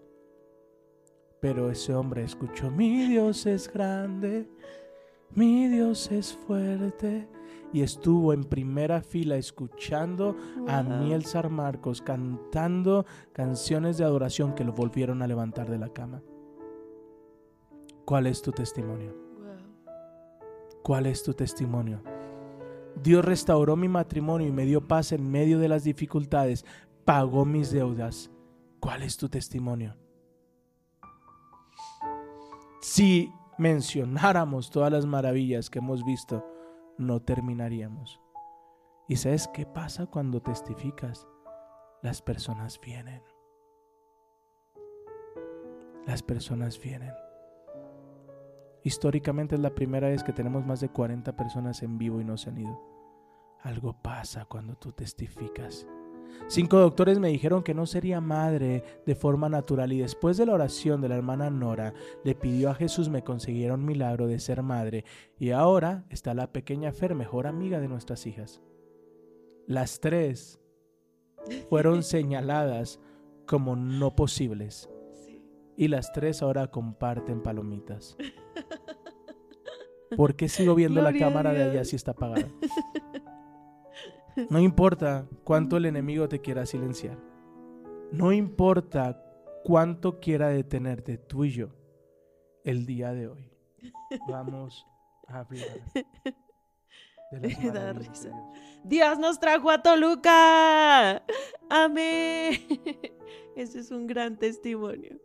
Pero 1.41 1.69
ese 1.69 1.93
hombre 1.93 2.23
escuchó, 2.23 2.69
mi 2.71 3.07
Dios 3.07 3.45
es 3.45 3.71
grande 3.71 4.49
mi 5.35 5.67
Dios 5.67 6.11
es 6.11 6.33
fuerte. 6.33 7.27
Y 7.71 7.81
estuvo 7.81 8.33
en 8.33 8.43
primera 8.43 9.01
fila 9.01 9.35
escuchando 9.35 10.35
a 10.67 10.81
Miel 10.81 11.23
San 11.25 11.53
Marcos 11.53 12.01
cantando 12.01 13.05
canciones 13.31 13.97
de 13.97 14.05
adoración 14.05 14.55
que 14.55 14.63
lo 14.63 14.73
volvieron 14.73 15.21
a 15.21 15.27
levantar 15.27 15.69
de 15.69 15.77
la 15.77 15.89
cama. 15.89 16.23
¿Cuál 18.05 18.25
es 18.25 18.41
tu 18.41 18.51
testimonio? 18.51 19.15
¿Cuál 20.81 21.05
es 21.05 21.21
tu 21.21 21.35
testimonio? 21.35 22.01
Dios 23.03 23.23
restauró 23.23 23.75
mi 23.75 23.87
matrimonio 23.87 24.47
y 24.47 24.51
me 24.51 24.65
dio 24.65 24.87
paz 24.87 25.11
en 25.11 25.29
medio 25.29 25.59
de 25.59 25.69
las 25.69 25.83
dificultades, 25.83 26.65
pagó 27.05 27.45
mis 27.45 27.71
deudas. 27.71 28.31
¿Cuál 28.79 29.03
es 29.03 29.15
tu 29.15 29.29
testimonio? 29.29 29.95
Si 32.81 33.31
mencionáramos 33.59 34.69
todas 34.71 34.91
las 34.91 35.05
maravillas 35.05 35.69
que 35.69 35.79
hemos 35.79 36.05
visto, 36.05 36.45
no 36.97 37.21
terminaríamos. 37.21 38.21
¿Y 39.09 39.17
sabes 39.17 39.49
qué 39.49 39.65
pasa 39.65 40.05
cuando 40.05 40.41
testificas? 40.41 41.27
Las 42.01 42.21
personas 42.21 42.79
vienen. 42.79 43.21
Las 46.07 46.23
personas 46.23 46.79
vienen. 46.79 47.13
Históricamente 48.85 49.55
es 49.55 49.61
la 49.61 49.75
primera 49.75 50.07
vez 50.07 50.23
que 50.23 50.31
tenemos 50.31 50.65
más 50.65 50.79
de 50.79 50.89
40 50.89 51.35
personas 51.35 51.83
en 51.83 51.97
vivo 51.97 52.21
y 52.21 52.23
no 52.23 52.37
se 52.37 52.49
han 52.49 52.59
ido. 52.59 52.81
Algo 53.61 54.01
pasa 54.01 54.45
cuando 54.45 54.75
tú 54.77 54.93
testificas. 54.93 55.85
Cinco 56.47 56.79
doctores 56.79 57.19
me 57.19 57.29
dijeron 57.29 57.61
que 57.61 57.73
no 57.73 57.85
sería 57.85 58.21
madre 58.21 58.83
de 59.05 59.15
forma 59.15 59.49
natural 59.49 59.93
y 59.93 59.99
después 59.99 60.37
de 60.37 60.45
la 60.45 60.53
oración 60.53 60.99
de 60.99 61.09
la 61.09 61.15
hermana 61.15 61.49
Nora 61.49 61.93
le 62.23 62.33
pidió 62.33 62.71
a 62.71 62.75
Jesús 62.75 63.09
me 63.09 63.23
consiguiera 63.23 63.75
un 63.75 63.85
milagro 63.85 64.25
de 64.27 64.39
ser 64.39 64.63
madre 64.63 65.05
y 65.37 65.51
ahora 65.51 66.05
está 66.09 66.33
la 66.33 66.51
pequeña 66.51 66.91
Fer, 66.91 67.13
mejor 67.13 67.45
amiga 67.45 67.79
de 67.79 67.87
nuestras 67.87 68.25
hijas. 68.25 68.61
Las 69.67 69.99
tres 69.99 70.59
fueron 71.69 72.03
señaladas 72.03 72.99
como 73.45 73.75
no 73.75 74.15
posibles 74.15 74.89
y 75.77 75.87
las 75.87 76.11
tres 76.11 76.41
ahora 76.41 76.67
comparten 76.71 77.41
palomitas. 77.41 78.17
¿Por 80.17 80.35
qué 80.35 80.49
sigo 80.49 80.75
viendo 80.75 81.01
la 81.01 81.13
cámara 81.13 81.53
de 81.53 81.63
allá 81.63 81.85
si 81.85 81.95
está 81.95 82.11
apagada? 82.11 82.49
No 84.49 84.59
importa 84.59 85.27
cuánto 85.43 85.77
el 85.77 85.85
enemigo 85.85 86.29
te 86.29 86.39
quiera 86.39 86.65
silenciar. 86.65 87.17
No 88.11 88.31
importa 88.31 89.23
cuánto 89.63 90.19
quiera 90.19 90.49
detenerte 90.49 91.17
tú 91.17 91.45
y 91.45 91.51
yo 91.51 91.69
el 92.63 92.85
día 92.85 93.13
de 93.13 93.27
hoy. 93.27 93.51
Vamos 94.27 94.85
a 95.27 95.39
hablar 95.39 95.67
de 97.31 97.71
da 97.73 97.93
risa. 97.93 98.31
Dios 98.83 99.19
nos 99.19 99.39
trajo 99.39 99.69
a 99.69 99.81
Toluca. 99.81 101.23
Amén. 101.69 102.59
Ese 103.55 103.79
es 103.79 103.91
un 103.91 104.07
gran 104.07 104.37
testimonio. 104.37 105.19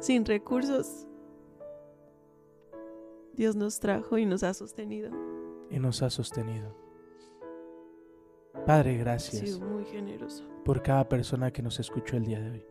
Sin 0.00 0.24
recursos, 0.24 1.06
Dios 3.34 3.56
nos 3.56 3.80
trajo 3.80 4.18
y 4.18 4.26
nos 4.26 4.42
ha 4.42 4.52
sostenido. 4.52 5.10
Y 5.70 5.78
nos 5.78 6.02
ha 6.02 6.10
sostenido. 6.10 6.76
Padre, 8.66 8.96
gracias. 8.98 9.58
muy 9.60 9.84
generoso. 9.84 10.44
Por 10.64 10.82
cada 10.82 11.08
persona 11.08 11.50
que 11.50 11.62
nos 11.62 11.80
escuchó 11.80 12.16
el 12.16 12.24
día 12.24 12.40
de 12.40 12.50
hoy. 12.50 12.66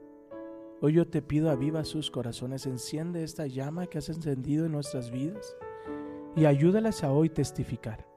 Hoy 0.82 0.94
yo 0.94 1.08
te 1.08 1.22
pido 1.22 1.50
aviva 1.50 1.84
sus 1.84 2.10
corazones, 2.10 2.66
enciende 2.66 3.24
esta 3.24 3.48
llama 3.48 3.88
que 3.88 3.98
has 3.98 4.08
encendido 4.10 4.66
en 4.66 4.72
nuestras 4.72 5.12
vidas 5.12 5.58
y 6.36 6.46
ayúdalas 6.46 7.04
a 7.04 7.12
hoy 7.12 7.30
testificar. 7.30 8.08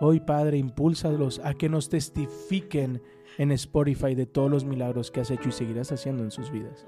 Hoy, 0.00 0.20
Padre, 0.20 0.58
impúlsalos 0.58 1.40
a 1.40 1.54
que 1.54 1.68
nos 1.68 1.88
testifiquen 1.88 3.02
en 3.38 3.52
Spotify 3.52 4.14
de 4.14 4.26
todos 4.26 4.50
los 4.50 4.64
milagros 4.64 5.10
que 5.10 5.20
has 5.20 5.30
hecho 5.30 5.48
y 5.48 5.52
seguirás 5.52 5.90
haciendo 5.90 6.22
en 6.22 6.30
sus 6.30 6.50
vidas. 6.50 6.86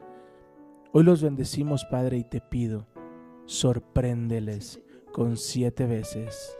Hoy 0.92 1.04
los 1.04 1.22
bendecimos, 1.22 1.84
Padre, 1.84 2.18
y 2.18 2.24
te 2.24 2.40
pido, 2.40 2.86
sorpréndeles 3.46 4.82
con 5.12 5.36
siete 5.36 5.86
veces 5.86 6.56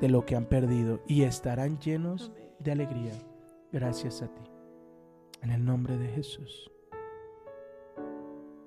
de 0.00 0.08
lo 0.08 0.26
que 0.26 0.36
han 0.36 0.46
perdido 0.46 1.00
y 1.06 1.22
estarán 1.22 1.78
llenos 1.78 2.30
Amén. 2.34 2.43
De 2.58 2.72
alegría 2.72 3.12
gracias 3.72 4.22
a 4.22 4.28
ti. 4.28 4.42
En 5.42 5.50
el 5.50 5.64
nombre 5.64 5.98
de 5.98 6.08
Jesús. 6.08 6.70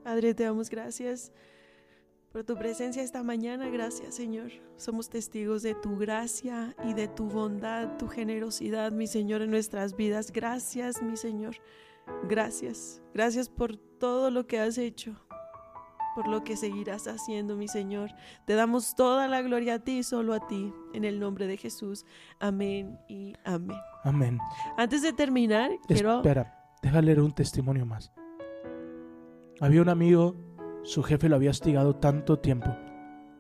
Padre, 0.04 0.34
te 0.34 0.44
damos 0.44 0.70
gracias 0.70 1.32
por 2.32 2.44
tu 2.44 2.56
presencia 2.56 3.02
esta 3.02 3.24
mañana. 3.24 3.70
Gracias, 3.70 4.16
Señor. 4.16 4.52
Somos 4.76 5.10
testigos 5.10 5.64
de 5.64 5.76
tu 5.76 5.98
gracia 5.98 6.76
y 6.86 6.94
de 6.94 7.08
tu 7.08 7.26
bondad, 7.26 7.98
tu 7.98 8.08
generosidad, 8.08 8.92
mi 8.92 9.08
Señor, 9.08 9.42
en 9.42 9.50
nuestras 9.50 9.96
vidas. 9.96 10.32
Gracias, 10.32 11.02
mi 11.02 11.18
Señor. 11.18 11.56
Gracias. 12.30 13.02
Gracias 13.14 13.50
por 13.50 13.76
todo 13.76 14.30
lo 14.30 14.46
que 14.46 14.60
has 14.60 14.78
hecho, 14.78 15.16
por 16.18 16.28
lo 16.28 16.44
que 16.44 16.58
seguirás 16.58 17.08
haciendo, 17.08 17.56
mi 17.56 17.68
Señor. 17.68 18.10
Te 18.46 18.56
damos 18.56 18.96
toda 18.96 19.28
la 19.28 19.44
gloria 19.44 19.76
a 19.76 19.80
ti 19.80 20.00
y 20.00 20.04
solo 20.04 20.34
a 20.34 20.48
ti, 20.48 20.74
en 20.96 21.06
el 21.06 21.20
nombre 21.20 21.46
de 21.46 21.58
Jesús. 21.58 22.08
Amén 22.40 22.98
y 23.08 23.36
amén. 23.46 23.78
Amén. 24.04 24.40
Antes 24.78 25.04
de 25.04 25.14
terminar, 25.14 25.70
quiero... 25.86 26.16
Espera, 26.16 26.60
deja 26.82 27.04
leer 27.04 27.22
un 27.22 27.34
testimonio 27.34 27.86
más. 27.86 28.12
Había 29.62 29.80
un 29.80 29.90
amigo, 29.90 30.36
su 30.82 31.04
jefe 31.04 31.30
lo 31.30 31.36
había 31.36 31.52
hostigado 31.52 31.96
tanto 31.98 32.40
tiempo, 32.40 32.76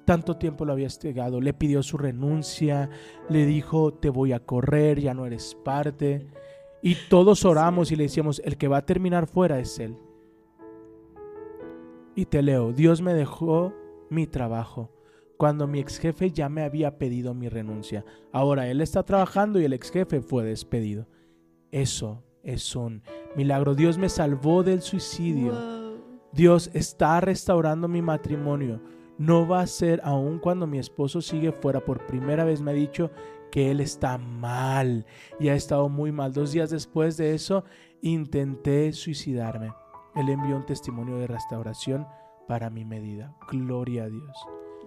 tanto 0.05 0.37
tiempo 0.37 0.63
lo 0.63 0.73
había 0.73 0.85
hostigado, 0.85 1.41
le 1.41 1.55
pidió 1.55 1.81
su 1.81 1.97
renuncia, 1.97 2.91
le 3.27 3.47
dijo, 3.47 3.91
te 3.95 4.11
voy 4.11 4.33
a 4.33 4.39
correr, 4.45 4.99
ya 4.99 5.15
no 5.15 5.25
eres 5.25 5.57
parte. 5.65 6.27
Y 6.83 6.95
todos 7.09 7.43
oramos 7.43 7.91
y 7.91 7.95
le 7.95 8.03
decíamos, 8.03 8.39
el 8.45 8.55
que 8.55 8.67
va 8.67 8.77
a 8.77 8.85
terminar 8.85 9.25
fuera 9.25 9.57
es 9.57 9.79
él. 9.79 9.97
Y 12.17 12.25
te 12.25 12.41
leo, 12.41 12.73
Dios 12.73 12.99
me 12.99 13.13
dejó 13.13 13.75
mi 14.09 14.25
trabajo 14.25 14.89
cuando 15.37 15.67
mi 15.67 15.79
ex 15.79 15.99
jefe 15.99 16.31
ya 16.31 16.49
me 16.49 16.63
había 16.63 16.97
pedido 16.97 17.35
mi 17.35 17.47
renuncia. 17.47 18.03
Ahora 18.31 18.67
él 18.67 18.81
está 18.81 19.03
trabajando 19.03 19.59
y 19.59 19.65
el 19.65 19.73
ex 19.73 19.91
jefe 19.91 20.19
fue 20.21 20.43
despedido. 20.43 21.05
Eso 21.71 22.23
es 22.41 22.75
un 22.75 23.03
milagro. 23.35 23.75
Dios 23.75 23.99
me 23.99 24.09
salvó 24.09 24.63
del 24.63 24.81
suicidio. 24.81 25.51
Wow. 25.51 25.97
Dios 26.33 26.71
está 26.73 27.21
restaurando 27.21 27.87
mi 27.87 28.01
matrimonio. 28.01 28.81
No 29.19 29.47
va 29.47 29.61
a 29.61 29.67
ser 29.67 30.01
aun 30.03 30.39
cuando 30.39 30.65
mi 30.65 30.79
esposo 30.79 31.21
sigue 31.21 31.51
fuera. 31.51 31.81
Por 31.81 32.03
primera 32.07 32.45
vez 32.45 32.61
me 32.61 32.71
ha 32.71 32.73
dicho 32.73 33.11
que 33.51 33.69
él 33.69 33.79
está 33.79 34.17
mal 34.17 35.05
y 35.39 35.49
ha 35.49 35.53
estado 35.53 35.87
muy 35.87 36.11
mal. 36.11 36.33
Dos 36.33 36.51
días 36.51 36.71
después 36.71 37.15
de 37.15 37.35
eso 37.35 37.63
intenté 38.01 38.91
suicidarme. 38.91 39.71
Él 40.17 40.29
envió 40.29 40.55
un 40.55 40.65
testimonio 40.65 41.17
de 41.17 41.27
restauración 41.27 42.07
para 42.47 42.69
mi 42.69 42.85
medida. 42.85 43.35
Gloria 43.51 44.05
a 44.05 44.09
Dios. 44.09 44.37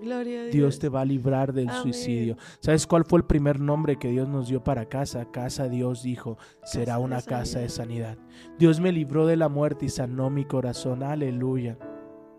Gloria 0.01 0.41
a 0.41 0.43
Dios. 0.45 0.53
Dios 0.55 0.79
te 0.79 0.89
va 0.89 1.03
a 1.03 1.05
librar 1.05 1.53
del 1.53 1.69
Amén. 1.69 1.83
suicidio. 1.83 2.37
¿Sabes 2.61 2.87
cuál 2.87 3.05
fue 3.05 3.19
el 3.19 3.27
primer 3.27 3.61
nombre 3.61 3.97
que 3.99 4.09
Dios 4.09 4.29
nos 4.29 4.49
dio 4.49 4.65
para 4.65 4.87
casa? 4.87 5.31
Casa 5.31 5.69
Dios 5.69 6.03
dijo, 6.03 6.39
será 6.65 6.95
Casa 6.95 6.99
una 6.99 7.23
casa 7.23 7.59
de 7.61 7.69
sanidad. 7.69 8.17
Dios 8.59 8.81
me 8.81 8.93
libró 8.93 9.27
de 9.27 9.37
la 9.37 9.49
muerte 9.49 9.87
y 9.87 9.89
sanó 9.91 10.31
mi 10.31 10.45
corazón. 10.47 11.03
Aleluya. 11.03 11.79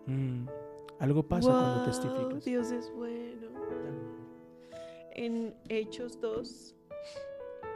Mm, 0.06 0.46
Algo 0.98 1.22
pasa 1.22 1.50
cuando 1.50 1.84
testificas. 1.84 2.44
Dios 2.44 2.72
es 2.72 2.92
bueno. 2.94 3.32
En 5.14 5.54
Hechos 5.68 6.20
2, 6.20 6.74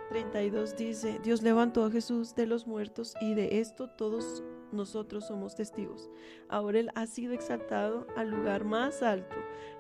32 0.09 0.77
dice, 0.77 1.21
Dios 1.23 1.43
levantó 1.43 1.85
a 1.85 1.91
Jesús 1.91 2.35
de 2.35 2.47
los 2.47 2.67
muertos 2.67 3.14
y 3.21 3.35
de 3.35 3.61
esto 3.61 3.91
todos 3.91 4.43
nosotros 4.77 5.27
somos 5.27 5.55
testigos. 5.55 6.11
Ahora 6.49 6.79
Él 6.79 6.91
ha 6.95 7.07
sido 7.07 7.33
exaltado 7.33 8.07
al 8.16 8.31
lugar 8.31 8.64
más 8.64 9.03
alto, 9.03 9.37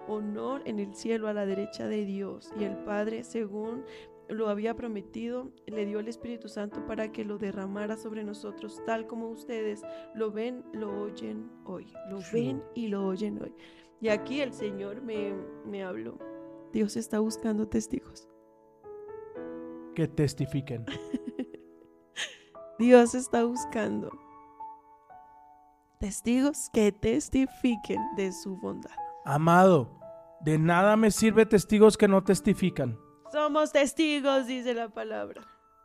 honor 0.08 0.62
en 0.64 0.78
el 0.78 0.94
cielo 0.94 1.28
a 1.28 1.34
la 1.34 1.46
derecha 1.46 1.86
de 1.86 2.04
Dios 2.04 2.50
y 2.58 2.64
el 2.64 2.76
Padre, 2.78 3.24
según 3.24 3.84
lo 4.28 4.48
había 4.48 4.74
prometido, 4.74 5.52
le 5.66 5.86
dio 5.86 6.00
el 6.00 6.08
Espíritu 6.08 6.48
Santo 6.48 6.84
para 6.86 7.12
que 7.12 7.24
lo 7.24 7.38
derramara 7.38 7.96
sobre 7.96 8.24
nosotros, 8.24 8.82
tal 8.84 9.06
como 9.06 9.28
ustedes 9.28 9.82
lo 10.14 10.32
ven, 10.32 10.64
lo 10.72 11.02
oyen 11.02 11.48
hoy. 11.64 11.86
Lo 12.10 12.18
ven 12.32 12.62
y 12.74 12.88
lo 12.88 13.06
oyen 13.06 13.40
hoy. 13.40 13.54
Y 14.00 14.08
aquí 14.08 14.40
el 14.40 14.52
Señor 14.52 15.00
me, 15.00 15.32
me 15.64 15.84
habló. 15.84 16.18
Dios 16.72 16.96
está 16.96 17.20
buscando 17.20 17.68
testigos. 17.68 18.28
Que 19.94 20.08
testifiquen. 20.08 20.84
Dios 22.78 23.14
está 23.14 23.44
buscando 23.44 24.10
testigos 25.98 26.70
que 26.72 26.92
testifiquen 26.92 28.00
de 28.16 28.32
su 28.32 28.56
bondad. 28.56 28.90
Amado, 29.24 29.98
de 30.40 30.58
nada 30.58 30.96
me 30.96 31.10
sirve 31.10 31.46
testigos 31.46 31.96
que 31.96 32.08
no 32.08 32.22
testifican. 32.22 32.98
Somos 33.32 33.72
testigos, 33.72 34.46
dice 34.46 34.74
la 34.74 34.88
palabra. 34.88 35.42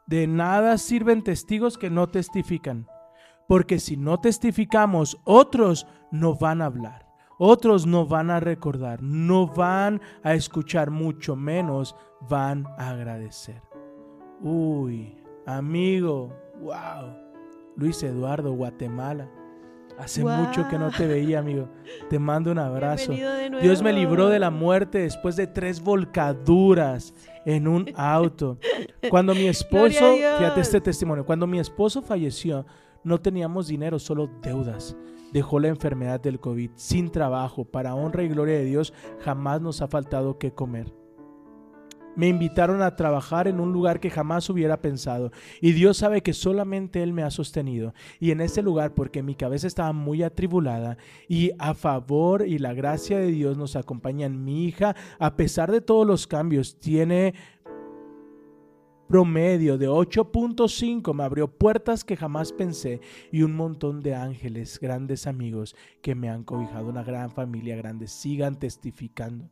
De 0.07 0.28
nada 0.28 0.78
sirven 0.78 1.24
testigos 1.24 1.78
que 1.78 1.89
no 1.89 2.07
testifican. 2.07 2.88
Porque 3.47 3.80
si 3.80 3.97
no 3.97 4.20
testificamos, 4.20 5.18
otros 5.24 5.88
no 6.12 6.36
van 6.36 6.62
a 6.62 6.66
hablar. 6.66 7.07
Otros 7.43 7.88
no 7.88 8.05
van 8.05 8.30
a 8.30 8.39
recordar, 8.39 9.01
no 9.01 9.47
van 9.47 9.99
a 10.22 10.36
escuchar, 10.36 10.91
mucho 10.91 11.36
menos 11.36 11.95
van 12.30 12.68
a 12.78 12.91
agradecer. 12.91 13.64
Uy, 14.41 15.18
amigo, 15.47 16.32
wow. 16.59 17.16
Luis 17.76 18.03
Eduardo, 18.03 18.53
Guatemala. 18.53 19.28
Hace 20.02 20.24
mucho 20.24 20.68
que 20.68 20.80
no 20.80 20.89
te 20.89 21.06
veía, 21.06 21.39
amigo. 21.39 21.70
Te 22.10 22.18
mando 22.18 22.52
un 22.52 22.58
abrazo. 22.58 23.14
Dios 23.62 23.84
me 23.84 23.93
libró 23.93 24.30
de 24.30 24.39
la 24.39 24.49
muerte 24.49 24.99
después 24.99 25.36
de 25.36 25.45
tres 25.45 25.80
volcaduras 25.80 27.14
en 27.45 27.68
un 27.68 27.88
auto. 27.95 28.58
Cuando 29.10 29.36
mi 29.36 29.47
esposo, 29.47 30.16
fíjate 30.38 30.62
este 30.62 30.82
testimonio, 30.82 31.26
cuando 31.26 31.45
mi 31.45 31.60
esposo 31.60 32.02
falleció, 32.02 32.66
no 33.04 33.20
teníamos 33.20 33.68
dinero, 33.68 33.99
solo 33.99 34.28
deudas. 34.41 34.95
Dejó 35.32 35.60
la 35.60 35.68
enfermedad 35.68 36.20
del 36.20 36.39
COVID 36.39 36.72
sin 36.76 37.12
trabajo. 37.12 37.64
Para 37.64 37.95
honra 37.95 38.24
y 38.24 38.28
gloria 38.28 38.56
de 38.56 38.66
Dios, 38.66 38.93
jamás 39.20 39.62
nos 39.62 39.82
ha 39.82 39.88
faltado 39.88 40.39
qué 40.39 40.52
comer. 40.52 41.01
Me 42.16 42.28
invitaron 42.28 42.82
a 42.82 42.95
trabajar 42.95 43.47
en 43.47 43.59
un 43.59 43.72
lugar 43.72 43.99
que 43.99 44.09
jamás 44.09 44.49
hubiera 44.49 44.82
pensado. 44.82 45.32
Y 45.62 45.72
Dios 45.72 45.97
sabe 45.97 46.22
que 46.22 46.34
solamente 46.34 47.03
Él 47.03 47.14
me 47.14 47.24
ha 47.24 47.32
sostenido. 47.32 47.93
Y 48.20 48.32
en 48.32 48.41
ese 48.41 48.62
lugar, 48.62 48.93
porque 48.93 49.24
mi 49.24 49.36
cabeza 49.36 49.68
estaba 49.68 49.93
muy 49.93 50.24
atribulada, 50.24 50.97
y 51.28 51.51
a 51.57 51.74
favor 51.74 52.45
y 52.45 52.57
la 52.57 52.74
gracia 52.74 53.18
de 53.18 53.28
Dios 53.28 53.57
nos 53.57 53.76
acompañan. 53.76 54.43
Mi 54.43 54.66
hija, 54.66 54.95
a 55.20 55.36
pesar 55.36 55.72
de 55.72 55.82
todos 55.82 56.05
los 56.05 56.28
cambios, 56.28 56.78
tiene 56.80 57.34
promedio 59.12 59.78
de 59.78 59.89
8.5 59.89 61.14
me 61.14 61.24
abrió 61.24 61.49
puertas 61.49 62.05
que 62.05 62.16
jamás 62.16 62.53
pensé 62.53 63.01
y 63.30 63.41
un 63.43 63.53
montón 63.57 64.01
de 64.01 64.16
ángeles, 64.16 64.80
grandes 64.80 65.28
amigos 65.28 65.76
que 66.01 66.16
me 66.16 66.30
han 66.30 66.45
cobijado, 66.45 66.88
una 66.88 67.03
gran 67.03 67.30
familia 67.30 67.76
grande, 67.76 68.07
sigan 68.07 68.57
testificando. 68.57 69.49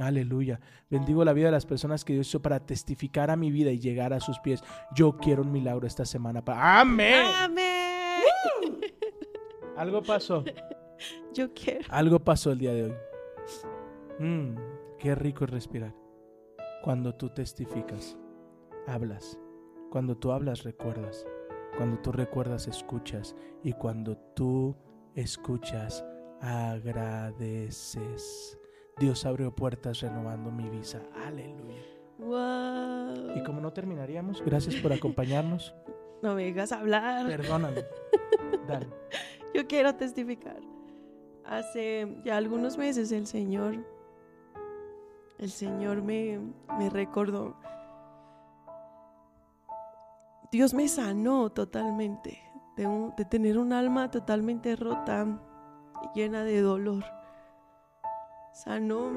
Aleluya. 0.00 0.60
Bendigo 0.88 1.24
la 1.24 1.34
vida 1.34 1.46
de 1.46 1.52
las 1.52 1.66
personas 1.66 2.04
que 2.06 2.14
Dios 2.14 2.28
hizo 2.28 2.40
para 2.40 2.60
testificar 2.60 3.30
a 3.30 3.36
mi 3.36 3.50
vida 3.50 3.70
y 3.70 3.78
llegar 3.78 4.14
a 4.14 4.20
sus 4.20 4.38
pies. 4.38 4.62
Yo 4.94 5.18
quiero 5.18 5.42
un 5.42 5.52
milagro 5.52 5.86
esta 5.86 6.06
semana. 6.06 6.42
para 6.42 6.80
Amén. 6.80 7.26
Amén. 7.36 8.22
Algo 9.76 10.02
pasó. 10.02 10.42
Yo 11.34 11.52
quiero. 11.52 11.86
Algo 11.90 12.18
pasó 12.18 12.50
el 12.52 12.58
día 12.58 12.72
de 12.72 12.84
hoy. 12.84 12.94
Mm, 14.18 14.56
qué 14.98 15.14
rico 15.14 15.44
es 15.44 15.50
respirar. 15.50 15.94
Cuando 16.82 17.14
tú 17.14 17.28
testificas, 17.28 18.16
hablas. 18.86 19.38
Cuando 19.90 20.16
tú 20.16 20.32
hablas, 20.32 20.62
recuerdas. 20.64 21.26
Cuando 21.76 21.98
tú 22.00 22.10
recuerdas, 22.12 22.68
escuchas. 22.68 23.36
Y 23.62 23.74
cuando 23.74 24.16
tú 24.34 24.74
escuchas, 25.14 26.02
agradeces. 26.40 27.80
Dios 29.00 29.24
abrió 29.26 29.52
puertas 29.54 30.00
renovando 30.00 30.50
mi 30.52 30.68
visa. 30.68 31.00
Aleluya. 31.26 31.80
Wow. 32.18 33.36
Y 33.36 33.42
como 33.42 33.60
no 33.60 33.72
terminaríamos, 33.72 34.42
gracias 34.44 34.76
por 34.76 34.92
acompañarnos. 34.92 35.74
No 36.22 36.34
me 36.34 36.44
digas 36.44 36.70
hablar. 36.70 37.26
Perdóname. 37.26 37.82
Dale. 38.68 38.86
Yo 39.54 39.66
quiero 39.66 39.94
testificar. 39.94 40.58
Hace 41.46 42.20
ya 42.26 42.36
algunos 42.36 42.76
meses 42.76 43.10
el 43.10 43.26
Señor, 43.26 43.76
el 45.38 45.50
Señor 45.50 46.02
me, 46.02 46.38
me 46.78 46.90
recordó. 46.90 47.56
Dios 50.52 50.74
me 50.74 50.88
sanó 50.88 51.48
totalmente 51.50 52.38
de, 52.76 52.86
un- 52.86 53.14
de 53.16 53.24
tener 53.24 53.56
un 53.56 53.72
alma 53.72 54.10
totalmente 54.10 54.76
rota 54.76 55.26
y 56.02 56.18
llena 56.18 56.44
de 56.44 56.60
dolor. 56.60 57.02
Sanó 58.52 59.12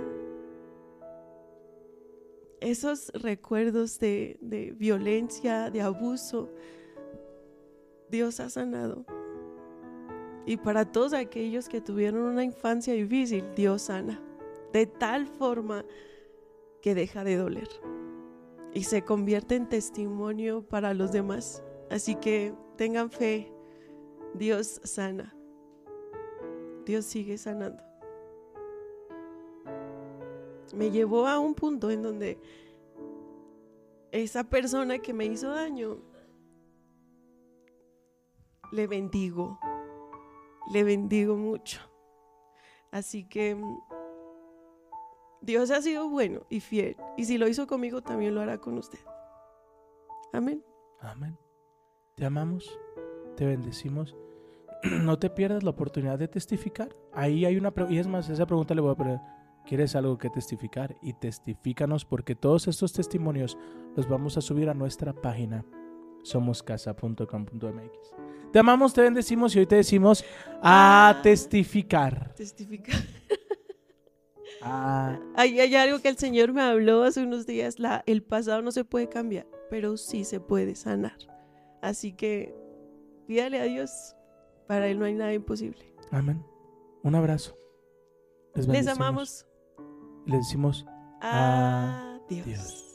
esos 2.59 3.09
recuerdos 3.13 3.99
de, 3.99 4.37
de 4.41 4.71
violencia, 4.71 5.69
de 5.69 5.81
abuso, 5.81 6.49
Dios 8.09 8.39
ha 8.39 8.49
sanado. 8.49 9.05
Y 10.45 10.57
para 10.57 10.91
todos 10.91 11.13
aquellos 11.13 11.69
que 11.69 11.81
tuvieron 11.81 12.21
una 12.21 12.43
infancia 12.43 12.93
difícil, 12.93 13.43
Dios 13.55 13.83
sana. 13.83 14.21
De 14.71 14.85
tal 14.85 15.27
forma 15.27 15.85
que 16.81 16.95
deja 16.95 17.23
de 17.23 17.37
doler. 17.37 17.69
Y 18.73 18.83
se 18.83 19.03
convierte 19.03 19.55
en 19.55 19.69
testimonio 19.69 20.67
para 20.67 20.93
los 20.93 21.11
demás. 21.11 21.63
Así 21.89 22.15
que 22.15 22.53
tengan 22.75 23.09
fe. 23.09 23.51
Dios 24.33 24.81
sana. 24.83 25.35
Dios 26.85 27.05
sigue 27.05 27.37
sanando. 27.37 27.92
Me 30.73 30.91
llevó 30.91 31.27
a 31.27 31.39
un 31.39 31.53
punto 31.53 31.91
en 31.91 32.01
donde 32.01 32.39
esa 34.11 34.43
persona 34.43 34.99
que 34.99 35.13
me 35.13 35.25
hizo 35.25 35.49
daño, 35.49 35.97
le 38.71 38.87
bendigo, 38.87 39.59
le 40.71 40.83
bendigo 40.83 41.35
mucho. 41.35 41.79
Así 42.91 43.27
que 43.27 43.55
mm, 43.55 43.79
Dios 45.41 45.71
ha 45.71 45.81
sido 45.81 46.09
bueno 46.09 46.45
y 46.49 46.59
fiel. 46.59 46.95
Y 47.17 47.25
si 47.25 47.37
lo 47.37 47.47
hizo 47.47 47.67
conmigo, 47.67 48.01
también 48.01 48.35
lo 48.35 48.41
hará 48.41 48.59
con 48.59 48.77
usted. 48.77 48.99
Amén. 50.31 50.63
Amén. 50.99 51.37
Te 52.15 52.25
amamos, 52.25 52.79
te 53.35 53.45
bendecimos. 53.45 54.15
No 55.01 55.17
te 55.17 55.29
pierdas 55.29 55.63
la 55.63 55.69
oportunidad 55.69 56.19
de 56.19 56.27
testificar. 56.27 56.93
Ahí 57.13 57.45
hay 57.45 57.55
una 57.55 57.71
pregunta, 57.71 57.95
y 57.95 57.99
es 57.99 58.07
más, 58.07 58.29
esa 58.29 58.45
pregunta 58.45 58.75
le 58.75 58.81
voy 58.81 58.91
a 58.91 58.95
poner, 58.95 59.19
¿quieres 59.67 59.95
algo 59.95 60.17
que 60.17 60.29
testificar? 60.29 60.95
Y 61.01 61.13
testifícanos 61.13 62.05
porque 62.05 62.35
todos 62.35 62.67
estos 62.67 62.93
testimonios 62.93 63.57
los 63.95 64.07
vamos 64.07 64.37
a 64.37 64.41
subir 64.41 64.69
a 64.69 64.73
nuestra 64.73 65.13
página 65.13 65.65
somoscasa.com.mx. 66.23 68.15
Te 68.51 68.59
amamos, 68.59 68.93
te 68.93 69.01
bendecimos 69.01 69.55
y 69.55 69.59
hoy 69.59 69.65
te 69.65 69.75
decimos 69.77 70.23
a 70.61 71.19
testificar. 71.23 72.33
Testificar. 72.35 72.95
Ah, 74.65 75.19
Hay, 75.35 75.59
hay 75.59 75.75
algo 75.75 75.99
que 75.99 76.07
el 76.07 76.17
Señor 76.17 76.53
me 76.53 76.61
habló 76.61 77.03
hace 77.03 77.21
unos 77.21 77.45
días. 77.45 77.79
La, 77.79 78.01
el 78.05 78.23
pasado 78.23 78.61
no 78.61 78.71
se 78.71 78.85
puede 78.85 79.09
cambiar, 79.09 79.45
pero 79.69 79.97
sí 79.97 80.23
se 80.23 80.39
puede 80.39 80.75
sanar. 80.75 81.17
Así 81.81 82.13
que 82.13 82.55
pídale 83.27 83.59
a 83.59 83.63
Dios. 83.65 84.15
Para 84.65 84.87
Él 84.87 84.99
no 84.99 85.05
hay 85.05 85.15
nada 85.15 85.33
imposible. 85.33 85.93
amén. 86.11 86.45
Un 87.01 87.15
abrazo. 87.15 87.57
Les 88.55 88.65
bendecimos. 88.65 88.97
amamos. 88.97 89.45
Les 90.25 90.39
decimos 90.39 90.85
Adiós. 91.21 92.45
Dios. 92.45 92.92